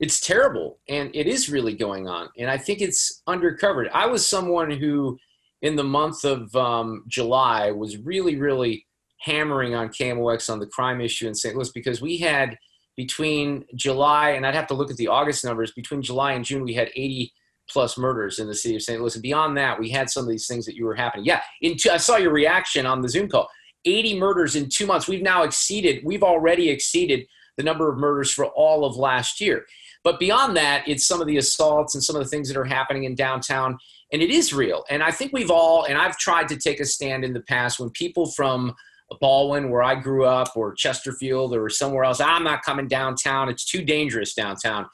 It's 0.00 0.20
terrible 0.20 0.78
and 0.88 1.10
it 1.14 1.26
is 1.26 1.48
really 1.48 1.74
going 1.74 2.08
on 2.08 2.28
and 2.38 2.50
i 2.50 2.58
think 2.58 2.80
it's 2.80 3.22
undercovered. 3.28 3.88
I 3.92 4.06
was 4.06 4.26
someone 4.26 4.70
who 4.70 5.18
in 5.62 5.76
the 5.76 5.84
month 5.84 6.24
of 6.24 6.54
um, 6.56 7.04
july 7.08 7.70
was 7.70 7.98
really 7.98 8.36
really 8.36 8.86
hammering 9.20 9.74
on 9.74 9.88
KMOX 9.88 10.50
on 10.50 10.58
the 10.58 10.66
crime 10.66 11.00
issue 11.00 11.28
in 11.28 11.34
st 11.34 11.54
louis 11.54 11.70
because 11.72 12.00
we 12.00 12.18
had 12.18 12.56
between 12.96 13.64
july 13.74 14.30
and 14.30 14.46
i'd 14.46 14.54
have 14.54 14.66
to 14.68 14.74
look 14.74 14.90
at 14.90 14.96
the 14.96 15.08
august 15.08 15.44
numbers 15.44 15.72
between 15.72 16.02
july 16.02 16.32
and 16.32 16.44
june 16.44 16.62
we 16.62 16.74
had 16.74 16.90
80 16.94 17.32
plus 17.70 17.96
murders 17.96 18.38
in 18.38 18.46
the 18.46 18.54
city 18.54 18.76
of 18.76 18.82
st 18.82 19.00
louis 19.00 19.14
and 19.14 19.22
beyond 19.22 19.56
that 19.56 19.78
we 19.78 19.90
had 19.90 20.10
some 20.10 20.24
of 20.24 20.30
these 20.30 20.46
things 20.46 20.66
that 20.66 20.74
you 20.74 20.84
were 20.84 20.94
happening. 20.94 21.24
Yeah 21.24 21.40
two, 21.78 21.90
i 21.90 21.96
saw 21.96 22.16
your 22.16 22.32
reaction 22.32 22.84
on 22.86 23.00
the 23.00 23.08
zoom 23.08 23.28
call. 23.28 23.48
80 23.86 24.18
murders 24.18 24.56
in 24.56 24.68
two 24.70 24.86
months. 24.86 25.08
We've 25.08 25.22
now 25.22 25.42
exceeded 25.42 26.02
we've 26.04 26.22
already 26.22 26.70
exceeded 26.70 27.26
the 27.56 27.62
number 27.62 27.90
of 27.90 27.98
murders 27.98 28.30
for 28.30 28.46
all 28.46 28.84
of 28.84 28.96
last 28.96 29.40
year 29.40 29.64
but 30.04 30.20
beyond 30.20 30.56
that, 30.58 30.86
it's 30.86 31.06
some 31.06 31.22
of 31.22 31.26
the 31.26 31.38
assaults 31.38 31.94
and 31.94 32.04
some 32.04 32.14
of 32.14 32.22
the 32.22 32.28
things 32.28 32.46
that 32.48 32.58
are 32.58 32.64
happening 32.64 33.04
in 33.04 33.14
downtown. 33.14 33.78
And 34.12 34.22
it 34.22 34.30
is 34.30 34.52
real. 34.52 34.84
And 34.90 35.02
I 35.02 35.10
think 35.10 35.32
we've 35.32 35.50
all, 35.50 35.84
and 35.84 35.96
I've 35.96 36.18
tried 36.18 36.46
to 36.48 36.56
take 36.56 36.78
a 36.78 36.84
stand 36.84 37.24
in 37.24 37.32
the 37.32 37.40
past 37.40 37.80
when 37.80 37.90
people 37.90 38.30
from 38.30 38.74
Ballwin, 39.20 39.70
where 39.70 39.82
I 39.82 39.94
grew 39.94 40.26
up, 40.26 40.56
or 40.56 40.74
Chesterfield, 40.74 41.54
or 41.54 41.70
somewhere 41.70 42.04
else, 42.04 42.20
I'm 42.20 42.44
not 42.44 42.62
coming 42.62 42.86
downtown. 42.86 43.48
It's 43.48 43.64
too 43.64 43.82
dangerous 43.82 44.34
downtown. 44.34 44.86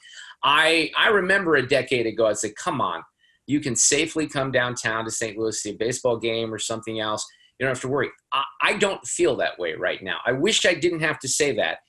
I, 0.43 0.91
I 0.97 1.09
remember 1.09 1.55
a 1.55 1.67
decade 1.67 2.07
ago, 2.07 2.27
I 2.27 2.33
said, 2.33 2.55
come 2.55 2.81
on, 2.81 3.03
you 3.47 3.59
can 3.59 3.75
safely 3.75 4.27
come 4.27 4.51
downtown 4.51 5.05
to 5.05 5.11
St. 5.11 5.37
Louis, 5.37 5.61
see 5.61 5.71
a 5.71 5.75
baseball 5.75 6.17
game 6.17 6.53
or 6.53 6.57
something 6.57 6.99
else. 6.99 7.25
You 7.59 7.65
don't 7.65 7.75
have 7.75 7.81
to 7.81 7.89
worry. 7.89 8.09
I, 8.31 8.43
I 8.61 8.73
don't 8.77 9.05
feel 9.05 9.35
that 9.37 9.59
way 9.59 9.73
right 9.73 10.01
now. 10.01 10.17
I 10.25 10.31
wish 10.31 10.65
I 10.65 10.73
didn't 10.73 11.01
have 11.01 11.19
to 11.19 11.27
say 11.27 11.53
that 11.57 11.79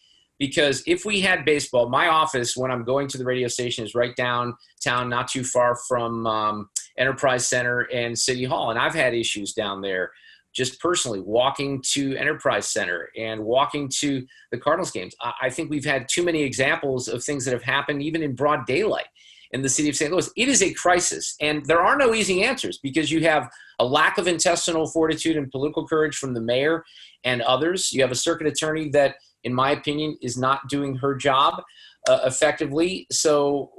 because 0.43 0.83
if 0.89 1.05
we 1.05 1.21
had 1.21 1.45
baseball, 1.45 1.89
my 1.89 2.09
office 2.09 2.57
when 2.57 2.73
I'm 2.73 2.83
going 2.83 3.07
to 3.07 3.17
the 3.17 3.25
radio 3.25 3.47
station 3.47 3.85
is 3.85 3.95
right 3.95 4.13
downtown, 4.17 5.09
not 5.09 5.29
too 5.29 5.45
far 5.45 5.77
from 5.87 6.27
um, 6.27 6.69
Enterprise 6.99 7.47
Center 7.47 7.83
and 7.93 8.19
City 8.19 8.43
Hall, 8.43 8.71
and 8.71 8.77
I've 8.77 8.93
had 8.93 9.15
issues 9.15 9.53
down 9.53 9.83
there 9.83 10.11
just 10.53 10.81
personally 10.81 11.21
walking 11.21 11.81
to 11.93 12.17
Enterprise 12.17 12.67
Center 12.67 13.09
and 13.17 13.45
walking 13.45 13.89
to 14.01 14.27
the 14.51 14.59
Cardinals 14.59 14.91
games. 14.91 15.15
I 15.41 15.49
think 15.49 15.71
we've 15.71 15.85
had 15.85 16.09
too 16.11 16.25
many 16.25 16.43
examples 16.43 17.07
of 17.07 17.23
things 17.23 17.45
that 17.45 17.53
have 17.53 17.63
happened 17.63 18.03
even 18.03 18.21
in 18.21 18.35
broad 18.35 18.67
daylight 18.67 19.07
in 19.53 19.63
the 19.63 19.69
city 19.69 19.91
of 19.91 19.95
St. 19.95 20.11
Louis. 20.11 20.29
It 20.37 20.49
is 20.49 20.61
a 20.61 20.73
crisis, 20.73 21.37
and 21.41 21.65
there 21.67 21.83
are 21.83 21.97
no 21.97 22.15
easy 22.15 22.43
answers 22.43 22.81
because 22.83 23.13
you 23.13 23.23
have 23.23 23.49
a 23.79 23.85
lack 23.85 24.19
of 24.19 24.27
intestinal 24.27 24.89
fortitude 24.89 25.37
and 25.37 25.53
political 25.53 25.87
courage 25.87 26.17
from 26.17 26.35
the 26.35 26.41
mayor 26.41 26.85
and 27.23 27.43
others. 27.43 27.93
You 27.93 28.03
have 28.03 28.11
a 28.11 28.17
circuit 28.17 28.49
attorney 28.49 28.89
that 28.89 29.15
in 29.45 29.55
my 29.55 29.71
opinion, 29.71 30.17
is 30.23 30.37
not 30.37 30.69
doing 30.69 30.97
her 30.97 31.15
job 31.15 31.63
uh, 32.09 32.21
effectively. 32.25 33.07
So 33.11 33.71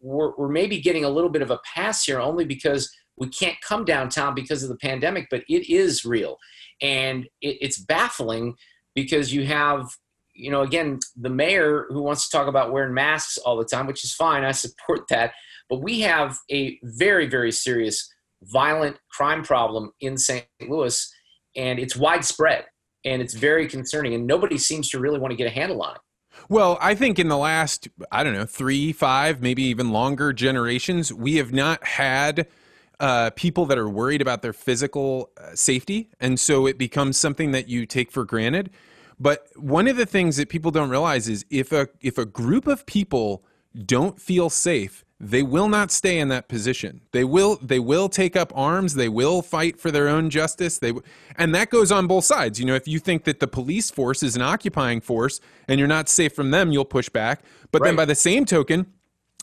we're, 0.00 0.32
we're 0.36 0.48
maybe 0.48 0.80
getting 0.80 1.04
a 1.04 1.10
little 1.10 1.30
bit 1.30 1.42
of 1.42 1.50
a 1.50 1.60
pass 1.74 2.04
here 2.04 2.20
only 2.20 2.44
because 2.44 2.90
we 3.16 3.28
can't 3.28 3.60
come 3.60 3.84
downtown 3.84 4.34
because 4.34 4.62
of 4.62 4.68
the 4.68 4.76
pandemic, 4.76 5.28
but 5.30 5.42
it 5.48 5.70
is 5.70 6.04
real. 6.04 6.38
And 6.80 7.24
it, 7.40 7.58
it's 7.60 7.78
baffling 7.78 8.54
because 8.94 9.32
you 9.32 9.44
have, 9.46 9.88
you 10.34 10.50
know, 10.50 10.62
again, 10.62 11.00
the 11.16 11.30
mayor 11.30 11.86
who 11.88 12.02
wants 12.02 12.28
to 12.28 12.36
talk 12.36 12.46
about 12.46 12.72
wearing 12.72 12.94
masks 12.94 13.38
all 13.38 13.56
the 13.56 13.64
time, 13.64 13.86
which 13.86 14.04
is 14.04 14.14
fine. 14.14 14.44
I 14.44 14.52
support 14.52 15.08
that. 15.08 15.32
But 15.68 15.82
we 15.82 16.00
have 16.00 16.38
a 16.50 16.78
very, 16.82 17.26
very 17.26 17.52
serious 17.52 18.08
violent 18.42 18.96
crime 19.10 19.42
problem 19.42 19.92
in 20.00 20.16
St. 20.16 20.46
Louis, 20.68 21.12
and 21.56 21.78
it's 21.78 21.96
widespread 21.96 22.64
and 23.04 23.22
it's 23.22 23.34
very 23.34 23.68
concerning. 23.68 24.14
And 24.14 24.26
nobody 24.26 24.58
seems 24.58 24.90
to 24.90 24.98
really 24.98 25.18
want 25.18 25.32
to 25.32 25.36
get 25.36 25.46
a 25.46 25.50
handle 25.50 25.82
on 25.82 25.96
it. 25.96 26.00
Well, 26.48 26.78
I 26.80 26.94
think 26.94 27.18
in 27.18 27.28
the 27.28 27.36
last, 27.36 27.88
I 28.12 28.22
don't 28.22 28.32
know, 28.32 28.46
three, 28.46 28.92
five, 28.92 29.42
maybe 29.42 29.62
even 29.64 29.90
longer 29.90 30.32
generations, 30.32 31.12
we 31.12 31.36
have 31.36 31.52
not 31.52 31.84
had 31.84 32.46
uh, 33.00 33.30
people 33.30 33.66
that 33.66 33.78
are 33.78 33.88
worried 33.88 34.22
about 34.22 34.42
their 34.42 34.52
physical 34.52 35.30
uh, 35.36 35.54
safety. 35.54 36.10
And 36.20 36.38
so 36.38 36.66
it 36.66 36.78
becomes 36.78 37.16
something 37.16 37.50
that 37.52 37.68
you 37.68 37.86
take 37.86 38.10
for 38.10 38.24
granted. 38.24 38.70
But 39.20 39.48
one 39.56 39.88
of 39.88 39.96
the 39.96 40.06
things 40.06 40.36
that 40.36 40.48
people 40.48 40.70
don't 40.70 40.90
realize 40.90 41.28
is 41.28 41.44
if 41.50 41.72
a 41.72 41.88
if 42.00 42.18
a 42.18 42.24
group 42.24 42.66
of 42.68 42.86
people 42.86 43.44
don't 43.86 44.20
feel 44.20 44.50
safe, 44.50 45.04
they 45.20 45.42
will 45.42 45.68
not 45.68 45.90
stay 45.90 46.18
in 46.18 46.28
that 46.28 46.48
position. 46.48 47.00
They 47.10 47.24
will 47.24 47.58
they 47.60 47.80
will 47.80 48.08
take 48.08 48.36
up 48.36 48.52
arms, 48.54 48.94
they 48.94 49.08
will 49.08 49.42
fight 49.42 49.80
for 49.80 49.90
their 49.90 50.08
own 50.08 50.30
justice. 50.30 50.78
They 50.78 50.92
and 51.36 51.54
that 51.54 51.70
goes 51.70 51.90
on 51.90 52.06
both 52.06 52.24
sides. 52.24 52.60
You 52.60 52.66
know, 52.66 52.74
if 52.74 52.86
you 52.86 53.00
think 53.00 53.24
that 53.24 53.40
the 53.40 53.48
police 53.48 53.90
force 53.90 54.22
is 54.22 54.36
an 54.36 54.42
occupying 54.42 55.00
force 55.00 55.40
and 55.66 55.78
you're 55.78 55.88
not 55.88 56.08
safe 56.08 56.34
from 56.34 56.52
them, 56.52 56.70
you'll 56.70 56.84
push 56.84 57.08
back. 57.08 57.42
But 57.72 57.82
right. 57.82 57.88
then 57.88 57.96
by 57.96 58.04
the 58.04 58.14
same 58.14 58.44
token, 58.44 58.86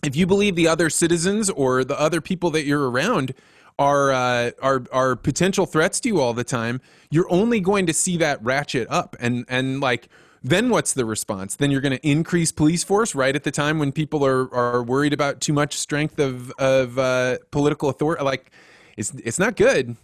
if 0.03 0.15
you 0.15 0.25
believe 0.25 0.55
the 0.55 0.67
other 0.67 0.89
citizens 0.89 1.49
or 1.49 1.83
the 1.83 1.99
other 1.99 2.21
people 2.21 2.51
that 2.51 2.63
you're 2.65 2.89
around 2.89 3.33
are 3.77 4.13
uh, 4.13 4.51
are 4.61 4.83
are 4.93 5.15
potential 5.17 5.65
threats 5.65 5.99
to 6.01 6.09
you 6.09 6.21
all 6.21 6.33
the 6.33 6.45
time, 6.45 6.79
you're 7.09 7.29
only 7.29 7.59
going 7.59 7.85
to 7.87 7.93
see 7.93 8.15
that 8.17 8.41
ratchet 8.41 8.87
up 8.89 9.15
and 9.19 9.45
and 9.49 9.81
like 9.81 10.07
then 10.45 10.69
what's 10.69 10.93
the 10.93 11.05
response? 11.05 11.55
Then 11.55 11.71
you're 11.71 11.81
going 11.81 11.97
to 11.97 12.07
increase 12.07 12.51
police 12.51 12.83
force 12.83 13.15
right 13.15 13.35
at 13.35 13.43
the 13.43 13.49
time 13.49 13.79
when 13.79 13.91
people 13.91 14.23
are, 14.23 14.53
are 14.53 14.83
worried 14.83 15.11
about 15.11 15.41
too 15.41 15.53
much 15.53 15.75
strength 15.75 16.19
of 16.19 16.51
of 16.59 16.99
uh, 16.99 17.39
political 17.49 17.89
authority. 17.89 18.23
Like, 18.23 18.51
it's 18.95 19.11
it's 19.15 19.39
not 19.39 19.55
good. 19.55 19.95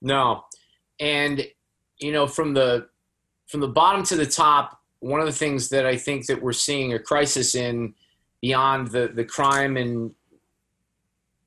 No, 0.00 0.44
and 1.00 1.44
you 1.98 2.12
know 2.12 2.28
from 2.28 2.54
the 2.54 2.88
from 3.48 3.60
the 3.60 3.68
bottom 3.68 4.04
to 4.04 4.14
the 4.14 4.26
top, 4.26 4.80
one 5.00 5.18
of 5.18 5.26
the 5.26 5.32
things 5.32 5.68
that 5.70 5.84
I 5.84 5.96
think 5.96 6.26
that 6.26 6.40
we're 6.40 6.52
seeing 6.52 6.92
a 6.92 6.98
crisis 7.00 7.56
in 7.56 7.92
beyond 8.40 8.88
the 8.88 9.08
the 9.08 9.24
crime 9.24 9.76
and 9.76 10.14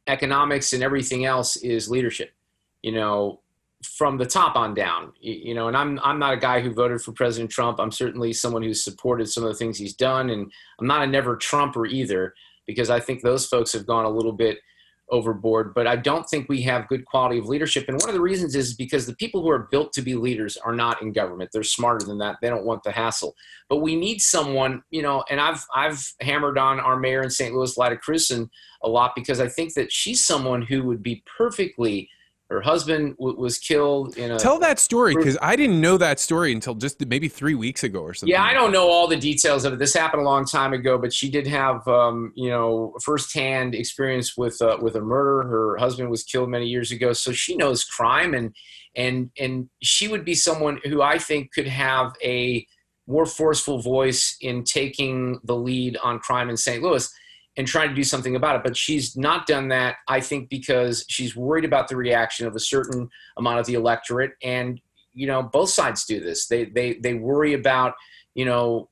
economics 0.08 0.74
and 0.74 0.84
everything 0.84 1.24
else 1.24 1.56
is 1.56 1.90
leadership. 1.90 2.34
You 2.82 2.92
know, 2.92 3.40
from 3.84 4.18
the 4.18 4.26
top 4.26 4.58
on 4.58 4.74
down 4.74 5.14
you 5.22 5.54
know 5.54 5.70
and 5.70 5.78
i'm 5.78 6.00
i'm 6.04 6.20
not 6.20 6.34
a 6.34 6.38
guy 6.38 6.60
who 6.60 6.74
voted 6.74 7.02
for 7.02 7.14
president 7.14 7.50
trump. 7.50 7.80
I'm 7.80 7.92
certainly 7.92 8.34
someone 8.34 8.62
who's 8.62 8.84
supported 8.84 9.30
some 9.30 9.44
of 9.44 9.50
the 9.50 9.58
things 9.58 9.78
he's 9.78 9.96
done 9.96 10.30
and 10.30 10.52
i'm 10.80 10.88
not 10.88 11.02
a 11.02 11.08
never 11.08 11.38
trumper 11.38 11.86
either 11.86 12.34
because 12.68 12.90
i 12.90 13.00
think 13.00 13.22
those 13.22 13.46
folks 13.46 13.72
have 13.74 13.86
gone 13.86 14.06
a 14.06 14.10
little 14.10 14.34
bit 14.34 14.60
overboard 15.12 15.74
but 15.74 15.88
i 15.88 15.96
don't 15.96 16.30
think 16.30 16.50
we 16.50 16.62
have 16.62 16.88
good 16.90 17.06
quality 17.06 17.40
of 17.40 17.46
leadership. 17.46 17.86
And 17.88 18.00
one 18.00 18.10
of 18.10 18.16
the 18.16 18.22
reasons 18.22 18.54
is 18.54 18.76
because 18.76 19.06
the 19.06 19.16
people 19.16 19.42
who 19.42 19.50
are 19.50 19.68
built 19.72 19.94
to 19.94 20.02
be 20.02 20.14
leaders 20.14 20.56
are 20.58 20.76
not 20.76 21.02
in 21.02 21.14
government. 21.14 21.50
They're 21.52 21.64
smarter 21.64 22.06
than 22.06 22.20
that. 22.20 22.36
They 22.42 22.50
don't 22.50 22.66
want 22.66 22.84
the 22.84 22.92
hassle. 22.92 23.36
But 23.70 23.78
we 23.78 23.96
need 23.96 24.20
someone 24.20 24.84
you 24.92 25.02
know 25.02 25.24
and 25.30 25.40
i've 25.40 25.66
i've 25.74 26.14
hammered 26.20 26.58
on 26.58 26.82
our 26.82 27.00
mayor 27.00 27.22
in 27.22 27.30
st 27.30 27.56
louis 27.56 27.78
Lyda 27.78 27.98
Krewson 27.98 28.50
a 28.84 28.90
lot 28.90 29.14
because 29.16 29.40
i 29.40 29.48
think 29.48 29.74
that 29.76 29.92
she's 29.92 30.24
someone 30.24 30.62
who 30.62 30.84
would 30.84 31.02
be 31.02 31.24
perfectly 31.38 32.10
her 32.50 32.62
husband 32.62 33.16
w- 33.18 33.38
was 33.38 33.60
killed 33.60 34.18
in 34.18 34.32
a. 34.32 34.40
Tell 34.40 34.58
that 34.60 34.80
story 34.80 35.16
because 35.16 35.38
I 35.42 35.56
didn't 35.56 35.80
know 35.80 35.98
that 35.98 36.20
story 36.20 36.52
until 36.52 36.74
just 36.74 37.06
maybe 37.06 37.28
three 37.28 37.54
weeks 37.54 37.84
ago 37.84 38.00
or 38.00 38.14
something. 38.14 38.34
Yeah, 38.34 38.44
I 38.44 38.54
don't 38.54 38.72
know 38.72 38.90
all 38.90 39.08
the 39.08 39.18
details 39.18 39.66
of 39.66 39.74
it. 39.74 39.80
This 39.80 39.94
happened 39.94 40.22
a 40.22 40.26
long 40.26 40.46
time 40.46 40.74
ago, 40.74 40.98
but 40.98 41.14
she 41.14 41.30
did 41.30 41.46
have, 41.46 41.88
um, 41.88 42.34
you 42.36 42.50
know, 42.50 42.96
firsthand 43.04 43.76
experience 43.76 44.36
with 44.36 44.60
uh, 44.62 44.78
with 44.82 44.96
a 44.96 45.02
murder. 45.02 45.48
Her 45.48 45.78
husband 45.78 46.10
was 46.10 46.24
killed 46.24 46.50
many 46.50 46.66
years 46.66 46.92
ago, 46.92 47.14
so 47.14 47.32
she 47.32 47.56
knows 47.56 47.84
crime, 47.84 48.34
and 48.34 48.56
and 48.96 49.30
and 49.40 49.70
she 49.84 50.08
would 50.08 50.26
be 50.26 50.34
someone 50.34 50.80
who 50.86 51.04
I 51.04 51.20
think 51.20 51.54
could 51.54 51.68
have 51.68 52.14
a 52.24 52.66
more 53.06 53.28
forceful 53.28 53.80
voice 53.80 54.38
in 54.42 54.64
taking 54.64 55.40
the 55.44 55.56
lead 55.56 55.98
on 55.98 56.20
crime 56.20 56.50
in 56.50 56.58
St. 56.58 56.82
Louis 56.82 57.12
and 57.60 57.68
trying 57.68 57.90
to 57.90 57.96
do 57.96 58.06
something 58.06 58.38
about 58.38 58.56
it. 58.56 58.64
But 58.64 58.78
she's 58.78 59.18
not 59.18 59.46
done 59.46 59.68
that, 59.68 59.98
I 60.08 60.22
think, 60.22 60.50
because 60.50 61.04
she's 61.10 61.36
worried 61.36 61.66
about 61.66 61.90
the 61.90 61.98
reaction 61.98 62.48
of 62.48 62.56
a 62.56 62.60
certain 62.60 63.10
amount 63.38 63.60
of 63.60 63.66
the 63.66 63.74
electorate. 63.74 64.32
And, 64.42 64.80
you 65.14 65.28
know, 65.28 65.44
both 65.44 65.70
sides 65.70 66.06
do 66.06 66.22
this. 66.22 66.48
They 66.48 66.64
they 66.64 66.94
they 66.94 67.16
worry 67.16 67.54
about, 67.54 67.96
you 68.34 68.46
know, 68.46 68.90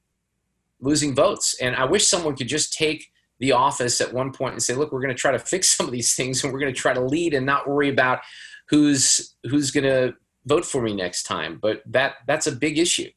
losing 0.81 1.15
votes. 1.15 1.55
And 1.61 1.77
I 1.77 1.85
wish 1.85 2.09
someone 2.09 2.35
could 2.35 2.49
just 2.49 2.73
take 2.73 3.09
the 3.39 3.53
office 3.53 4.01
at 4.01 4.13
one 4.13 4.33
point 4.33 4.51
and 4.51 4.61
say, 4.61 4.73
look, 4.73 4.91
we're 4.91 5.01
going 5.01 5.15
to 5.15 5.19
try 5.19 5.31
to 5.31 5.39
fix 5.39 5.69
some 5.77 5.85
of 5.85 5.93
these 5.93 6.13
things 6.13 6.43
and 6.43 6.51
we're 6.51 6.59
going 6.59 6.73
to 6.73 6.79
try 6.79 6.93
to 6.93 7.01
lead 7.01 7.33
and 7.33 7.45
not 7.45 7.69
worry 7.69 7.87
about 7.87 8.19
who's 8.67 9.33
who's 9.49 9.71
going 9.71 9.85
to 9.85 10.13
vote 10.45 10.65
for 10.65 10.81
me 10.81 10.93
next 10.93 11.23
time. 11.23 11.57
But 11.61 11.83
that 11.85 12.15
that's 12.27 12.47
a 12.47 12.51
big 12.51 12.77
issue. 12.77 13.11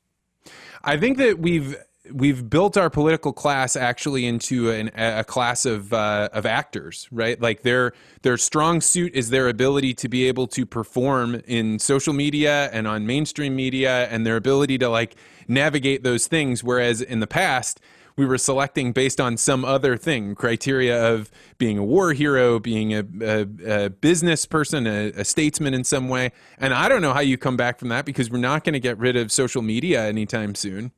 I 0.84 0.96
think 0.96 1.18
that 1.18 1.40
we've 1.40 1.76
we've 2.12 2.48
built 2.48 2.76
our 2.76 2.90
political 2.90 3.32
class 3.32 3.76
actually 3.76 4.26
into 4.26 4.70
an, 4.70 4.90
a 4.94 5.24
class 5.24 5.64
of 5.64 5.92
uh, 5.92 6.28
of 6.32 6.46
actors, 6.46 7.08
right? 7.10 7.40
Like 7.40 7.62
their 7.62 7.92
their 8.22 8.36
strong 8.36 8.80
suit 8.80 9.14
is 9.14 9.30
their 9.30 9.48
ability 9.48 9.94
to 9.94 10.08
be 10.08 10.26
able 10.28 10.46
to 10.48 10.66
perform 10.66 11.42
in 11.46 11.78
social 11.78 12.12
media 12.12 12.70
and 12.72 12.86
on 12.86 13.06
mainstream 13.06 13.56
media, 13.56 14.06
and 14.08 14.26
their 14.26 14.36
ability 14.36 14.78
to 14.78 14.88
like 14.88 15.16
navigate 15.48 16.02
those 16.02 16.26
things. 16.26 16.62
Whereas 16.64 17.00
in 17.00 17.20
the 17.20 17.26
past, 17.26 17.80
we 18.16 18.26
were 18.26 18.38
selecting 18.38 18.92
based 18.92 19.20
on 19.20 19.36
some 19.36 19.64
other 19.64 19.96
thing 19.96 20.34
criteria 20.34 21.12
of 21.12 21.30
being 21.56 21.78
a 21.78 21.84
war 21.84 22.12
hero 22.12 22.58
being 22.58 22.92
a, 22.92 23.04
a, 23.22 23.84
a 23.84 23.90
business 23.90 24.44
person 24.44 24.86
a, 24.86 25.10
a, 25.12 25.24
statesman 25.24 25.72
in 25.72 25.84
some 25.84 26.08
way 26.08 26.30
and 26.58 26.74
i 26.74 26.86
don't 26.86 27.00
know 27.00 27.14
how 27.14 27.20
you 27.20 27.38
come 27.38 27.56
back 27.56 27.78
from 27.78 27.88
that 27.88 28.04
because 28.04 28.30
we're 28.30 28.36
not 28.36 28.62
going 28.62 28.74
to 28.74 28.80
get 28.80 28.98
rid 28.98 29.16
of 29.16 29.32
social 29.32 29.62
media 29.62 30.06
anytime 30.06 30.54
soon 30.54 30.92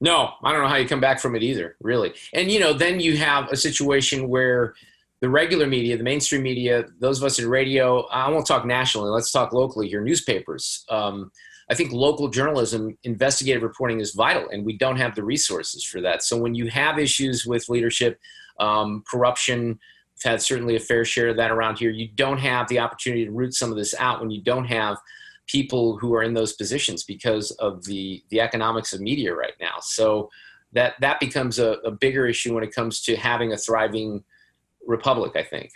no, 0.00 0.32
I 0.42 0.52
don't 0.52 0.62
know 0.62 0.68
how 0.68 0.76
you 0.76 0.88
come 0.88 1.00
back 1.00 1.20
from 1.20 1.36
it 1.36 1.42
either, 1.42 1.76
really. 1.80 2.14
And 2.32 2.50
you 2.50 2.58
know, 2.58 2.72
then 2.72 3.00
you 3.00 3.16
have 3.18 3.50
a 3.50 3.56
situation 3.56 4.28
where 4.28 4.74
the 5.20 5.28
regular 5.28 5.66
media, 5.66 5.96
the 5.96 6.04
mainstream 6.04 6.42
media, 6.42 6.86
those 6.98 7.18
of 7.18 7.24
us 7.24 7.38
in 7.38 7.48
radio, 7.48 8.06
I 8.06 8.30
won't 8.30 8.46
talk 8.46 8.64
nationally. 8.64 9.10
Let's 9.10 9.30
talk 9.30 9.52
locally 9.52 9.88
here. 9.88 10.00
Newspapers. 10.00 10.84
Um, 10.88 11.30
I 11.70 11.74
think 11.74 11.92
local 11.92 12.28
journalism, 12.28 12.98
investigative 13.04 13.62
reporting 13.62 14.00
is 14.00 14.12
vital, 14.12 14.48
and 14.50 14.64
we 14.64 14.76
don't 14.76 14.96
have 14.96 15.14
the 15.14 15.22
resources 15.22 15.84
for 15.84 16.00
that. 16.00 16.22
So 16.22 16.36
when 16.36 16.54
you 16.54 16.68
have 16.68 16.98
issues 16.98 17.46
with 17.46 17.68
leadership, 17.68 18.18
um, 18.58 19.04
corruption, 19.08 19.78
had 20.24 20.42
certainly 20.42 20.76
a 20.76 20.80
fair 20.80 21.04
share 21.04 21.28
of 21.28 21.36
that 21.36 21.50
around 21.50 21.78
here. 21.78 21.90
You 21.90 22.08
don't 22.08 22.38
have 22.38 22.68
the 22.68 22.78
opportunity 22.78 23.24
to 23.24 23.30
root 23.30 23.54
some 23.54 23.70
of 23.70 23.76
this 23.76 23.94
out 23.98 24.20
when 24.20 24.30
you 24.30 24.42
don't 24.42 24.66
have 24.66 24.98
people 25.50 25.98
who 25.98 26.14
are 26.14 26.22
in 26.22 26.34
those 26.34 26.52
positions 26.52 27.04
because 27.04 27.50
of 27.52 27.84
the 27.84 28.22
the 28.30 28.40
economics 28.40 28.92
of 28.92 29.00
media 29.00 29.34
right 29.34 29.54
now. 29.60 29.76
So 29.80 30.30
that 30.72 30.94
that 31.00 31.20
becomes 31.20 31.58
a, 31.58 31.72
a 31.84 31.90
bigger 31.90 32.26
issue 32.26 32.54
when 32.54 32.64
it 32.64 32.74
comes 32.74 33.02
to 33.02 33.16
having 33.16 33.52
a 33.52 33.56
thriving 33.56 34.22
republic. 34.86 35.32
I 35.36 35.42
think. 35.42 35.72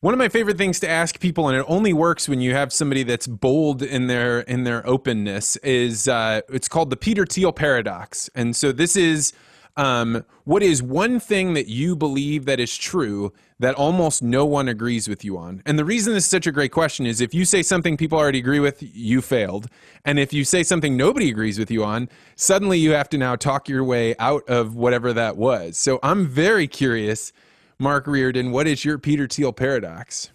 One 0.00 0.12
of 0.12 0.18
my 0.18 0.28
favorite 0.28 0.58
things 0.58 0.80
to 0.80 0.88
ask 0.88 1.18
people, 1.18 1.48
and 1.48 1.56
it 1.56 1.64
only 1.66 1.94
works 1.94 2.28
when 2.28 2.38
you 2.38 2.52
have 2.52 2.74
somebody 2.74 3.04
that's 3.04 3.26
bold 3.26 3.82
in 3.82 4.06
their 4.06 4.40
in 4.40 4.64
their 4.64 4.86
openness, 4.86 5.56
is 5.56 6.08
uh, 6.08 6.42
it's 6.50 6.68
called 6.68 6.90
the 6.90 6.96
Peter 6.96 7.24
Thiel 7.24 7.52
paradox. 7.52 8.28
And 8.34 8.54
so 8.54 8.70
this 8.70 8.96
is 8.96 9.32
um, 9.76 10.24
what 10.44 10.62
is 10.62 10.82
one 10.82 11.18
thing 11.18 11.54
that 11.54 11.68
you 11.68 11.96
believe 11.96 12.44
that 12.44 12.60
is 12.60 12.76
true 12.76 13.32
that 13.58 13.74
almost 13.74 14.22
no 14.22 14.46
one 14.46 14.68
agrees 14.68 15.08
with 15.08 15.24
you 15.24 15.36
on? 15.36 15.62
And 15.66 15.78
the 15.78 15.84
reason 15.84 16.12
this 16.14 16.24
is 16.24 16.30
such 16.30 16.46
a 16.46 16.52
great 16.52 16.70
question 16.70 17.06
is 17.06 17.20
if 17.20 17.34
you 17.34 17.44
say 17.44 17.62
something 17.62 17.96
people 17.96 18.18
already 18.18 18.38
agree 18.38 18.60
with, 18.60 18.82
you 18.82 19.20
failed. 19.20 19.68
And 20.04 20.18
if 20.18 20.32
you 20.32 20.44
say 20.44 20.62
something 20.62 20.96
nobody 20.96 21.28
agrees 21.28 21.58
with 21.58 21.70
you 21.70 21.84
on, 21.84 22.08
suddenly 22.36 22.78
you 22.78 22.92
have 22.92 23.08
to 23.10 23.18
now 23.18 23.36
talk 23.36 23.68
your 23.68 23.82
way 23.84 24.14
out 24.18 24.48
of 24.48 24.76
whatever 24.76 25.12
that 25.12 25.36
was. 25.36 25.76
So 25.76 25.98
I'm 26.02 26.26
very 26.26 26.68
curious, 26.68 27.32
Mark 27.78 28.06
Reardon, 28.06 28.52
what 28.52 28.68
is 28.68 28.84
your 28.84 28.98
Peter 28.98 29.26
Thiel 29.26 29.52
paradox? 29.52 30.30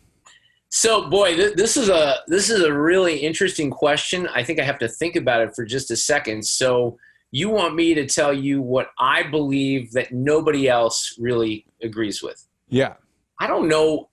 So, 0.71 1.09
boy, 1.09 1.35
th- 1.35 1.55
this 1.55 1.77
is 1.77 1.89
a 1.89 2.17
this 2.27 2.51
is 2.51 2.61
a 2.61 2.71
really 2.71 3.17
interesting 3.17 3.71
question. 3.71 4.27
I 4.27 4.43
think 4.43 4.59
I 4.59 4.63
have 4.63 4.77
to 4.79 4.87
think 4.87 5.15
about 5.15 5.41
it 5.41 5.55
for 5.55 5.65
just 5.65 5.89
a 5.89 5.95
second. 5.95 6.45
So, 6.45 6.99
you 7.31 7.49
want 7.49 7.75
me 7.75 7.93
to 7.93 8.05
tell 8.07 8.33
you 8.33 8.61
what 8.61 8.89
I 8.97 9.23
believe 9.23 9.91
that 9.93 10.11
nobody 10.11 10.67
else 10.67 11.15
really 11.19 11.65
agrees 11.81 12.23
with. 12.23 12.45
Yeah. 12.67 12.95
I 13.41 13.47
don't 13.47 13.69
know. 13.69 14.09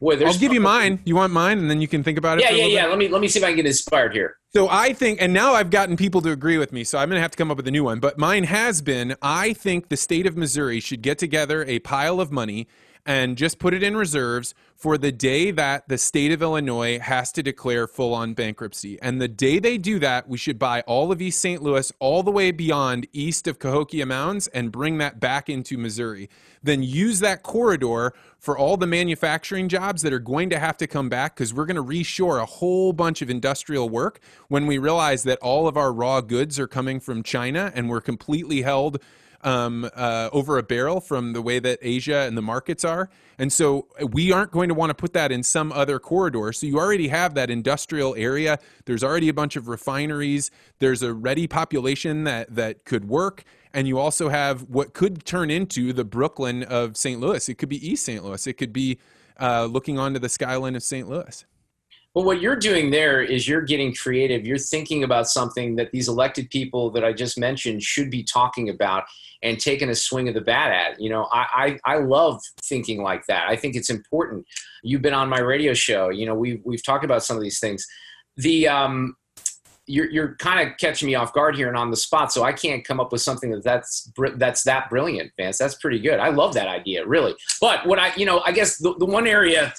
Boy, 0.00 0.24
I'll 0.24 0.38
give 0.38 0.52
you 0.52 0.60
mine. 0.60 1.00
You 1.04 1.16
want 1.16 1.32
mine, 1.32 1.58
and 1.58 1.68
then 1.68 1.80
you 1.80 1.88
can 1.88 2.04
think 2.04 2.16
about 2.16 2.38
it. 2.38 2.44
Yeah, 2.44 2.52
yeah, 2.52 2.66
yeah. 2.66 2.82
Bit? 2.82 2.90
Let 2.90 2.98
me 2.98 3.08
let 3.08 3.20
me 3.20 3.26
see 3.26 3.40
if 3.40 3.44
I 3.44 3.48
can 3.48 3.56
get 3.56 3.66
inspired 3.66 4.14
here. 4.14 4.36
So 4.54 4.68
I 4.68 4.92
think, 4.92 5.20
and 5.20 5.32
now 5.32 5.52
I've 5.52 5.70
gotten 5.70 5.96
people 5.96 6.20
to 6.22 6.30
agree 6.30 6.58
with 6.58 6.72
me, 6.72 6.84
so 6.84 6.96
I'm 6.96 7.08
going 7.08 7.18
to 7.18 7.20
have 7.20 7.32
to 7.32 7.36
come 7.36 7.50
up 7.50 7.56
with 7.56 7.66
a 7.66 7.72
new 7.72 7.82
one. 7.82 7.98
But 7.98 8.18
mine 8.18 8.44
has 8.44 8.80
been: 8.80 9.16
I 9.20 9.52
think 9.52 9.88
the 9.88 9.96
state 9.96 10.26
of 10.26 10.36
Missouri 10.36 10.78
should 10.78 11.02
get 11.02 11.18
together 11.18 11.64
a 11.64 11.80
pile 11.80 12.20
of 12.20 12.30
money 12.30 12.68
and 13.08 13.38
just 13.38 13.58
put 13.58 13.72
it 13.72 13.82
in 13.82 13.96
reserves 13.96 14.54
for 14.76 14.98
the 14.98 15.10
day 15.10 15.50
that 15.50 15.88
the 15.88 15.96
state 15.96 16.30
of 16.30 16.42
Illinois 16.42 16.98
has 16.98 17.32
to 17.32 17.42
declare 17.42 17.86
full 17.86 18.12
on 18.12 18.34
bankruptcy. 18.34 19.00
And 19.00 19.18
the 19.18 19.26
day 19.26 19.58
they 19.58 19.78
do 19.78 19.98
that, 20.00 20.28
we 20.28 20.36
should 20.36 20.58
buy 20.58 20.82
all 20.82 21.10
of 21.10 21.22
East 21.22 21.40
St. 21.40 21.62
Louis 21.62 21.90
all 22.00 22.22
the 22.22 22.30
way 22.30 22.50
beyond 22.50 23.08
east 23.14 23.48
of 23.48 23.58
Cahokia 23.58 24.04
Mounds 24.04 24.46
and 24.48 24.70
bring 24.70 24.98
that 24.98 25.18
back 25.18 25.48
into 25.48 25.78
Missouri. 25.78 26.28
Then 26.62 26.82
use 26.82 27.20
that 27.20 27.42
corridor 27.42 28.12
for 28.38 28.58
all 28.58 28.76
the 28.76 28.86
manufacturing 28.86 29.68
jobs 29.68 30.02
that 30.02 30.12
are 30.12 30.18
going 30.18 30.50
to 30.50 30.58
have 30.58 30.76
to 30.76 30.86
come 30.86 31.08
back 31.08 31.34
because 31.34 31.54
we're 31.54 31.64
going 31.64 31.76
to 31.76 31.82
reshore 31.82 32.42
a 32.42 32.46
whole 32.46 32.92
bunch 32.92 33.22
of 33.22 33.30
industrial 33.30 33.88
work 33.88 34.20
when 34.48 34.66
we 34.66 34.76
realize 34.76 35.22
that 35.22 35.38
all 35.38 35.66
of 35.66 35.78
our 35.78 35.94
raw 35.94 36.20
goods 36.20 36.58
are 36.58 36.68
coming 36.68 37.00
from 37.00 37.22
China 37.22 37.72
and 37.74 37.88
we're 37.88 38.02
completely 38.02 38.60
held 38.60 39.00
um, 39.42 39.88
uh, 39.94 40.28
over 40.32 40.58
a 40.58 40.62
barrel 40.62 41.00
from 41.00 41.32
the 41.32 41.42
way 41.42 41.58
that 41.58 41.78
Asia 41.82 42.20
and 42.20 42.36
the 42.36 42.42
markets 42.42 42.84
are. 42.84 43.08
And 43.38 43.52
so 43.52 43.86
we 44.10 44.32
aren't 44.32 44.50
going 44.50 44.68
to 44.68 44.74
want 44.74 44.90
to 44.90 44.94
put 44.94 45.12
that 45.12 45.30
in 45.30 45.42
some 45.42 45.70
other 45.72 45.98
corridor. 45.98 46.52
So 46.52 46.66
you 46.66 46.78
already 46.78 47.08
have 47.08 47.34
that 47.34 47.50
industrial 47.50 48.14
area. 48.16 48.58
There's 48.84 49.04
already 49.04 49.28
a 49.28 49.34
bunch 49.34 49.56
of 49.56 49.68
refineries. 49.68 50.50
There's 50.80 51.02
a 51.02 51.12
ready 51.12 51.46
population 51.46 52.24
that, 52.24 52.54
that 52.54 52.84
could 52.84 53.08
work. 53.08 53.44
And 53.72 53.86
you 53.86 53.98
also 53.98 54.28
have 54.28 54.62
what 54.62 54.92
could 54.92 55.24
turn 55.24 55.50
into 55.50 55.92
the 55.92 56.04
Brooklyn 56.04 56.62
of 56.64 56.96
St. 56.96 57.20
Louis. 57.20 57.48
It 57.48 57.54
could 57.58 57.68
be 57.68 57.88
East 57.88 58.04
St. 58.04 58.24
Louis. 58.24 58.46
It 58.46 58.54
could 58.54 58.72
be 58.72 58.98
uh, 59.38 59.66
looking 59.66 59.98
onto 59.98 60.18
the 60.18 60.28
skyline 60.28 60.74
of 60.74 60.82
St. 60.82 61.08
Louis. 61.08 61.44
Well, 62.18 62.26
what 62.26 62.40
you're 62.40 62.56
doing 62.56 62.90
there 62.90 63.22
is 63.22 63.46
you're 63.46 63.62
getting 63.62 63.94
creative. 63.94 64.44
You're 64.44 64.58
thinking 64.58 65.04
about 65.04 65.28
something 65.28 65.76
that 65.76 65.92
these 65.92 66.08
elected 66.08 66.50
people 66.50 66.90
that 66.90 67.04
I 67.04 67.12
just 67.12 67.38
mentioned 67.38 67.84
should 67.84 68.10
be 68.10 68.24
talking 68.24 68.70
about 68.70 69.04
and 69.44 69.60
taking 69.60 69.88
a 69.88 69.94
swing 69.94 70.26
of 70.26 70.34
the 70.34 70.40
bat 70.40 70.72
at. 70.72 71.00
You 71.00 71.10
know, 71.10 71.28
I, 71.30 71.78
I, 71.84 71.94
I 71.94 71.98
love 71.98 72.42
thinking 72.60 73.04
like 73.04 73.24
that. 73.26 73.48
I 73.48 73.54
think 73.54 73.76
it's 73.76 73.88
important. 73.88 74.44
You've 74.82 75.00
been 75.00 75.14
on 75.14 75.28
my 75.28 75.38
radio 75.38 75.74
show. 75.74 76.08
You 76.08 76.26
know, 76.26 76.34
we've, 76.34 76.60
we've 76.64 76.84
talked 76.84 77.04
about 77.04 77.22
some 77.22 77.36
of 77.36 77.42
these 77.44 77.60
things. 77.60 77.86
The, 78.36 78.66
um, 78.66 79.14
you're, 79.86 80.10
you're 80.10 80.34
kind 80.40 80.68
of 80.68 80.76
catching 80.76 81.06
me 81.06 81.14
off 81.14 81.32
guard 81.32 81.54
here 81.54 81.68
and 81.68 81.76
on 81.76 81.92
the 81.92 81.96
spot, 81.96 82.32
so 82.32 82.42
I 82.42 82.52
can't 82.52 82.84
come 82.84 82.98
up 82.98 83.12
with 83.12 83.22
something 83.22 83.52
that 83.52 83.62
that's 83.62 84.10
that's 84.34 84.64
that 84.64 84.90
brilliant, 84.90 85.30
Vance. 85.38 85.56
That's 85.56 85.76
pretty 85.76 86.00
good. 86.00 86.18
I 86.18 86.28
love 86.30 86.52
that 86.54 86.66
idea, 86.66 87.06
really. 87.06 87.36
But 87.60 87.86
what 87.86 88.00
I, 88.00 88.12
you 88.16 88.26
know, 88.26 88.40
I 88.40 88.50
guess 88.50 88.76
the, 88.76 88.94
the 88.98 89.06
one 89.06 89.26
area 89.28 89.72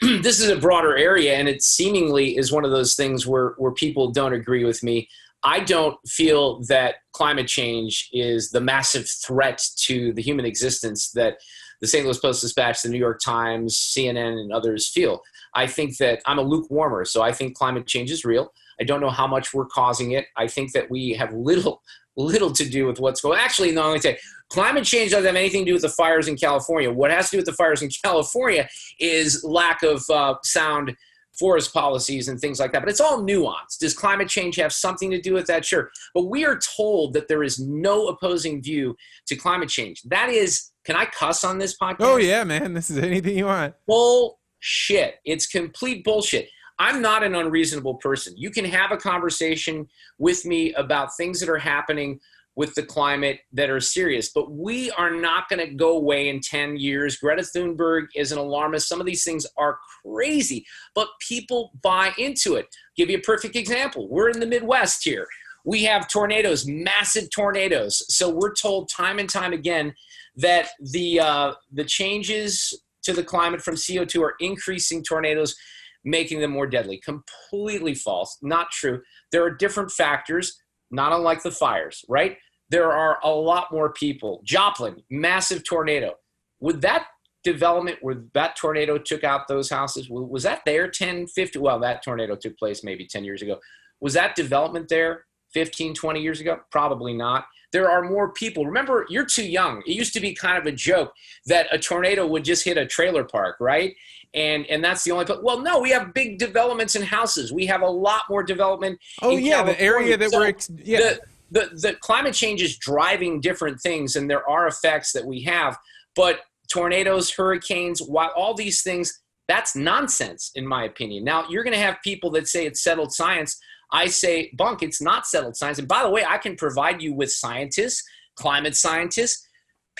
this 0.22 0.40
is 0.40 0.48
a 0.48 0.56
broader 0.56 0.96
area, 0.96 1.34
and 1.34 1.48
it 1.48 1.62
seemingly 1.62 2.36
is 2.36 2.50
one 2.50 2.64
of 2.64 2.70
those 2.70 2.94
things 2.94 3.26
where, 3.26 3.54
where 3.58 3.72
people 3.72 4.10
don't 4.10 4.32
agree 4.32 4.64
with 4.64 4.82
me. 4.82 5.08
I 5.42 5.60
don't 5.60 5.96
feel 6.08 6.62
that 6.64 6.96
climate 7.12 7.48
change 7.48 8.08
is 8.12 8.50
the 8.50 8.60
massive 8.60 9.08
threat 9.08 9.62
to 9.84 10.12
the 10.12 10.22
human 10.22 10.44
existence 10.44 11.10
that 11.12 11.38
the 11.80 11.86
St. 11.86 12.04
Louis 12.04 12.18
Post 12.18 12.42
Dispatch, 12.42 12.82
the 12.82 12.88
New 12.88 12.98
York 12.98 13.20
Times, 13.24 13.76
CNN, 13.76 14.38
and 14.40 14.52
others 14.52 14.88
feel. 14.88 15.22
I 15.54 15.66
think 15.66 15.96
that 15.96 16.20
I'm 16.26 16.38
a 16.38 16.44
lukewarmer, 16.44 17.06
so 17.06 17.22
I 17.22 17.32
think 17.32 17.56
climate 17.56 17.86
change 17.86 18.10
is 18.10 18.24
real. 18.24 18.52
I 18.80 18.84
don't 18.84 19.00
know 19.00 19.10
how 19.10 19.26
much 19.26 19.52
we're 19.52 19.66
causing 19.66 20.12
it. 20.12 20.26
I 20.36 20.46
think 20.46 20.72
that 20.72 20.90
we 20.90 21.10
have 21.14 21.32
little, 21.32 21.82
little 22.16 22.52
to 22.52 22.68
do 22.68 22.86
with 22.86 23.00
what's 23.00 23.20
going. 23.20 23.38
Actually, 23.38 23.72
no, 23.72 23.86
let 23.88 23.94
me 23.94 24.00
say, 24.00 24.18
climate 24.50 24.84
change 24.84 25.12
doesn't 25.12 25.26
have 25.26 25.36
anything 25.36 25.64
to 25.64 25.70
do 25.70 25.72
with 25.72 25.82
the 25.82 25.88
fires 25.88 26.28
in 26.28 26.36
California. 26.36 26.92
What 26.92 27.10
has 27.10 27.30
to 27.30 27.36
do 27.36 27.38
with 27.38 27.46
the 27.46 27.52
fires 27.52 27.82
in 27.82 27.88
California 28.04 28.68
is 28.98 29.42
lack 29.44 29.82
of 29.82 30.02
uh, 30.10 30.34
sound 30.42 30.94
forest 31.38 31.72
policies 31.72 32.28
and 32.28 32.38
things 32.38 32.60
like 32.60 32.72
that. 32.72 32.80
But 32.80 32.90
it's 32.90 33.00
all 33.00 33.22
nuanced. 33.22 33.78
Does 33.80 33.94
climate 33.94 34.28
change 34.28 34.56
have 34.56 34.72
something 34.72 35.10
to 35.10 35.20
do 35.20 35.32
with 35.32 35.46
that? 35.46 35.64
Sure. 35.64 35.90
But 36.14 36.26
we 36.26 36.44
are 36.44 36.58
told 36.58 37.14
that 37.14 37.28
there 37.28 37.42
is 37.42 37.58
no 37.58 38.08
opposing 38.08 38.62
view 38.62 38.96
to 39.26 39.36
climate 39.36 39.68
change. 39.68 40.02
That 40.02 40.28
is, 40.28 40.70
can 40.84 40.96
I 40.96 41.06
cuss 41.06 41.44
on 41.44 41.58
this 41.58 41.76
podcast? 41.78 41.96
Oh, 42.00 42.16
yeah, 42.18 42.44
man. 42.44 42.74
This 42.74 42.90
is 42.90 42.98
anything 42.98 43.38
you 43.38 43.46
want. 43.46 43.74
Bullshit. 43.86 45.14
It's 45.24 45.46
complete 45.46 46.04
bullshit. 46.04 46.48
I'm 46.78 47.02
not 47.02 47.22
an 47.22 47.34
unreasonable 47.34 47.96
person. 47.96 48.34
You 48.36 48.50
can 48.50 48.64
have 48.64 48.90
a 48.90 48.96
conversation 48.96 49.86
with 50.18 50.44
me 50.46 50.72
about 50.74 51.14
things 51.16 51.38
that 51.40 51.48
are 51.48 51.58
happening 51.58 52.20
with 52.60 52.74
the 52.74 52.82
climate 52.82 53.40
that 53.54 53.70
are 53.70 53.80
serious. 53.80 54.28
But 54.34 54.52
we 54.52 54.90
are 54.90 55.10
not 55.10 55.48
going 55.48 55.66
to 55.66 55.74
go 55.74 55.96
away 55.96 56.28
in 56.28 56.42
10 56.42 56.76
years. 56.76 57.16
Greta 57.16 57.40
Thunberg 57.40 58.08
is 58.14 58.32
an 58.32 58.38
alarmist. 58.38 58.86
Some 58.86 59.00
of 59.00 59.06
these 59.06 59.24
things 59.24 59.46
are 59.56 59.78
crazy, 60.04 60.66
but 60.94 61.08
people 61.26 61.72
buy 61.82 62.12
into 62.18 62.56
it. 62.56 62.66
Give 62.98 63.08
you 63.08 63.16
a 63.16 63.22
perfect 63.22 63.56
example. 63.56 64.10
We're 64.10 64.28
in 64.28 64.40
the 64.40 64.46
Midwest 64.46 65.02
here. 65.02 65.26
We 65.64 65.84
have 65.84 66.06
tornadoes, 66.06 66.66
massive 66.66 67.30
tornadoes. 67.30 68.04
So 68.14 68.28
we're 68.28 68.54
told 68.54 68.90
time 68.90 69.18
and 69.18 69.30
time 69.30 69.54
again 69.54 69.94
that 70.36 70.68
the 70.92 71.18
uh, 71.18 71.52
the 71.72 71.84
changes 71.84 72.78
to 73.04 73.14
the 73.14 73.24
climate 73.24 73.62
from 73.62 73.74
CO2 73.74 74.20
are 74.20 74.34
increasing 74.38 75.02
tornadoes, 75.02 75.56
making 76.04 76.40
them 76.40 76.50
more 76.50 76.66
deadly. 76.66 77.00
Completely 77.02 77.94
false, 77.94 78.36
not 78.42 78.70
true. 78.70 79.00
There 79.32 79.42
are 79.44 79.50
different 79.50 79.90
factors 79.90 80.60
not 80.90 81.12
unlike 81.12 81.42
the 81.42 81.50
fires, 81.50 82.04
right? 82.08 82.36
There 82.70 82.92
are 82.92 83.18
a 83.24 83.30
lot 83.30 83.72
more 83.72 83.92
people. 83.92 84.40
Joplin, 84.44 85.02
massive 85.10 85.64
tornado. 85.64 86.14
Would 86.60 86.80
that 86.82 87.06
development 87.42 87.98
where 88.00 88.22
that 88.34 88.56
tornado 88.56 88.98
took 88.98 89.24
out 89.24 89.48
those 89.48 89.70
houses, 89.70 90.08
was 90.10 90.42
that 90.44 90.60
there 90.64 90.88
10, 90.88 91.26
50? 91.26 91.58
Well, 91.58 91.80
that 91.80 92.02
tornado 92.02 92.36
took 92.36 92.56
place 92.58 92.84
maybe 92.84 93.06
10 93.06 93.24
years 93.24 93.42
ago. 93.42 93.58
Was 94.00 94.14
that 94.14 94.34
development 94.34 94.88
there 94.88 95.24
15, 95.52 95.94
20 95.94 96.20
years 96.20 96.40
ago? 96.40 96.60
Probably 96.70 97.14
not. 97.14 97.46
There 97.72 97.90
are 97.90 98.02
more 98.02 98.32
people. 98.32 98.66
Remember, 98.66 99.06
you're 99.08 99.26
too 99.26 99.48
young. 99.48 99.82
It 99.86 99.92
used 99.92 100.12
to 100.14 100.20
be 100.20 100.34
kind 100.34 100.58
of 100.58 100.66
a 100.66 100.72
joke 100.72 101.12
that 101.46 101.66
a 101.72 101.78
tornado 101.78 102.26
would 102.26 102.44
just 102.44 102.64
hit 102.64 102.76
a 102.76 102.86
trailer 102.86 103.24
park, 103.24 103.56
right? 103.60 103.94
and 104.34 104.66
and 104.66 104.82
that's 104.82 105.04
the 105.04 105.10
only 105.10 105.24
place. 105.24 105.40
Well, 105.42 105.60
no, 105.60 105.80
we 105.80 105.90
have 105.90 106.14
big 106.14 106.38
developments 106.38 106.94
in 106.94 107.02
houses. 107.02 107.52
We 107.52 107.66
have 107.66 107.82
a 107.82 107.88
lot 107.88 108.22
more 108.30 108.42
development. 108.42 108.98
Oh 109.22 109.36
yeah, 109.36 109.56
California. 109.56 109.74
the 109.74 109.82
area 109.82 110.16
that 110.16 110.30
so 110.30 110.38
we're 110.38 110.46
ex- 110.46 110.70
yeah. 110.76 110.98
The, 110.98 111.20
the, 111.50 111.70
the 111.72 111.96
climate 112.00 112.34
change 112.34 112.62
is 112.62 112.78
driving 112.78 113.40
different 113.40 113.80
things, 113.80 114.16
and 114.16 114.30
there 114.30 114.48
are 114.48 114.66
effects 114.66 115.12
that 115.12 115.26
we 115.26 115.42
have. 115.42 115.76
But 116.14 116.40
tornadoes, 116.72 117.32
hurricanes, 117.32 118.00
all 118.00 118.54
these 118.54 118.82
things, 118.82 119.20
that's 119.48 119.74
nonsense 119.74 120.52
in 120.54 120.66
my 120.66 120.84
opinion. 120.84 121.24
Now 121.24 121.48
you're 121.48 121.64
going 121.64 121.74
to 121.74 121.80
have 121.80 121.96
people 122.04 122.30
that 122.32 122.46
say 122.46 122.66
it's 122.66 122.82
settled 122.82 123.12
science. 123.12 123.58
I 123.92 124.06
say, 124.06 124.52
bunk, 124.56 124.82
it's 124.82 125.02
not 125.02 125.26
settled 125.26 125.56
science. 125.56 125.80
And 125.80 125.88
by 125.88 126.04
the 126.04 126.10
way, 126.10 126.24
I 126.24 126.38
can 126.38 126.54
provide 126.54 127.02
you 127.02 127.12
with 127.12 127.32
scientists, 127.32 128.04
climate 128.36 128.76
scientists 128.76 129.44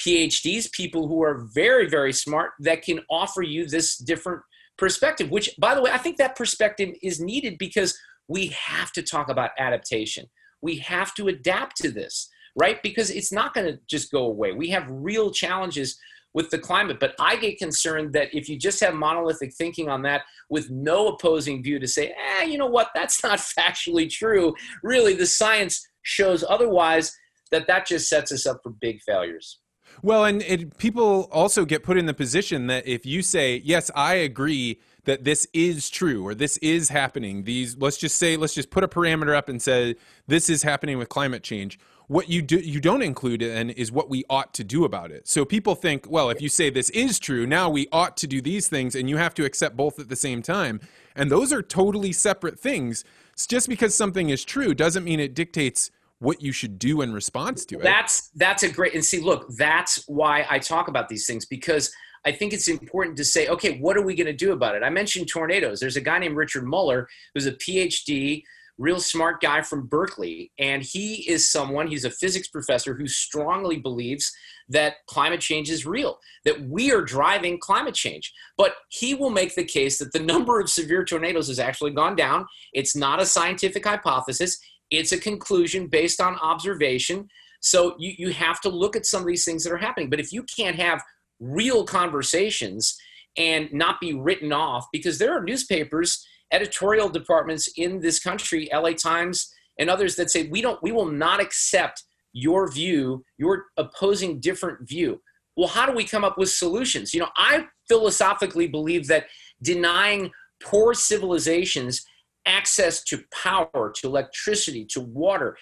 PhDs, 0.00 0.70
people 0.72 1.08
who 1.08 1.22
are 1.22 1.46
very, 1.54 1.88
very 1.88 2.12
smart 2.12 2.52
that 2.60 2.82
can 2.82 3.00
offer 3.10 3.42
you 3.42 3.66
this 3.66 3.96
different 3.96 4.42
perspective, 4.78 5.30
which, 5.30 5.50
by 5.58 5.74
the 5.74 5.82
way, 5.82 5.90
I 5.90 5.98
think 5.98 6.16
that 6.16 6.36
perspective 6.36 6.94
is 7.02 7.20
needed 7.20 7.58
because 7.58 7.98
we 8.28 8.46
have 8.48 8.92
to 8.92 9.02
talk 9.02 9.28
about 9.28 9.50
adaptation. 9.58 10.26
We 10.62 10.76
have 10.78 11.14
to 11.14 11.28
adapt 11.28 11.76
to 11.78 11.90
this, 11.90 12.28
right? 12.56 12.82
Because 12.82 13.10
it's 13.10 13.32
not 13.32 13.54
going 13.54 13.66
to 13.66 13.78
just 13.86 14.10
go 14.10 14.24
away. 14.24 14.52
We 14.52 14.68
have 14.70 14.84
real 14.88 15.30
challenges 15.30 15.98
with 16.32 16.50
the 16.50 16.58
climate. 16.58 17.00
But 17.00 17.14
I 17.18 17.36
get 17.36 17.58
concerned 17.58 18.12
that 18.12 18.28
if 18.32 18.48
you 18.48 18.58
just 18.58 18.80
have 18.80 18.94
monolithic 18.94 19.54
thinking 19.54 19.88
on 19.88 20.02
that 20.02 20.22
with 20.48 20.70
no 20.70 21.08
opposing 21.08 21.62
view 21.62 21.78
to 21.78 21.88
say, 21.88 22.14
eh, 22.38 22.44
you 22.44 22.58
know 22.58 22.66
what, 22.66 22.90
that's 22.94 23.22
not 23.22 23.38
factually 23.38 24.08
true. 24.10 24.54
Really, 24.82 25.14
the 25.14 25.26
science 25.26 25.86
shows 26.02 26.44
otherwise, 26.48 27.16
that 27.50 27.66
that 27.66 27.86
just 27.86 28.08
sets 28.08 28.30
us 28.30 28.46
up 28.46 28.60
for 28.62 28.70
big 28.70 29.00
failures. 29.02 29.58
Well, 30.02 30.24
and 30.24 30.42
it, 30.42 30.78
people 30.78 31.28
also 31.32 31.64
get 31.64 31.82
put 31.82 31.98
in 31.98 32.06
the 32.06 32.14
position 32.14 32.68
that 32.68 32.86
if 32.86 33.04
you 33.04 33.22
say, 33.22 33.60
yes, 33.64 33.90
I 33.94 34.14
agree 34.14 34.80
that 35.04 35.24
this 35.24 35.46
is 35.52 35.90
true 35.90 36.26
or 36.26 36.34
this 36.34 36.56
is 36.58 36.88
happening, 36.88 37.44
these, 37.44 37.76
let's 37.78 37.96
just 37.96 38.18
say, 38.18 38.36
let's 38.36 38.54
just 38.54 38.70
put 38.70 38.84
a 38.84 38.88
parameter 38.88 39.34
up 39.34 39.48
and 39.48 39.60
say, 39.60 39.96
this 40.26 40.48
is 40.50 40.62
happening 40.62 40.98
with 40.98 41.08
climate 41.08 41.42
change. 41.42 41.78
What 42.06 42.28
you 42.28 42.42
do, 42.42 42.56
you 42.56 42.80
don't 42.80 43.02
include 43.02 43.40
in 43.40 43.70
is 43.70 43.92
what 43.92 44.10
we 44.10 44.24
ought 44.28 44.52
to 44.54 44.64
do 44.64 44.84
about 44.84 45.12
it. 45.12 45.28
So 45.28 45.44
people 45.44 45.76
think, 45.76 46.10
well, 46.10 46.28
if 46.28 46.40
you 46.42 46.48
say 46.48 46.68
this 46.68 46.90
is 46.90 47.20
true, 47.20 47.46
now 47.46 47.70
we 47.70 47.86
ought 47.92 48.16
to 48.18 48.26
do 48.26 48.40
these 48.40 48.66
things, 48.66 48.96
and 48.96 49.08
you 49.08 49.16
have 49.16 49.32
to 49.34 49.44
accept 49.44 49.76
both 49.76 50.00
at 50.00 50.08
the 50.08 50.16
same 50.16 50.42
time. 50.42 50.80
And 51.14 51.30
those 51.30 51.52
are 51.52 51.62
totally 51.62 52.12
separate 52.12 52.58
things. 52.58 53.04
it's 53.32 53.46
Just 53.46 53.68
because 53.68 53.94
something 53.94 54.28
is 54.30 54.44
true 54.44 54.74
doesn't 54.74 55.04
mean 55.04 55.20
it 55.20 55.34
dictates 55.34 55.92
what 56.18 56.42
you 56.42 56.52
should 56.52 56.78
do 56.78 57.00
in 57.00 57.12
response 57.12 57.64
to 57.66 57.76
it. 57.76 57.82
That's 57.82 58.30
that's 58.36 58.62
a 58.62 58.68
great 58.68 58.94
and 58.94 59.04
see 59.04 59.20
look, 59.20 59.48
that's 59.56 60.04
why 60.06 60.46
I 60.48 60.58
talk 60.58 60.88
about 60.88 61.08
these 61.08 61.26
things 61.26 61.46
because 61.46 61.92
I 62.24 62.32
think 62.32 62.52
it's 62.52 62.68
important 62.68 63.16
to 63.16 63.24
say, 63.24 63.48
okay, 63.48 63.78
what 63.78 63.96
are 63.96 64.04
we 64.04 64.14
going 64.14 64.26
to 64.26 64.32
do 64.32 64.52
about 64.52 64.74
it? 64.74 64.82
I 64.82 64.90
mentioned 64.90 65.28
tornadoes. 65.28 65.80
There's 65.80 65.96
a 65.96 66.02
guy 66.02 66.18
named 66.18 66.36
Richard 66.36 66.64
Muller 66.64 67.08
who's 67.34 67.46
a 67.46 67.52
PhD, 67.52 68.42
real 68.78 69.00
smart 69.00 69.40
guy 69.40 69.62
from 69.62 69.86
Berkeley, 69.86 70.52
and 70.58 70.82
he 70.82 71.28
is 71.28 71.50
someone, 71.50 71.86
he's 71.86 72.04
a 72.04 72.10
physics 72.10 72.48
professor 72.48 72.94
who 72.94 73.06
strongly 73.06 73.78
believes 73.78 74.32
that 74.68 74.94
climate 75.06 75.40
change 75.40 75.68
is 75.70 75.84
real, 75.84 76.18
that 76.44 76.60
we 76.62 76.92
are 76.92 77.02
driving 77.02 77.58
climate 77.58 77.94
change. 77.94 78.32
But 78.56 78.74
he 78.88 79.14
will 79.14 79.30
make 79.30 79.54
the 79.54 79.64
case 79.64 79.98
that 79.98 80.12
the 80.12 80.20
number 80.20 80.60
of 80.60 80.70
severe 80.70 81.04
tornadoes 81.04 81.48
has 81.48 81.58
actually 81.58 81.90
gone 81.90 82.16
down. 82.16 82.46
It's 82.72 82.94
not 82.94 83.20
a 83.20 83.26
scientific 83.26 83.84
hypothesis. 83.86 84.58
It's 84.90 85.12
a 85.12 85.18
conclusion 85.18 85.88
based 85.88 86.20
on 86.20 86.36
observation. 86.36 87.28
So 87.60 87.96
you, 87.98 88.14
you 88.16 88.32
have 88.32 88.60
to 88.62 88.68
look 88.68 88.96
at 88.96 89.06
some 89.06 89.22
of 89.22 89.26
these 89.26 89.44
things 89.44 89.64
that 89.64 89.72
are 89.72 89.78
happening. 89.78 90.08
But 90.08 90.20
if 90.20 90.32
you 90.32 90.44
can't 90.44 90.76
have 90.76 91.02
real 91.40 91.84
conversations 91.84 92.96
and 93.36 93.72
not 93.72 94.00
be 94.00 94.12
written 94.12 94.52
off, 94.52 94.86
because 94.92 95.18
there 95.18 95.36
are 95.36 95.42
newspapers, 95.42 96.26
editorial 96.52 97.08
departments 97.08 97.68
in 97.76 98.00
this 98.00 98.20
country, 98.20 98.68
LA 98.72 98.92
Times 98.92 99.52
and 99.78 99.88
others 99.88 100.16
that 100.16 100.30
say 100.30 100.48
we 100.48 100.60
don't 100.60 100.82
we 100.82 100.92
will 100.92 101.06
not 101.06 101.40
accept 101.40 102.04
your 102.32 102.70
view, 102.70 103.24
your 103.38 103.66
opposing 103.76 104.40
different 104.40 104.88
view. 104.88 105.20
Well, 105.56 105.68
how 105.68 105.86
do 105.86 105.92
we 105.92 106.04
come 106.04 106.24
up 106.24 106.38
with 106.38 106.50
solutions? 106.50 107.12
You 107.12 107.20
know, 107.20 107.30
I 107.36 107.66
philosophically 107.88 108.68
believe 108.68 109.08
that 109.08 109.26
denying 109.62 110.30
poor 110.62 110.94
civilizations 110.94 112.04
access 112.46 113.02
to 113.04 113.22
power, 113.32 113.92
to 113.96 114.06
electricity, 114.06 114.84
to 114.86 115.00
water. 115.00 115.56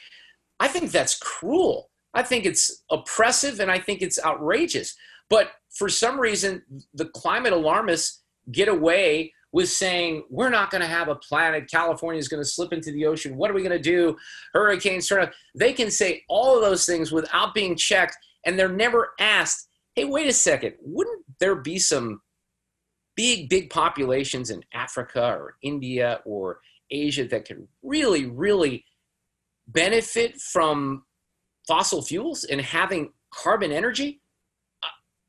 I 0.61 0.69
think 0.69 0.91
that's 0.91 1.19
cruel. 1.19 1.91
I 2.15 2.23
think 2.23 2.45
it's 2.45 2.85
oppressive 2.91 3.61
and 3.61 3.71
I 3.71 3.79
think 3.79 4.03
it's 4.03 4.23
outrageous. 4.23 4.95
But 5.31 5.51
for 5.75 5.89
some 5.89 6.19
reason, 6.19 6.63
the 6.95 7.07
climate 7.07 7.53
alarmists 7.53 8.23
get 8.51 8.69
away 8.69 9.33
with 9.53 9.69
saying, 9.69 10.25
we're 10.29 10.51
not 10.51 10.71
going 10.71 10.83
to 10.83 10.89
have 10.89 11.09
a 11.09 11.15
planet. 11.15 11.71
California 11.71 12.19
is 12.19 12.29
going 12.29 12.43
to 12.43 12.49
slip 12.49 12.73
into 12.73 12.93
the 12.93 13.07
ocean. 13.07 13.37
What 13.37 13.51
are 13.51 13.55
we 13.55 13.63
going 13.63 13.73
to 13.73 13.79
do? 13.79 14.17
Hurricanes 14.53 15.09
turn 15.09 15.23
up. 15.23 15.33
They 15.55 15.73
can 15.73 15.91
say 15.91 16.23
all 16.29 16.55
of 16.55 16.63
those 16.63 16.85
things 16.85 17.13
without 17.13 17.55
being 17.55 17.77
checked, 17.77 18.17
and 18.45 18.59
they're 18.59 18.69
never 18.69 19.13
asked, 19.19 19.69
hey, 19.95 20.05
wait 20.05 20.29
a 20.29 20.33
second, 20.33 20.75
wouldn't 20.81 21.25
there 21.41 21.57
be 21.57 21.79
some 21.79 22.21
big, 23.17 23.49
big 23.49 23.71
populations 23.71 24.51
in 24.51 24.63
Africa 24.75 25.35
or 25.39 25.57
India 25.63 26.21
or 26.25 26.61
Asia 26.91 27.27
that 27.29 27.47
could 27.47 27.67
really, 27.83 28.27
really 28.27 28.85
benefit 29.67 30.41
from 30.41 31.05
fossil 31.67 32.03
fuels 32.03 32.45
and 32.45 32.61
having 32.61 33.13
carbon 33.33 33.73
energy? 33.73 34.21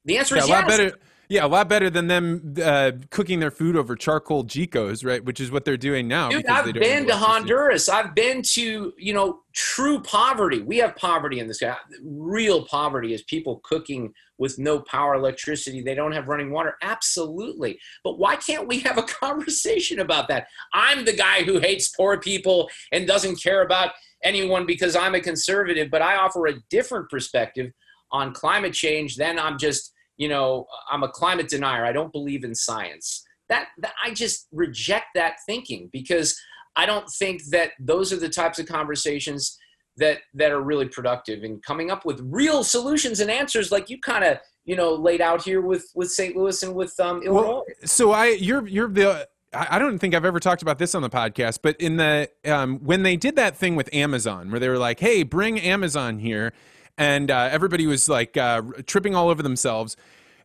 The 0.05 0.17
answer 0.17 0.35
yeah, 0.35 0.43
is 0.43 0.47
a 0.47 0.49
yes. 0.49 0.61
lot 0.61 0.67
better. 0.67 0.97
Yeah, 1.31 1.45
a 1.45 1.47
lot 1.47 1.69
better 1.69 1.91
than 1.91 2.07
them 2.07 2.55
uh, 2.59 2.93
cooking 3.11 3.39
their 3.39 3.51
food 3.51 3.75
over 3.75 3.95
charcoal 3.95 4.45
Chicos, 4.45 5.05
right? 5.05 5.23
Which 5.23 5.39
is 5.39 5.51
what 5.51 5.63
they're 5.63 5.77
doing 5.77 6.07
now. 6.07 6.29
Dude, 6.29 6.47
I've 6.47 6.73
been 6.73 7.05
to 7.05 7.15
Honduras. 7.15 7.87
I've 7.87 8.15
been 8.15 8.41
to, 8.53 8.91
you 8.97 9.13
know, 9.13 9.41
true 9.53 10.01
poverty. 10.01 10.63
We 10.63 10.77
have 10.77 10.95
poverty 10.95 11.39
in 11.39 11.47
this 11.47 11.59
guy. 11.59 11.77
Real 12.03 12.65
poverty 12.65 13.13
is 13.13 13.21
people 13.21 13.61
cooking 13.63 14.11
with 14.39 14.57
no 14.57 14.79
power, 14.79 15.13
electricity. 15.13 15.83
They 15.83 15.93
don't 15.93 16.13
have 16.13 16.27
running 16.27 16.49
water. 16.49 16.77
Absolutely. 16.81 17.77
But 18.03 18.17
why 18.17 18.35
can't 18.35 18.67
we 18.67 18.79
have 18.79 18.97
a 18.97 19.03
conversation 19.21 19.99
about 19.99 20.29
that? 20.29 20.47
I'm 20.73 21.05
the 21.05 21.13
guy 21.13 21.43
who 21.43 21.59
hates 21.59 21.89
poor 21.89 22.19
people 22.19 22.71
and 22.91 23.05
doesn't 23.05 23.35
care 23.35 23.61
about 23.61 23.91
anyone 24.23 24.65
because 24.65 24.95
I'm 24.95 25.13
a 25.13 25.21
conservative, 25.21 25.91
but 25.91 26.01
I 26.01 26.15
offer 26.15 26.47
a 26.47 26.59
different 26.71 27.07
perspective 27.11 27.71
on 28.11 28.33
climate 28.33 28.73
change. 28.73 29.15
Then 29.15 29.37
I'm 29.39 29.57
just– 29.57 29.93
you 30.19 30.27
know, 30.27 30.67
I'm 30.91 31.01
a 31.01 31.07
climate 31.07 31.47
denier. 31.47 31.85
I 31.85 31.93
don't 31.93 32.11
believe 32.11 32.43
in 32.43 32.53
science. 32.53 33.23
That, 33.47 33.69
that 33.79 33.93
I 34.03 34.11
just 34.11 34.47
reject 34.51 35.07
that 35.15 35.37
thinking 35.47 35.89
because 35.91 36.39
I 36.75 36.85
don't 36.85 37.09
think 37.17 37.41
that 37.51 37.71
those 37.79 38.13
are 38.13 38.17
the 38.17 38.29
types 38.29 38.59
of 38.59 38.67
conversations 38.67 39.57
that 39.97 40.19
that 40.33 40.51
are 40.51 40.61
really 40.61 40.87
productive 40.87 41.43
and 41.43 41.61
coming 41.63 41.89
up 41.89 42.05
with 42.05 42.21
real 42.23 42.63
solutions 42.63 43.19
and 43.19 43.31
answers 43.31 43.69
like 43.69 43.89
you 43.89 43.99
kind 43.99 44.23
of 44.23 44.37
you 44.63 44.75
know 44.75 44.93
laid 44.93 45.19
out 45.19 45.43
here 45.43 45.61
with 45.61 45.89
with 45.95 46.11
St. 46.11 46.37
Louis 46.37 46.61
and 46.63 46.75
with 46.75 46.97
um, 46.99 47.23
Illinois. 47.23 47.47
Well, 47.47 47.65
so 47.83 48.11
I 48.11 48.27
you're 48.27 48.67
you're 48.67 48.87
the 48.87 49.27
I 49.51 49.79
don't 49.79 49.97
think 49.97 50.13
I've 50.13 50.25
ever 50.25 50.39
talked 50.39 50.61
about 50.61 50.77
this 50.77 50.93
on 50.93 51.01
the 51.01 51.09
podcast, 51.09 51.59
but 51.63 51.75
in 51.77 51.97
the 51.97 52.29
um, 52.45 52.79
when 52.79 53.03
they 53.03 53.17
did 53.17 53.35
that 53.37 53.57
thing 53.57 53.75
with 53.75 53.89
Amazon, 53.93 54.51
where 54.51 54.59
they 54.59 54.69
were 54.69 54.77
like, 54.77 54.99
"Hey, 54.99 55.23
bring 55.23 55.59
Amazon 55.59 56.19
here," 56.19 56.53
and 56.99 57.31
uh, 57.31 57.47
everybody 57.49 57.87
was 57.87 58.07
like 58.07 58.37
uh, 58.37 58.61
tripping 58.85 59.15
all 59.15 59.29
over 59.29 59.41
themselves. 59.41 59.95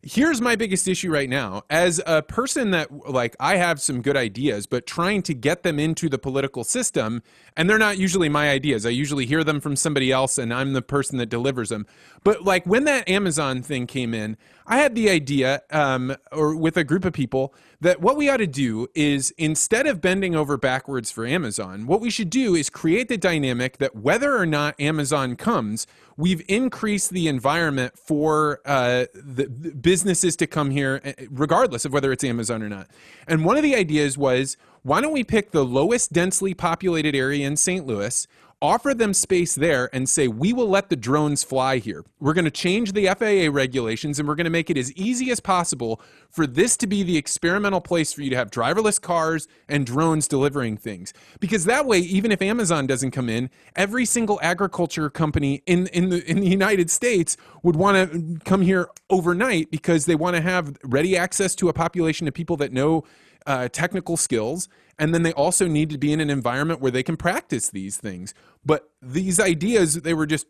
here's 0.02 0.40
my 0.40 0.54
biggest 0.54 0.86
issue 0.86 1.10
right 1.10 1.28
now. 1.28 1.62
As 1.68 2.00
a 2.06 2.22
person 2.22 2.70
that 2.70 3.10
like 3.10 3.34
i 3.40 3.56
have 3.56 3.80
some 3.80 4.02
good 4.02 4.16
ideas 4.16 4.66
but 4.66 4.86
trying 4.86 5.22
to 5.22 5.34
get 5.34 5.62
them 5.62 5.78
into 5.78 6.08
the 6.08 6.18
political 6.18 6.62
system 6.62 7.22
and 7.56 7.68
they're 7.68 7.78
not 7.78 7.98
usually 7.98 8.28
my 8.28 8.50
ideas. 8.50 8.86
I 8.86 8.90
usually 8.90 9.26
hear 9.26 9.42
them 9.44 9.60
from 9.60 9.76
somebody 9.76 10.12
else 10.12 10.38
and 10.38 10.54
i'm 10.54 10.72
the 10.72 10.82
person 10.82 11.18
that 11.18 11.26
delivers 11.26 11.70
them. 11.70 11.86
But 12.22 12.44
like 12.44 12.64
when 12.66 12.84
that 12.84 13.08
amazon 13.08 13.62
thing 13.62 13.86
came 13.86 14.14
in 14.14 14.36
i 14.66 14.76
had 14.78 14.94
the 14.94 15.08
idea 15.10 15.62
um, 15.70 16.14
or 16.32 16.54
with 16.56 16.76
a 16.76 16.84
group 16.84 17.04
of 17.04 17.12
people 17.12 17.54
that 17.80 18.00
what 18.00 18.16
we 18.16 18.28
ought 18.28 18.38
to 18.38 18.46
do 18.46 18.86
is 18.94 19.32
instead 19.36 19.86
of 19.86 20.00
bending 20.00 20.34
over 20.34 20.56
backwards 20.56 21.10
for 21.10 21.26
amazon 21.26 21.86
what 21.86 22.00
we 22.00 22.10
should 22.10 22.30
do 22.30 22.54
is 22.54 22.70
create 22.70 23.08
the 23.08 23.16
dynamic 23.18 23.78
that 23.78 23.96
whether 23.96 24.36
or 24.36 24.46
not 24.46 24.78
amazon 24.80 25.36
comes 25.36 25.86
we've 26.16 26.42
increased 26.48 27.10
the 27.10 27.28
environment 27.28 27.98
for 27.98 28.60
uh, 28.64 29.06
the, 29.14 29.48
businesses 29.48 30.36
to 30.36 30.46
come 30.46 30.70
here, 30.70 31.00
eh, 31.04 31.12
regardless 31.30 31.84
of 31.84 31.92
whether 31.92 32.12
it's 32.12 32.24
Amazon 32.24 32.62
or 32.62 32.68
not. 32.68 32.88
And 33.26 33.44
one 33.44 33.56
of 33.56 33.62
the 33.62 33.74
ideas 33.74 34.16
was 34.16 34.56
why 34.82 35.00
don't 35.00 35.12
we 35.12 35.24
pick 35.24 35.50
the 35.50 35.64
lowest 35.64 36.12
densely 36.12 36.54
populated 36.54 37.14
area 37.14 37.46
in 37.46 37.56
St. 37.56 37.86
Louis? 37.86 38.26
Offer 38.60 38.94
them 38.94 39.12
space 39.12 39.54
there 39.54 39.90
and 39.92 40.08
say, 40.08 40.28
we 40.28 40.52
will 40.52 40.68
let 40.68 40.88
the 40.88 40.96
drones 40.96 41.44
fly 41.44 41.78
here. 41.78 42.04
We're 42.20 42.32
going 42.32 42.44
to 42.44 42.50
change 42.50 42.92
the 42.92 43.06
FAA 43.06 43.54
regulations 43.54 44.18
and 44.18 44.28
we're 44.28 44.34
going 44.34 44.44
to 44.44 44.50
make 44.50 44.70
it 44.70 44.78
as 44.78 44.92
easy 44.92 45.30
as 45.30 45.40
possible 45.40 46.00
for 46.30 46.46
this 46.46 46.76
to 46.78 46.86
be 46.86 47.02
the 47.02 47.16
experimental 47.16 47.80
place 47.80 48.12
for 48.12 48.22
you 48.22 48.30
to 48.30 48.36
have 48.36 48.50
driverless 48.50 49.00
cars 49.00 49.46
and 49.68 49.86
drones 49.86 50.28
delivering 50.28 50.76
things. 50.76 51.12
Because 51.40 51.64
that 51.64 51.86
way, 51.86 51.98
even 51.98 52.32
if 52.32 52.40
Amazon 52.42 52.86
doesn't 52.86 53.10
come 53.10 53.28
in, 53.28 53.50
every 53.76 54.04
single 54.04 54.38
agriculture 54.42 55.10
company 55.10 55.62
in, 55.66 55.86
in, 55.88 56.08
the, 56.08 56.28
in 56.28 56.40
the 56.40 56.48
United 56.48 56.90
States 56.90 57.36
would 57.62 57.76
want 57.76 58.12
to 58.12 58.38
come 58.44 58.62
here 58.62 58.88
overnight 59.10 59.70
because 59.70 60.06
they 60.06 60.14
want 60.14 60.36
to 60.36 60.42
have 60.42 60.76
ready 60.84 61.16
access 61.16 61.54
to 61.56 61.68
a 61.68 61.72
population 61.72 62.26
of 62.26 62.34
people 62.34 62.56
that 62.56 62.72
know 62.72 63.04
uh, 63.46 63.68
technical 63.68 64.16
skills 64.16 64.68
and 64.98 65.12
then 65.12 65.22
they 65.22 65.32
also 65.32 65.66
need 65.66 65.90
to 65.90 65.98
be 65.98 66.12
in 66.12 66.20
an 66.20 66.30
environment 66.30 66.80
where 66.80 66.92
they 66.92 67.02
can 67.02 67.16
practice 67.16 67.70
these 67.70 67.96
things. 67.96 68.32
But 68.64 68.90
these 69.02 69.40
ideas 69.40 70.02
they 70.02 70.14
were 70.14 70.26
just 70.26 70.46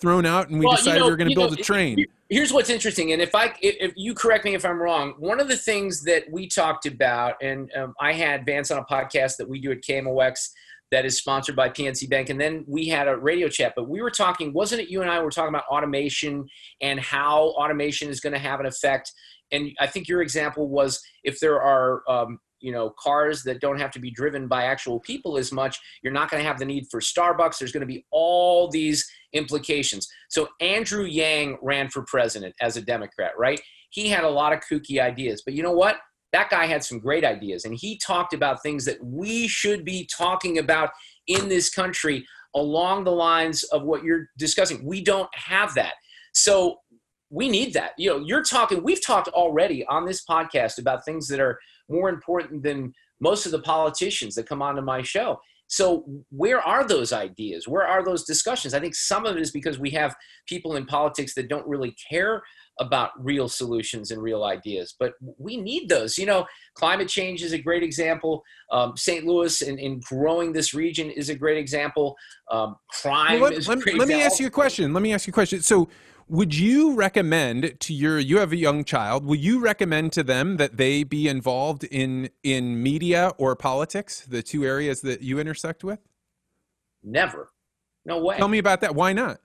thrown 0.00 0.26
out 0.26 0.48
and 0.48 0.58
we 0.58 0.66
well, 0.66 0.76
decided 0.76 0.94
you 0.94 1.00
know, 1.00 1.04
we 1.06 1.10
were 1.10 1.16
going 1.16 1.30
to 1.30 1.34
build 1.34 1.52
know, 1.52 1.58
a 1.58 1.64
train. 1.64 2.04
here's 2.28 2.52
what's 2.52 2.68
interesting 2.68 3.12
and 3.12 3.22
if 3.22 3.34
i 3.34 3.52
if 3.62 3.92
you 3.96 4.12
correct 4.12 4.44
me 4.44 4.54
if 4.54 4.64
i'm 4.64 4.78
wrong 4.78 5.14
one 5.18 5.40
of 5.40 5.48
the 5.48 5.56
things 5.56 6.02
that 6.02 6.24
we 6.30 6.46
talked 6.46 6.84
about 6.84 7.34
and 7.40 7.70
um, 7.74 7.94
i 7.98 8.12
had 8.12 8.44
vance 8.44 8.70
on 8.70 8.78
a 8.78 8.84
podcast 8.84 9.36
that 9.38 9.48
we 9.48 9.58
do 9.58 9.72
at 9.72 9.80
kmox 9.80 10.50
that 10.90 11.06
is 11.06 11.16
sponsored 11.16 11.56
by 11.56 11.68
pnc 11.68 12.08
bank 12.10 12.28
and 12.28 12.38
then 12.38 12.62
we 12.68 12.86
had 12.86 13.08
a 13.08 13.16
radio 13.16 13.48
chat 13.48 13.72
but 13.74 13.88
we 13.88 14.02
were 14.02 14.10
talking 14.10 14.52
wasn't 14.52 14.78
it 14.78 14.90
you 14.90 15.00
and 15.00 15.10
i 15.10 15.18
were 15.18 15.30
talking 15.30 15.48
about 15.48 15.64
automation 15.70 16.46
and 16.82 17.00
how 17.00 17.44
automation 17.52 18.10
is 18.10 18.20
going 18.20 18.34
to 18.34 18.38
have 18.38 18.60
an 18.60 18.66
effect? 18.66 19.12
And 19.50 19.70
i 19.80 19.86
think 19.86 20.08
your 20.08 20.20
example 20.20 20.68
was 20.68 21.00
if 21.26 21.38
there 21.40 21.60
are 21.60 22.02
um, 22.08 22.38
you 22.60 22.72
know 22.72 22.90
cars 22.98 23.42
that 23.42 23.60
don't 23.60 23.78
have 23.78 23.90
to 23.90 23.98
be 23.98 24.10
driven 24.10 24.48
by 24.48 24.64
actual 24.64 24.98
people 25.00 25.36
as 25.36 25.52
much 25.52 25.78
you're 26.02 26.12
not 26.12 26.30
going 26.30 26.42
to 26.42 26.48
have 26.48 26.58
the 26.58 26.64
need 26.64 26.86
for 26.90 27.00
starbucks. 27.00 27.58
There's 27.58 27.72
going 27.72 27.82
to 27.82 27.86
be 27.86 28.06
all 28.10 28.68
these 28.68 29.06
implications. 29.32 30.08
So 30.30 30.48
andrew 30.60 31.04
yang 31.04 31.58
ran 31.62 31.90
for 31.90 32.02
president 32.02 32.54
as 32.60 32.76
a 32.76 32.82
democrat 32.82 33.32
right? 33.38 33.60
He 33.90 34.08
had 34.08 34.24
a 34.24 34.28
lot 34.28 34.52
of 34.52 34.60
kooky 34.60 35.00
ideas 35.00 35.42
but 35.44 35.54
you 35.54 35.62
know 35.62 35.72
what? 35.72 35.98
That 36.32 36.50
guy 36.50 36.66
had 36.66 36.82
some 36.82 36.98
great 36.98 37.24
ideas 37.24 37.64
and 37.64 37.74
he 37.74 37.98
talked 37.98 38.32
about 38.32 38.62
things 38.62 38.84
that 38.86 39.02
we 39.04 39.46
should 39.48 39.84
be 39.84 40.08
talking 40.16 40.58
about 40.58 40.90
in 41.26 41.48
this 41.48 41.68
country 41.68 42.26
along 42.54 43.04
the 43.04 43.12
lines 43.12 43.64
of 43.64 43.82
what 43.82 44.02
you're 44.02 44.28
discussing. 44.38 44.84
We 44.84 45.02
don't 45.02 45.28
have 45.34 45.74
that. 45.74 45.94
So 46.32 46.78
we 47.30 47.48
need 47.48 47.72
that 47.72 47.90
you 47.98 48.08
know 48.08 48.24
you're 48.24 48.42
talking 48.42 48.82
we've 48.82 49.04
talked 49.04 49.28
already 49.28 49.84
on 49.86 50.04
this 50.04 50.24
podcast 50.24 50.78
about 50.78 51.04
things 51.04 51.26
that 51.26 51.40
are 51.40 51.58
more 51.88 52.08
important 52.08 52.62
than 52.62 52.92
most 53.20 53.46
of 53.46 53.52
the 53.52 53.60
politicians 53.60 54.34
that 54.34 54.48
come 54.48 54.62
onto 54.62 54.82
my 54.82 55.02
show. 55.02 55.38
So, 55.68 56.04
where 56.30 56.60
are 56.60 56.86
those 56.86 57.12
ideas? 57.12 57.66
Where 57.66 57.84
are 57.84 58.04
those 58.04 58.24
discussions? 58.24 58.72
I 58.72 58.78
think 58.78 58.94
some 58.94 59.26
of 59.26 59.36
it 59.36 59.42
is 59.42 59.50
because 59.50 59.80
we 59.80 59.90
have 59.90 60.14
people 60.48 60.76
in 60.76 60.86
politics 60.86 61.34
that 61.34 61.48
don't 61.48 61.66
really 61.66 61.96
care 62.08 62.42
about 62.78 63.10
real 63.18 63.48
solutions 63.48 64.12
and 64.12 64.22
real 64.22 64.44
ideas, 64.44 64.94
but 65.00 65.14
we 65.38 65.56
need 65.56 65.88
those. 65.88 66.18
You 66.18 66.26
know, 66.26 66.46
climate 66.76 67.08
change 67.08 67.42
is 67.42 67.52
a 67.52 67.58
great 67.58 67.82
example. 67.82 68.44
Um, 68.70 68.96
St. 68.96 69.26
Louis 69.26 69.60
in, 69.62 69.78
in 69.78 69.98
growing 70.00 70.52
this 70.52 70.72
region 70.72 71.10
is 71.10 71.30
a 71.30 71.34
great 71.34 71.58
example. 71.58 72.14
Um, 72.52 72.76
crime 73.02 73.40
well, 73.40 73.50
let, 73.50 73.66
let, 73.66 73.94
let 73.96 74.08
me 74.08 74.22
ask 74.22 74.38
you 74.38 74.46
a 74.46 74.50
question. 74.50 74.92
Let 74.92 75.02
me 75.02 75.12
ask 75.12 75.26
you 75.26 75.32
a 75.32 75.34
question. 75.34 75.62
So, 75.62 75.88
would 76.28 76.54
you 76.54 76.94
recommend 76.94 77.78
to 77.80 77.94
your 77.94 78.18
you 78.18 78.38
have 78.38 78.52
a 78.52 78.56
young 78.56 78.84
child 78.84 79.24
will 79.24 79.36
you 79.36 79.60
recommend 79.60 80.12
to 80.12 80.22
them 80.22 80.56
that 80.56 80.76
they 80.76 81.04
be 81.04 81.28
involved 81.28 81.84
in 81.84 82.28
in 82.42 82.82
media 82.82 83.32
or 83.38 83.54
politics 83.54 84.26
the 84.28 84.42
two 84.42 84.64
areas 84.64 85.00
that 85.02 85.22
you 85.22 85.38
intersect 85.38 85.84
with? 85.84 86.00
Never. 87.02 87.50
No 88.04 88.20
way. 88.20 88.36
Tell 88.36 88.48
me 88.48 88.58
about 88.58 88.80
that. 88.80 88.94
Why 88.94 89.12
not? 89.12 89.40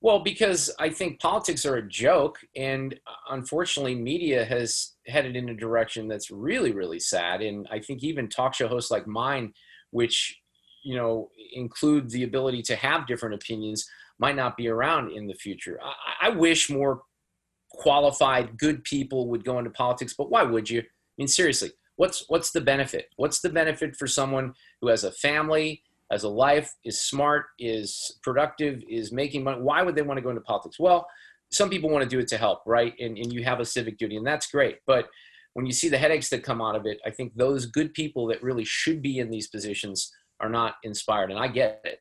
Well 0.00 0.20
because 0.20 0.70
i 0.78 0.88
think 0.88 1.20
politics 1.20 1.66
are 1.66 1.76
a 1.76 1.88
joke 1.88 2.38
and 2.56 2.94
uh, 3.06 3.34
unfortunately 3.34 3.94
media 3.94 4.44
has 4.44 4.92
headed 5.06 5.36
in 5.36 5.50
a 5.50 5.54
direction 5.54 6.08
that's 6.08 6.30
really 6.30 6.72
really 6.72 7.00
sad. 7.00 7.42
And 7.42 7.68
i 7.70 7.78
think 7.78 8.02
even 8.02 8.28
talk 8.28 8.54
show 8.54 8.68
hosts 8.68 8.90
like 8.90 9.06
mine 9.06 9.52
which 9.90 10.40
you 10.82 10.96
know 10.96 11.28
include 11.52 12.08
the 12.10 12.24
ability 12.24 12.62
to 12.62 12.74
have 12.76 13.06
different 13.06 13.34
opinions 13.34 13.86
might 14.22 14.36
not 14.36 14.56
be 14.56 14.68
around 14.68 15.10
in 15.10 15.26
the 15.26 15.34
future. 15.34 15.78
I, 15.82 16.28
I 16.28 16.28
wish 16.30 16.70
more 16.70 17.02
qualified, 17.70 18.56
good 18.56 18.84
people 18.84 19.28
would 19.30 19.44
go 19.44 19.58
into 19.58 19.70
politics, 19.70 20.14
but 20.16 20.30
why 20.30 20.44
would 20.44 20.70
you? 20.70 20.80
I 20.80 21.14
mean, 21.18 21.28
seriously, 21.28 21.72
what's 21.96 22.24
what's 22.28 22.52
the 22.52 22.60
benefit? 22.60 23.06
What's 23.16 23.40
the 23.40 23.50
benefit 23.50 23.96
for 23.96 24.06
someone 24.06 24.54
who 24.80 24.88
has 24.88 25.02
a 25.02 25.10
family, 25.10 25.82
has 26.12 26.22
a 26.22 26.28
life, 26.28 26.72
is 26.84 27.00
smart, 27.00 27.46
is 27.58 28.18
productive, 28.22 28.82
is 28.88 29.10
making 29.10 29.42
money? 29.42 29.60
Why 29.60 29.82
would 29.82 29.96
they 29.96 30.02
want 30.02 30.18
to 30.18 30.22
go 30.22 30.30
into 30.30 30.42
politics? 30.42 30.78
Well, 30.78 31.06
some 31.50 31.68
people 31.68 31.90
want 31.90 32.04
to 32.04 32.08
do 32.08 32.20
it 32.20 32.28
to 32.28 32.38
help, 32.38 32.62
right? 32.64 32.94
And, 33.00 33.18
and 33.18 33.32
you 33.32 33.42
have 33.44 33.60
a 33.60 33.64
civic 33.64 33.98
duty, 33.98 34.16
and 34.16 34.26
that's 34.26 34.46
great. 34.46 34.78
But 34.86 35.08
when 35.54 35.66
you 35.66 35.72
see 35.72 35.88
the 35.88 35.98
headaches 35.98 36.30
that 36.30 36.44
come 36.44 36.62
out 36.62 36.76
of 36.76 36.86
it, 36.86 36.98
I 37.04 37.10
think 37.10 37.34
those 37.34 37.66
good 37.66 37.92
people 37.92 38.26
that 38.28 38.42
really 38.42 38.64
should 38.64 39.02
be 39.02 39.18
in 39.18 39.30
these 39.30 39.48
positions 39.48 40.12
are 40.40 40.48
not 40.48 40.76
inspired. 40.82 41.30
And 41.30 41.40
I 41.40 41.48
get 41.48 41.80
it. 41.84 41.98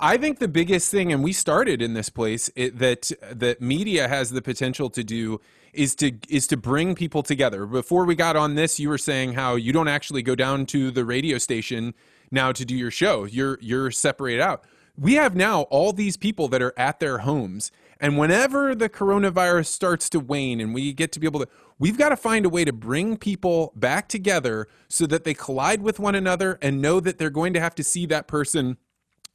I 0.00 0.16
think 0.16 0.38
the 0.38 0.48
biggest 0.48 0.90
thing, 0.90 1.12
and 1.12 1.24
we 1.24 1.32
started 1.32 1.82
in 1.82 1.94
this 1.94 2.08
place, 2.08 2.50
it, 2.54 2.78
that 2.78 3.10
that 3.32 3.60
media 3.60 4.08
has 4.08 4.30
the 4.30 4.42
potential 4.42 4.90
to 4.90 5.02
do 5.02 5.40
is 5.72 5.94
to 5.96 6.12
is 6.28 6.46
to 6.48 6.56
bring 6.56 6.94
people 6.94 7.22
together. 7.22 7.66
Before 7.66 8.04
we 8.04 8.14
got 8.14 8.36
on 8.36 8.54
this, 8.54 8.78
you 8.78 8.88
were 8.88 8.98
saying 8.98 9.34
how 9.34 9.56
you 9.56 9.72
don't 9.72 9.88
actually 9.88 10.22
go 10.22 10.34
down 10.34 10.66
to 10.66 10.90
the 10.90 11.04
radio 11.04 11.38
station 11.38 11.94
now 12.30 12.52
to 12.52 12.64
do 12.64 12.74
your 12.74 12.90
show. 12.90 13.24
You're 13.24 13.58
you're 13.60 13.90
separated 13.90 14.40
out. 14.40 14.64
We 14.96 15.14
have 15.14 15.36
now 15.36 15.62
all 15.62 15.92
these 15.92 16.16
people 16.16 16.48
that 16.48 16.62
are 16.62 16.74
at 16.76 17.00
their 17.00 17.18
homes. 17.18 17.70
And 18.00 18.16
whenever 18.16 18.74
the 18.74 18.88
coronavirus 18.88 19.66
starts 19.66 20.08
to 20.10 20.20
wane 20.20 20.60
and 20.60 20.72
we 20.72 20.92
get 20.92 21.10
to 21.12 21.20
be 21.20 21.26
able 21.26 21.40
to, 21.40 21.48
we've 21.78 21.98
got 21.98 22.10
to 22.10 22.16
find 22.16 22.46
a 22.46 22.48
way 22.48 22.64
to 22.64 22.72
bring 22.72 23.16
people 23.16 23.72
back 23.74 24.08
together 24.08 24.68
so 24.88 25.06
that 25.06 25.24
they 25.24 25.34
collide 25.34 25.82
with 25.82 25.98
one 25.98 26.14
another 26.14 26.58
and 26.62 26.80
know 26.80 27.00
that 27.00 27.18
they're 27.18 27.30
going 27.30 27.52
to 27.54 27.60
have 27.60 27.74
to 27.76 27.82
see 27.82 28.06
that 28.06 28.28
person 28.28 28.76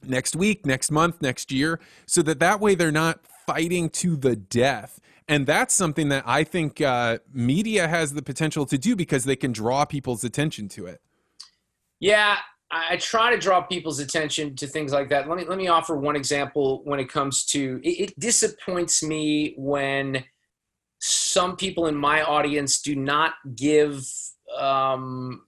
next 0.08 0.36
week, 0.36 0.66
next 0.66 0.92
month, 0.92 1.22
next 1.22 1.52
year, 1.52 1.80
so 2.06 2.22
that 2.24 2.40
that 2.40 2.60
way 2.60 2.76
they're 2.76 2.92
not 2.92 3.26
fighting 3.46 3.90
to 3.90 4.16
the 4.16 4.36
death. 4.36 5.00
And 5.28 5.46
that's 5.46 5.74
something 5.74 6.10
that 6.10 6.24
I 6.26 6.44
think 6.44 6.82
uh, 6.82 7.20
media 7.32 7.88
has 7.88 8.14
the 8.14 8.22
potential 8.22 8.66
to 8.66 8.78
do 8.78 8.96
because 8.96 9.24
they 9.24 9.36
can 9.36 9.52
draw 9.52 9.86
people's 9.86 10.24
attention 10.24 10.68
to 10.70 10.86
it. 10.86 11.02
Yeah, 12.00 12.38
I 12.74 12.98
try 12.98 13.32
to 13.32 13.40
draw 13.40 13.62
people's 13.62 14.00
attention 14.00 14.56
to 14.58 14.68
things 14.68 14.92
like 14.92 15.10
that. 15.10 15.30
Let 15.30 15.38
me 15.38 15.46
let 15.46 15.58
me 15.58 15.68
offer 15.68 15.96
one 15.96 16.16
example 16.16 16.82
when 16.84 17.00
it 17.00 17.08
comes 17.08 17.46
to 17.48 17.80
it, 17.84 17.90
it 17.90 18.20
disappoints 18.20 19.04
me 19.04 19.54
when 19.58 20.24
some 21.00 21.56
people 21.56 21.88
in 21.88 21.96
my 21.96 22.24
audience 22.24 22.82
do 22.82 22.96
not 22.96 23.34
give 23.56 24.04
um, 24.58 25.44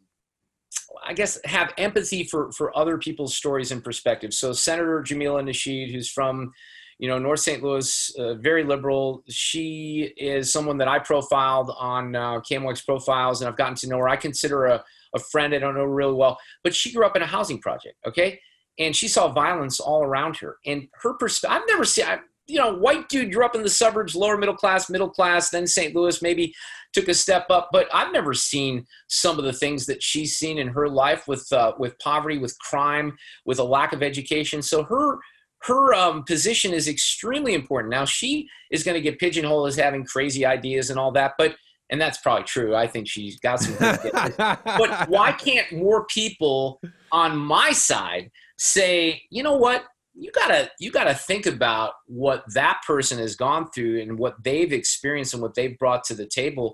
I 1.03 1.13
guess 1.13 1.39
have 1.45 1.73
empathy 1.77 2.23
for 2.23 2.51
for 2.51 2.75
other 2.77 2.97
people's 2.97 3.35
stories 3.35 3.71
and 3.71 3.83
perspectives. 3.83 4.37
So 4.37 4.53
Senator 4.53 5.01
Jamila 5.01 5.41
Nasheed, 5.41 5.91
who's 5.91 6.09
from 6.09 6.51
you 6.99 7.07
know 7.07 7.19
North 7.19 7.39
St. 7.39 7.63
Louis, 7.63 8.15
uh, 8.17 8.35
very 8.35 8.63
liberal. 8.63 9.23
She 9.29 10.13
is 10.17 10.51
someone 10.51 10.77
that 10.77 10.87
I 10.87 10.99
profiled 10.99 11.71
on 11.77 12.15
uh, 12.15 12.39
KMOX 12.41 12.85
profiles, 12.85 13.41
and 13.41 13.49
I've 13.49 13.57
gotten 13.57 13.75
to 13.75 13.89
know 13.89 13.97
her. 13.97 14.09
I 14.09 14.15
consider 14.15 14.65
a, 14.65 14.83
a 15.13 15.19
friend. 15.19 15.53
I 15.53 15.59
don't 15.59 15.75
know 15.75 15.83
really 15.83 16.13
well, 16.13 16.37
but 16.63 16.75
she 16.75 16.91
grew 16.91 17.05
up 17.05 17.15
in 17.15 17.21
a 17.21 17.27
housing 17.27 17.59
project. 17.59 17.95
Okay. 18.05 18.39
And 18.77 18.93
she 18.93 19.07
saw 19.07 19.31
violence 19.31 19.79
all 19.79 20.03
around 20.03 20.35
her, 20.37 20.57
and 20.65 20.89
her 21.01 21.13
perspective. 21.13 21.61
I've 21.61 21.67
never 21.67 21.85
seen. 21.85 22.05
I, 22.05 22.19
you 22.47 22.59
know, 22.59 22.75
white 22.75 23.09
dude 23.09 23.33
grew 23.33 23.45
up 23.45 23.55
in 23.55 23.63
the 23.63 23.69
suburbs, 23.69 24.15
lower 24.15 24.37
middle 24.37 24.55
class, 24.55 24.89
middle 24.89 25.09
class, 25.09 25.49
then 25.49 25.65
St. 25.65 25.95
Louis, 25.95 26.21
maybe 26.21 26.53
took 26.93 27.07
a 27.07 27.13
step 27.13 27.47
up. 27.49 27.69
But 27.71 27.87
I've 27.93 28.13
never 28.13 28.33
seen 28.33 28.85
some 29.07 29.39
of 29.39 29.45
the 29.45 29.53
things 29.53 29.85
that 29.87 30.03
she's 30.03 30.37
seen 30.37 30.57
in 30.57 30.67
her 30.69 30.87
life 30.87 31.27
with 31.27 31.51
uh, 31.51 31.73
with 31.77 31.97
poverty, 31.99 32.37
with 32.37 32.57
crime, 32.59 33.17
with 33.45 33.59
a 33.59 33.63
lack 33.63 33.93
of 33.93 34.03
education. 34.03 34.61
So 34.61 34.83
her 34.83 35.19
her 35.63 35.93
um, 35.93 36.23
position 36.23 36.73
is 36.73 36.87
extremely 36.87 37.53
important. 37.53 37.91
Now 37.91 38.05
she 38.05 38.47
is 38.71 38.83
going 38.83 38.95
to 38.95 39.01
get 39.01 39.19
pigeonholed 39.19 39.67
as 39.67 39.75
having 39.75 40.05
crazy 40.05 40.45
ideas 40.45 40.89
and 40.89 40.99
all 40.99 41.11
that, 41.13 41.33
but 41.37 41.55
and 41.89 42.01
that's 42.01 42.17
probably 42.19 42.43
true. 42.45 42.75
I 42.75 42.87
think 42.87 43.07
she's 43.07 43.39
got 43.39 43.59
some. 43.59 43.75
but 44.37 45.09
why 45.09 45.31
can't 45.31 45.71
more 45.71 46.05
people 46.05 46.81
on 47.11 47.37
my 47.37 47.71
side 47.71 48.31
say, 48.57 49.21
you 49.29 49.43
know 49.43 49.55
what? 49.55 49.85
You 50.17 50.31
gotta 50.31 50.71
you 50.79 50.91
gotta 50.91 51.13
think 51.13 51.45
about 51.45 51.93
what 52.07 52.43
that 52.53 52.81
person 52.87 53.17
has 53.19 53.35
gone 53.35 53.69
through 53.71 54.01
and 54.01 54.17
what 54.17 54.41
they've 54.43 54.71
experienced 54.71 55.33
and 55.33 55.43
what 55.43 55.55
they've 55.55 55.77
brought 55.77 56.03
to 56.05 56.13
the 56.13 56.25
table. 56.25 56.73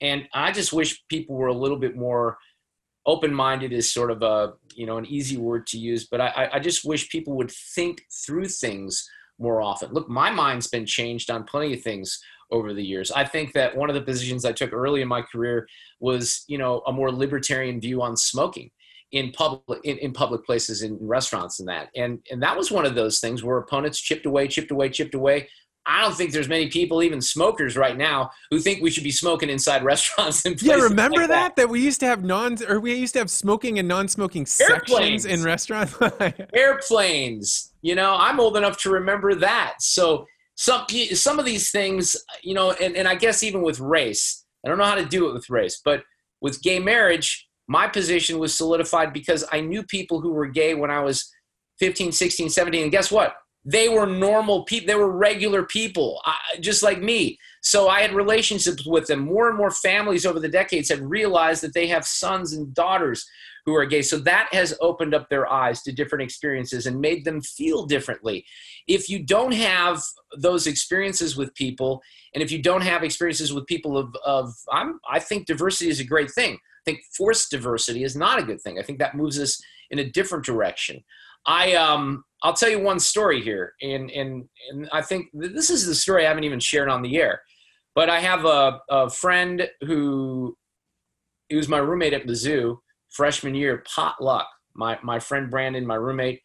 And 0.00 0.26
I 0.32 0.52
just 0.52 0.72
wish 0.72 1.02
people 1.08 1.36
were 1.36 1.48
a 1.48 1.54
little 1.54 1.78
bit 1.78 1.96
more 1.96 2.38
open-minded 3.06 3.72
is 3.72 3.90
sort 3.90 4.10
of 4.10 4.22
a 4.22 4.52
you 4.74 4.86
know 4.86 4.98
an 4.98 5.06
easy 5.06 5.38
word 5.38 5.66
to 5.66 5.78
use 5.78 6.06
but 6.06 6.20
I, 6.20 6.50
I 6.52 6.58
just 6.58 6.84
wish 6.84 7.08
people 7.08 7.36
would 7.38 7.50
think 7.50 8.02
through 8.12 8.48
things 8.48 9.08
more 9.38 9.62
often. 9.62 9.92
Look 9.92 10.08
my 10.08 10.30
mind's 10.30 10.66
been 10.66 10.86
changed 10.86 11.30
on 11.30 11.44
plenty 11.44 11.74
of 11.74 11.82
things 11.82 12.20
over 12.50 12.74
the 12.74 12.84
years. 12.84 13.10
I 13.10 13.24
think 13.24 13.52
that 13.52 13.76
one 13.76 13.88
of 13.88 13.94
the 13.94 14.02
positions 14.02 14.44
i 14.44 14.52
took 14.52 14.72
early 14.72 15.00
in 15.00 15.08
my 15.08 15.22
career 15.22 15.66
was 16.00 16.44
you 16.48 16.58
know 16.58 16.82
a 16.86 16.92
more 16.92 17.10
libertarian 17.10 17.80
view 17.80 18.02
on 18.02 18.16
smoking 18.16 18.70
in 19.12 19.32
public 19.32 19.80
in, 19.84 19.96
in 19.98 20.12
public 20.12 20.44
places 20.44 20.82
in 20.82 20.98
restaurants 21.00 21.60
and 21.60 21.68
that 21.68 21.88
and 21.96 22.18
and 22.30 22.42
that 22.42 22.56
was 22.56 22.70
one 22.70 22.84
of 22.84 22.94
those 22.94 23.20
things 23.20 23.42
where 23.42 23.56
opponents 23.56 23.98
chipped 23.98 24.26
away 24.26 24.46
chipped 24.46 24.70
away 24.70 24.88
chipped 24.88 25.14
away 25.14 25.48
I 25.88 26.02
don't 26.02 26.14
think 26.14 26.32
there's 26.32 26.50
many 26.50 26.68
people, 26.68 27.02
even 27.02 27.22
smokers 27.22 27.74
right 27.74 27.96
now, 27.96 28.30
who 28.50 28.58
think 28.58 28.82
we 28.82 28.90
should 28.90 29.04
be 29.04 29.10
smoking 29.10 29.48
inside 29.48 29.82
restaurants 29.84 30.44
and 30.44 30.58
places. 30.58 30.76
Yeah, 30.76 30.84
remember 30.84 31.20
like 31.20 31.28
that? 31.28 31.56
that? 31.56 31.62
that? 31.62 31.68
we 31.70 31.80
used 31.80 32.00
to 32.00 32.06
have 32.06 32.22
non 32.22 32.58
or 32.68 32.78
we 32.78 32.94
used 32.94 33.14
to 33.14 33.20
have 33.20 33.30
smoking 33.30 33.78
and 33.78 33.88
non-smoking 33.88 34.46
Airplanes. 34.60 35.22
sections 35.22 35.24
in 35.24 35.42
restaurants. 35.42 35.96
Airplanes. 36.54 37.72
You 37.80 37.94
know, 37.94 38.14
I'm 38.18 38.38
old 38.38 38.58
enough 38.58 38.76
to 38.82 38.90
remember 38.90 39.34
that. 39.36 39.76
So 39.80 40.26
some 40.56 40.84
some 41.14 41.38
of 41.38 41.46
these 41.46 41.70
things, 41.70 42.16
you 42.42 42.52
know, 42.52 42.72
and, 42.72 42.94
and 42.94 43.08
I 43.08 43.14
guess 43.14 43.42
even 43.42 43.62
with 43.62 43.80
race, 43.80 44.44
I 44.66 44.68
don't 44.68 44.76
know 44.76 44.84
how 44.84 44.96
to 44.96 45.06
do 45.06 45.30
it 45.30 45.32
with 45.32 45.48
race, 45.48 45.80
but 45.82 46.02
with 46.42 46.62
gay 46.62 46.80
marriage, 46.80 47.47
my 47.68 47.86
position 47.86 48.38
was 48.38 48.54
solidified 48.54 49.12
because 49.12 49.44
I 49.52 49.60
knew 49.60 49.82
people 49.82 50.20
who 50.20 50.32
were 50.32 50.46
gay 50.46 50.74
when 50.74 50.90
I 50.90 51.00
was 51.00 51.30
15, 51.78 52.12
16, 52.12 52.48
17. 52.50 52.82
And 52.82 52.92
guess 52.92 53.10
what? 53.10 53.36
they 53.64 53.88
were 53.88 54.06
normal 54.06 54.64
people 54.64 54.86
they 54.86 54.98
were 54.98 55.10
regular 55.10 55.64
people 55.64 56.20
uh, 56.24 56.32
just 56.60 56.82
like 56.82 57.00
me 57.00 57.38
so 57.60 57.88
i 57.88 58.00
had 58.00 58.14
relationships 58.14 58.86
with 58.86 59.06
them 59.06 59.20
more 59.20 59.48
and 59.48 59.58
more 59.58 59.70
families 59.70 60.24
over 60.24 60.40
the 60.40 60.48
decades 60.48 60.88
have 60.88 61.00
realized 61.02 61.62
that 61.62 61.74
they 61.74 61.86
have 61.86 62.04
sons 62.04 62.52
and 62.52 62.72
daughters 62.72 63.26
who 63.66 63.74
are 63.74 63.84
gay 63.84 64.00
so 64.00 64.16
that 64.16 64.48
has 64.52 64.74
opened 64.80 65.14
up 65.14 65.28
their 65.28 65.50
eyes 65.50 65.82
to 65.82 65.92
different 65.92 66.22
experiences 66.22 66.86
and 66.86 67.00
made 67.00 67.24
them 67.24 67.40
feel 67.40 67.84
differently 67.84 68.44
if 68.86 69.08
you 69.10 69.18
don't 69.18 69.52
have 69.52 70.02
those 70.38 70.66
experiences 70.66 71.36
with 71.36 71.54
people 71.54 72.00
and 72.34 72.42
if 72.42 72.52
you 72.52 72.62
don't 72.62 72.82
have 72.82 73.02
experiences 73.02 73.52
with 73.52 73.66
people 73.66 73.98
of, 73.98 74.14
of 74.24 74.54
I'm, 74.72 75.00
i 75.10 75.18
think 75.18 75.46
diversity 75.46 75.90
is 75.90 76.00
a 76.00 76.04
great 76.04 76.30
thing 76.30 76.58
think 76.88 77.00
forced 77.16 77.50
diversity 77.50 78.02
is 78.02 78.16
not 78.16 78.38
a 78.38 78.44
good 78.44 78.60
thing 78.60 78.78
i 78.78 78.82
think 78.82 78.98
that 78.98 79.14
moves 79.14 79.38
us 79.38 79.60
in 79.90 79.98
a 79.98 80.10
different 80.10 80.44
direction 80.44 81.02
I 81.46 81.74
um 81.74 82.24
I'll 82.42 82.52
tell 82.52 82.68
you 82.68 82.78
one 82.78 83.00
story 83.00 83.40
here, 83.42 83.72
and 83.82 84.10
and 84.10 84.44
and 84.70 84.88
I 84.92 85.02
think 85.02 85.28
this 85.32 85.70
is 85.70 85.86
the 85.86 85.94
story 85.94 86.24
I 86.24 86.28
haven't 86.28 86.44
even 86.44 86.60
shared 86.60 86.88
on 86.88 87.02
the 87.02 87.16
air, 87.16 87.40
but 87.94 88.08
I 88.08 88.20
have 88.20 88.44
a, 88.44 88.80
a 88.90 89.10
friend 89.10 89.68
who 89.80 90.56
he 91.48 91.56
was 91.56 91.68
my 91.68 91.78
roommate 91.78 92.12
at 92.12 92.26
Mizzou 92.26 92.76
freshman 93.10 93.54
year 93.54 93.82
potluck. 93.92 94.46
My 94.74 94.98
my 95.02 95.18
friend 95.18 95.50
Brandon, 95.50 95.86
my 95.86 95.96
roommate. 95.96 96.42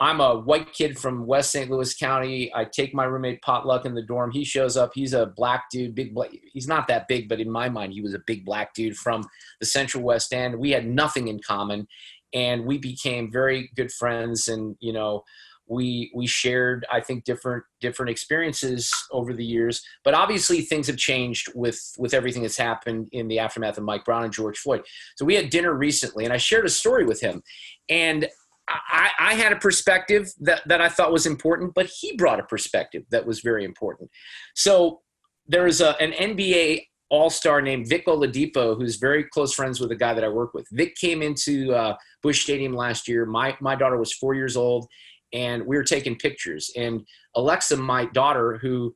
I'm 0.00 0.20
a 0.20 0.34
white 0.34 0.72
kid 0.72 0.98
from 0.98 1.26
West 1.26 1.52
St. 1.52 1.70
Louis 1.70 1.94
County. 1.94 2.50
I 2.54 2.64
take 2.64 2.94
my 2.94 3.04
roommate 3.04 3.42
potluck 3.42 3.84
in 3.84 3.94
the 3.94 4.02
dorm. 4.02 4.30
He 4.30 4.44
shows 4.44 4.78
up. 4.78 4.92
He's 4.94 5.12
a 5.12 5.26
black 5.26 5.64
dude, 5.70 5.94
big. 5.94 6.14
Black, 6.14 6.30
he's 6.54 6.66
not 6.66 6.88
that 6.88 7.06
big, 7.06 7.28
but 7.28 7.38
in 7.38 7.50
my 7.50 7.68
mind, 7.68 7.92
he 7.92 8.00
was 8.00 8.14
a 8.14 8.22
big 8.26 8.46
black 8.46 8.72
dude 8.72 8.96
from 8.96 9.22
the 9.60 9.66
Central 9.66 10.02
West 10.02 10.32
End. 10.32 10.58
We 10.58 10.70
had 10.70 10.86
nothing 10.86 11.28
in 11.28 11.38
common, 11.46 11.86
and 12.32 12.64
we 12.64 12.78
became 12.78 13.30
very 13.30 13.70
good 13.76 13.92
friends 13.92 14.48
and 14.48 14.76
you 14.80 14.92
know 14.92 15.22
we 15.66 16.10
we 16.14 16.26
shared 16.26 16.84
i 16.90 17.00
think 17.00 17.24
different 17.24 17.62
different 17.80 18.10
experiences 18.10 18.92
over 19.12 19.32
the 19.32 19.44
years 19.44 19.82
but 20.04 20.14
obviously 20.14 20.60
things 20.60 20.86
have 20.86 20.96
changed 20.96 21.48
with 21.54 21.80
with 21.98 22.12
everything 22.12 22.42
that's 22.42 22.56
happened 22.56 23.08
in 23.12 23.28
the 23.28 23.38
aftermath 23.38 23.78
of 23.78 23.84
mike 23.84 24.04
brown 24.04 24.24
and 24.24 24.32
george 24.32 24.58
floyd 24.58 24.82
so 25.16 25.24
we 25.24 25.34
had 25.34 25.50
dinner 25.50 25.74
recently 25.74 26.24
and 26.24 26.32
i 26.32 26.36
shared 26.36 26.66
a 26.66 26.70
story 26.70 27.04
with 27.04 27.20
him 27.20 27.42
and 27.88 28.28
I, 28.70 29.10
I 29.18 29.34
had 29.34 29.52
a 29.52 29.56
perspective 29.56 30.32
that, 30.40 30.62
that 30.66 30.80
I 30.80 30.88
thought 30.88 31.12
was 31.12 31.26
important, 31.26 31.74
but 31.74 31.86
he 31.86 32.16
brought 32.16 32.40
a 32.40 32.44
perspective 32.44 33.04
that 33.10 33.26
was 33.26 33.40
very 33.40 33.64
important. 33.64 34.10
So 34.54 35.00
there's 35.46 35.80
a, 35.80 36.00
an 36.00 36.12
NBA 36.12 36.84
all-star 37.10 37.60
named 37.60 37.88
Vic 37.88 38.06
Oladipo, 38.06 38.76
who's 38.76 38.96
very 38.96 39.24
close 39.24 39.52
friends 39.52 39.80
with 39.80 39.90
a 39.90 39.96
guy 39.96 40.14
that 40.14 40.22
I 40.22 40.28
work 40.28 40.54
with. 40.54 40.66
Vic 40.70 40.94
came 40.94 41.22
into 41.22 41.74
uh, 41.74 41.96
Busch 42.22 42.42
Stadium 42.42 42.72
last 42.72 43.08
year. 43.08 43.26
My 43.26 43.56
my 43.60 43.74
daughter 43.74 43.98
was 43.98 44.12
four 44.14 44.34
years 44.34 44.56
old, 44.56 44.86
and 45.32 45.66
we 45.66 45.76
were 45.76 45.84
taking 45.84 46.16
pictures. 46.16 46.70
And 46.76 47.04
Alexa, 47.34 47.76
my 47.76 48.04
daughter, 48.06 48.58
who 48.58 48.94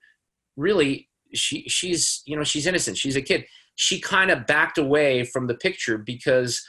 really 0.57 1.09
she 1.35 1.69
she's 1.69 2.23
you 2.25 2.37
know 2.37 2.45
she's 2.45 2.69
innocent. 2.69 2.97
She's 2.97 3.17
a 3.17 3.23
kid. 3.23 3.45
She 3.75 4.01
kind 4.01 4.31
of 4.31 4.47
backed 4.47 4.79
away 4.79 5.25
from 5.25 5.49
the 5.49 5.55
picture 5.55 5.99
because 5.99 6.65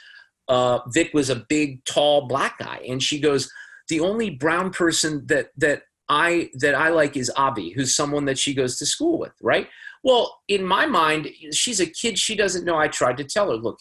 uh, 0.48 0.80
Vic 0.88 1.10
was 1.12 1.30
a 1.30 1.44
big, 1.48 1.84
tall 1.84 2.26
black 2.26 2.58
guy, 2.58 2.80
and 2.88 3.02
she 3.02 3.20
goes, 3.20 3.50
"The 3.88 4.00
only 4.00 4.30
brown 4.30 4.70
person 4.70 5.26
that 5.26 5.50
that 5.56 5.82
I 6.08 6.50
that 6.54 6.74
I 6.74 6.90
like 6.90 7.16
is 7.16 7.30
Abby, 7.36 7.70
who's 7.70 7.94
someone 7.94 8.26
that 8.26 8.38
she 8.38 8.54
goes 8.54 8.78
to 8.78 8.86
school 8.86 9.18
with, 9.18 9.32
right?" 9.42 9.68
Well, 10.06 10.38
in 10.46 10.64
my 10.64 10.86
mind, 10.86 11.28
she's 11.50 11.80
a 11.80 11.86
kid. 11.86 12.16
She 12.16 12.36
doesn't 12.36 12.64
know. 12.64 12.76
I 12.76 12.86
tried 12.86 13.16
to 13.16 13.24
tell 13.24 13.50
her, 13.50 13.56
look, 13.56 13.80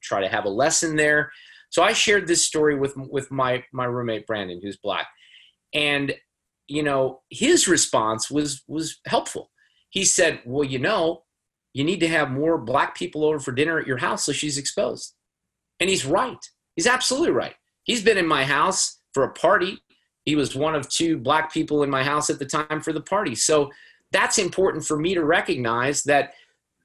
try 0.00 0.20
to 0.20 0.28
have 0.28 0.44
a 0.44 0.48
lesson 0.48 0.94
there. 0.94 1.32
So 1.70 1.82
I 1.82 1.92
shared 1.92 2.26
this 2.26 2.46
story 2.46 2.78
with 2.78 2.94
with 2.96 3.30
my 3.30 3.64
my 3.72 3.84
roommate 3.84 4.26
Brandon, 4.26 4.60
who's 4.62 4.76
black, 4.76 5.08
and 5.74 6.14
you 6.68 6.82
know 6.82 7.22
his 7.30 7.66
response 7.66 8.30
was 8.30 8.62
was 8.68 9.00
helpful. 9.06 9.50
He 9.90 10.04
said, 10.04 10.40
"Well, 10.46 10.62
you 10.62 10.78
know, 10.78 11.24
you 11.74 11.82
need 11.82 12.00
to 12.00 12.08
have 12.08 12.30
more 12.30 12.58
black 12.58 12.96
people 12.96 13.24
over 13.24 13.40
for 13.40 13.52
dinner 13.52 13.78
at 13.78 13.86
your 13.86 13.96
house 13.96 14.24
so 14.24 14.32
she's 14.32 14.58
exposed," 14.58 15.15
and 15.80 15.90
he's 15.90 16.04
right. 16.04 16.38
He's 16.74 16.86
absolutely 16.86 17.30
right. 17.30 17.54
He's 17.84 18.02
been 18.02 18.18
in 18.18 18.26
my 18.26 18.44
house 18.44 18.98
for 19.14 19.24
a 19.24 19.32
party. 19.32 19.78
He 20.24 20.36
was 20.36 20.56
one 20.56 20.74
of 20.74 20.88
two 20.88 21.18
black 21.18 21.52
people 21.52 21.82
in 21.82 21.90
my 21.90 22.02
house 22.02 22.30
at 22.30 22.38
the 22.38 22.46
time 22.46 22.80
for 22.80 22.92
the 22.92 23.00
party. 23.00 23.34
So 23.34 23.70
that's 24.12 24.38
important 24.38 24.84
for 24.84 24.98
me 24.98 25.14
to 25.14 25.24
recognize 25.24 26.02
that 26.04 26.34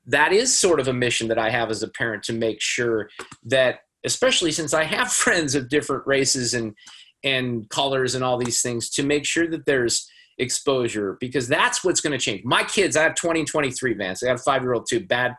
that 0.07 0.31
is 0.31 0.57
sort 0.57 0.79
of 0.79 0.87
a 0.87 0.93
mission 0.93 1.27
that 1.27 1.37
I 1.37 1.49
have 1.49 1.69
as 1.69 1.83
a 1.83 1.87
parent 1.87 2.23
to 2.23 2.33
make 2.33 2.61
sure 2.61 3.09
that 3.45 3.81
especially 4.03 4.51
since 4.51 4.73
I 4.73 4.83
have 4.83 5.11
friends 5.23 5.55
of 5.55 5.69
different 5.69 6.05
races 6.07 6.53
and 6.53 6.75
and 7.23 7.69
colors 7.69 8.15
and 8.15 8.23
all 8.23 8.37
these 8.37 8.63
things 8.63 8.89
to 8.89 9.03
make 9.03 9.25
sure 9.25 9.47
that 9.47 9.65
there's 9.67 10.09
exposure 10.39 11.17
because 11.19 11.47
that's 11.47 11.83
what's 11.83 12.01
going 12.01 12.17
to 12.17 12.23
change. 12.23 12.43
My 12.43 12.63
kids, 12.63 12.97
I 12.97 13.03
have 13.03 13.13
20 13.13 13.41
and 13.41 13.47
23 13.47 13.93
Vance. 13.93 14.23
I 14.23 14.27
got 14.27 14.39
a 14.39 14.43
5-year-old 14.43 14.87
too. 14.89 15.01
Bad 15.01 15.35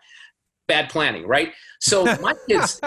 bad 0.68 0.88
planning, 0.90 1.26
right? 1.26 1.52
So 1.80 2.04
my 2.20 2.34
kids 2.48 2.80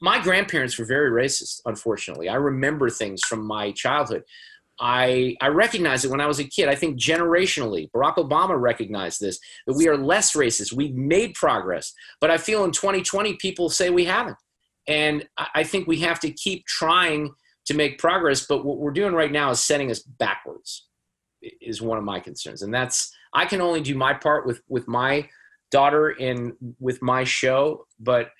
my 0.00 0.22
grandparents 0.22 0.78
were 0.78 0.84
very 0.84 1.10
racist, 1.10 1.60
unfortunately. 1.66 2.28
I 2.28 2.36
remember 2.36 2.88
things 2.88 3.20
from 3.28 3.46
my 3.46 3.72
childhood. 3.72 4.24
I, 4.80 5.36
I 5.42 5.48
recognize 5.48 6.04
it 6.04 6.10
when 6.10 6.22
I 6.22 6.26
was 6.26 6.38
a 6.38 6.44
kid. 6.44 6.68
I 6.68 6.74
think 6.74 6.98
generationally, 6.98 7.90
Barack 7.90 8.16
Obama 8.16 8.58
recognized 8.58 9.20
this 9.20 9.38
that 9.66 9.74
we 9.74 9.88
are 9.88 9.96
less 9.96 10.32
racist. 10.32 10.72
We've 10.72 10.94
made 10.94 11.34
progress. 11.34 11.92
But 12.18 12.30
I 12.30 12.38
feel 12.38 12.64
in 12.64 12.72
2020, 12.72 13.34
people 13.34 13.68
say 13.68 13.90
we 13.90 14.06
haven't. 14.06 14.38
And 14.88 15.28
I 15.54 15.64
think 15.64 15.86
we 15.86 15.98
have 16.00 16.18
to 16.20 16.30
keep 16.30 16.66
trying 16.66 17.32
to 17.66 17.74
make 17.74 17.98
progress. 17.98 18.46
But 18.46 18.64
what 18.64 18.78
we're 18.78 18.90
doing 18.90 19.12
right 19.12 19.30
now 19.30 19.50
is 19.50 19.60
setting 19.60 19.90
us 19.90 20.00
backwards, 20.00 20.88
is 21.60 21.82
one 21.82 21.98
of 21.98 22.04
my 22.04 22.18
concerns. 22.18 22.62
And 22.62 22.72
that's, 22.72 23.14
I 23.34 23.44
can 23.44 23.60
only 23.60 23.82
do 23.82 23.94
my 23.94 24.14
part 24.14 24.46
with, 24.46 24.62
with 24.68 24.88
my 24.88 25.28
daughter 25.70 26.08
and 26.08 26.54
with 26.80 27.02
my 27.02 27.22
show. 27.24 27.86
But 28.00 28.30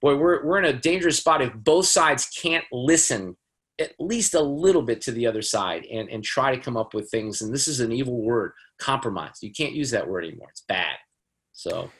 boy, 0.00 0.16
we're, 0.16 0.44
we're 0.44 0.58
in 0.58 0.64
a 0.64 0.72
dangerous 0.72 1.18
spot 1.18 1.42
if 1.42 1.52
both 1.54 1.86
sides 1.86 2.26
can't 2.26 2.64
listen 2.72 3.36
at 3.78 3.92
least 3.98 4.34
a 4.34 4.40
little 4.40 4.82
bit 4.82 5.00
to 5.02 5.12
the 5.12 5.26
other 5.26 5.42
side 5.42 5.84
and, 5.92 6.08
and 6.08 6.24
try 6.24 6.54
to 6.54 6.60
come 6.60 6.76
up 6.76 6.94
with 6.94 7.10
things. 7.10 7.42
And 7.42 7.52
this 7.52 7.68
is 7.68 7.80
an 7.80 7.92
evil 7.92 8.22
word, 8.22 8.52
compromise. 8.78 9.38
You 9.42 9.52
can't 9.52 9.74
use 9.74 9.90
that 9.90 10.08
word 10.08 10.24
anymore. 10.24 10.48
It's 10.50 10.62
bad. 10.62 10.96
So 11.52 11.90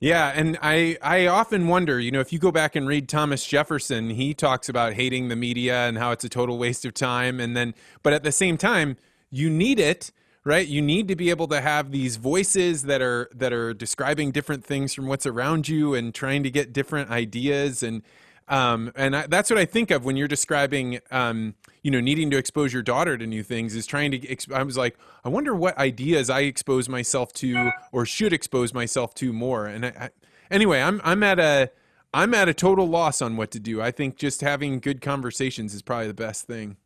yeah, 0.00 0.32
and 0.34 0.58
I 0.62 0.96
I 1.02 1.26
often 1.26 1.66
wonder, 1.66 1.98
you 1.98 2.10
know, 2.10 2.20
if 2.20 2.32
you 2.32 2.38
go 2.38 2.52
back 2.52 2.76
and 2.76 2.86
read 2.86 3.08
Thomas 3.08 3.44
Jefferson, 3.44 4.10
he 4.10 4.32
talks 4.32 4.68
about 4.68 4.92
hating 4.92 5.28
the 5.28 5.36
media 5.36 5.88
and 5.88 5.98
how 5.98 6.12
it's 6.12 6.24
a 6.24 6.28
total 6.28 6.56
waste 6.56 6.84
of 6.84 6.94
time 6.94 7.40
and 7.40 7.56
then 7.56 7.74
but 8.02 8.12
at 8.12 8.22
the 8.22 8.32
same 8.32 8.56
time, 8.56 8.96
you 9.30 9.50
need 9.50 9.80
it, 9.80 10.12
right? 10.48 10.66
You 10.66 10.82
need 10.82 11.06
to 11.08 11.16
be 11.16 11.30
able 11.30 11.48
to 11.48 11.60
have 11.60 11.92
these 11.92 12.16
voices 12.16 12.84
that 12.84 13.02
are 13.02 13.28
that 13.34 13.52
are 13.52 13.74
describing 13.74 14.32
different 14.32 14.64
things 14.64 14.94
from 14.94 15.06
what's 15.06 15.26
around 15.26 15.68
you 15.68 15.94
and 15.94 16.14
trying 16.14 16.42
to 16.42 16.50
get 16.50 16.72
different 16.72 17.10
ideas 17.10 17.82
and 17.82 18.02
Um, 18.48 18.92
and 18.96 19.14
I, 19.14 19.26
that's 19.26 19.50
what 19.50 19.58
I 19.58 19.66
think 19.66 19.90
of 19.90 20.06
when 20.06 20.16
you're 20.16 20.26
describing, 20.26 21.00
um, 21.10 21.54
you 21.82 21.90
know, 21.90 22.00
needing 22.00 22.30
to 22.30 22.38
expose 22.38 22.72
your 22.72 22.82
daughter 22.82 23.18
to 23.18 23.26
new 23.26 23.42
things. 23.42 23.74
Is 23.74 23.86
trying 23.86 24.10
to. 24.12 24.18
Exp- 24.18 24.54
I 24.54 24.62
was 24.62 24.76
like, 24.76 24.96
I 25.22 25.28
wonder 25.28 25.54
what 25.54 25.76
ideas 25.76 26.30
I 26.30 26.40
expose 26.40 26.88
myself 26.88 27.30
to, 27.34 27.70
or 27.92 28.06
should 28.06 28.32
expose 28.32 28.72
myself 28.72 29.12
to 29.16 29.34
more. 29.34 29.66
And 29.66 29.84
I, 29.84 29.88
I, 29.88 30.10
anyway, 30.50 30.80
I'm 30.80 30.98
I'm 31.04 31.22
at 31.22 31.38
a 31.38 31.70
I'm 32.14 32.32
at 32.32 32.48
a 32.48 32.54
total 32.54 32.88
loss 32.88 33.20
on 33.20 33.36
what 33.36 33.50
to 33.50 33.60
do. 33.60 33.82
I 33.82 33.90
think 33.90 34.16
just 34.16 34.40
having 34.40 34.80
good 34.80 35.02
conversations 35.02 35.74
is 35.74 35.82
probably 35.82 36.08
the 36.08 36.14
best 36.14 36.46
thing. 36.46 36.78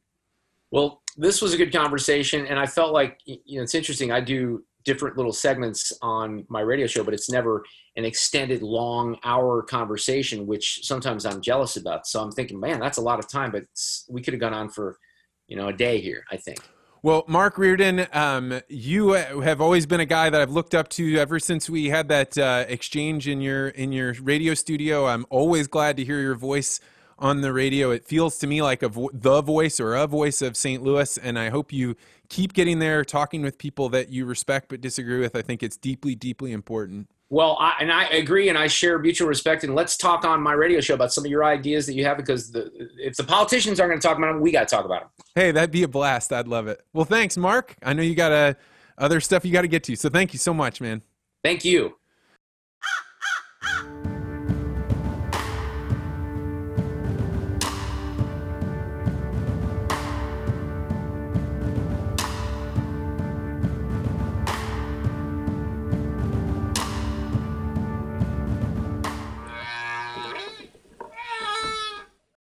Well, 0.73 1.02
this 1.17 1.43
was 1.43 1.53
a 1.55 1.57
good 1.57 1.73
conversation, 1.73 2.47
and 2.47 2.59
I 2.59 2.67
felt 2.67 2.93
like 2.93 3.19
you 3.25 3.57
know 3.57 3.63
it's 3.63 3.75
interesting. 3.75 4.13
I 4.13 4.21
do 4.21 4.65
different 4.85 5.17
little 5.17 5.33
segments 5.33 5.93
on 6.03 6.45
my 6.49 6.61
radio 6.61 6.87
show, 6.87 7.05
but 7.05 7.15
it's 7.15 7.31
never 7.31 7.65
an 7.97 8.05
extended 8.05 8.63
long 8.63 9.17
hour 9.25 9.63
conversation, 9.63 10.47
which 10.47 10.81
sometimes 10.83 11.25
I'm 11.25 11.41
jealous 11.41 11.77
about. 11.77 12.07
So 12.07 12.21
I'm 12.21 12.33
thinking, 12.33 12.59
man, 12.59 12.81
that's 12.81 12.99
a 12.99 13.03
lot 13.03 13.19
of 13.19 13.29
time, 13.29 13.53
but 13.53 13.65
we 14.09 14.23
could 14.23 14.35
have 14.35 14.41
gone 14.41 14.55
on 14.55 14.69
for, 14.69 14.99
you 15.47 15.57
know, 15.57 15.69
a 15.69 15.73
day 15.73 16.01
here, 16.01 16.25
I 16.31 16.37
think. 16.37 16.59
Well, 17.05 17.25
Mark 17.27 17.59
Reardon, 17.59 18.07
um, 18.13 18.61
you 18.69 19.13
have 19.13 19.61
always 19.61 19.87
been 19.87 19.99
a 19.99 20.07
guy 20.07 20.31
that 20.31 20.41
I've 20.41 20.53
looked 20.53 20.75
up 20.75 20.89
to 20.91 21.19
ever 21.19 21.41
since 21.41 21.69
we 21.69 21.89
had 21.89 22.09
that 22.09 22.39
uh, 22.39 22.65
exchange 22.69 23.27
in 23.27 23.41
your 23.41 23.69
in 23.69 23.91
your 23.91 24.15
radio 24.23 24.55
studio. 24.55 25.07
I'm 25.07 25.27
always 25.29 25.67
glad 25.67 25.97
to 25.97 26.05
hear 26.05 26.21
your 26.21 26.37
voice 26.37 26.79
on 27.23 27.41
the 27.41 27.53
radio. 27.53 27.93
It 27.93 28.05
feels 28.05 28.37
to 28.39 28.47
me 28.47 28.61
like 28.61 28.83
a 28.83 28.89
vo- 28.89 29.11
the 29.13 29.41
voice 29.41 29.79
or 29.81 29.95
a 29.95 30.07
voice 30.07 30.43
of 30.43 30.57
St. 30.57 30.83
Louis, 30.83 31.17
and 31.17 31.39
I 31.39 31.49
hope 31.49 31.73
you 31.73 31.97
keep 32.29 32.53
getting 32.53 32.81
there, 32.81 33.05
talking 33.05 33.43
with 33.43 33.57
people 33.57 33.89
that 33.91 34.11
you 34.11 34.27
respect 34.27 34.69
but 34.69 34.81
disagree 34.81 35.21
with. 35.21 35.37
I 35.37 35.43
think 35.43 35.63
it's 35.63 35.77
deeply, 35.77 36.15
deeply 36.15 36.53
important. 36.53 37.09
Well, 37.31 37.57
I, 37.59 37.77
and 37.81 37.91
I 37.91 38.05
agree, 38.09 38.51
and 38.51 38.59
I 38.59 38.67
share 38.67 38.99
mutual 38.99 39.29
respect. 39.29 39.65
And 39.65 39.75
let's 39.75 39.97
talk 39.97 40.27
on 40.27 40.43
my 40.43 40.53
radio 40.53 40.81
show 40.81 40.95
about 40.95 41.15
some 41.15 41.25
of 41.25 41.31
your 41.31 41.45
ideas 41.45 41.87
that 41.87 41.95
you 41.95 42.05
have, 42.05 42.19
because 42.19 42.51
the, 42.51 42.71
if 42.99 43.17
the 43.17 43.25
politicians 43.25 43.81
aren't 43.81 43.93
going 43.93 44.01
to 44.01 44.07
talk 44.07 44.19
about 44.19 44.33
them, 44.33 44.43
we 44.43 44.53
got 44.53 44.69
to 44.69 44.77
talk 44.77 44.85
about 44.85 45.03
them. 45.03 45.11
Hey, 45.35 45.53
that'd 45.53 45.71
be 45.71 45.85
a 45.85 45.89
blast. 45.89 46.33
I'd 46.33 46.49
love 46.49 46.67
it. 46.67 46.83
Well, 46.93 47.07
thanks, 47.07 47.39
Mark. 47.39 47.77
I 47.83 47.95
know 47.95 48.03
you 48.03 48.15
got 48.15 48.33
uh, 48.33 48.55
other 48.99 49.21
stuff 49.21 49.47
you 49.47 49.53
got 49.53 49.63
to 49.63 49.69
get 49.69 49.85
to, 49.85 49.97
so 49.97 50.11
thank 50.11 50.35
you 50.35 50.39
so 50.39 50.53
much, 50.53 50.81
man. 50.81 51.03
Thank 51.43 51.65
you. 51.65 51.97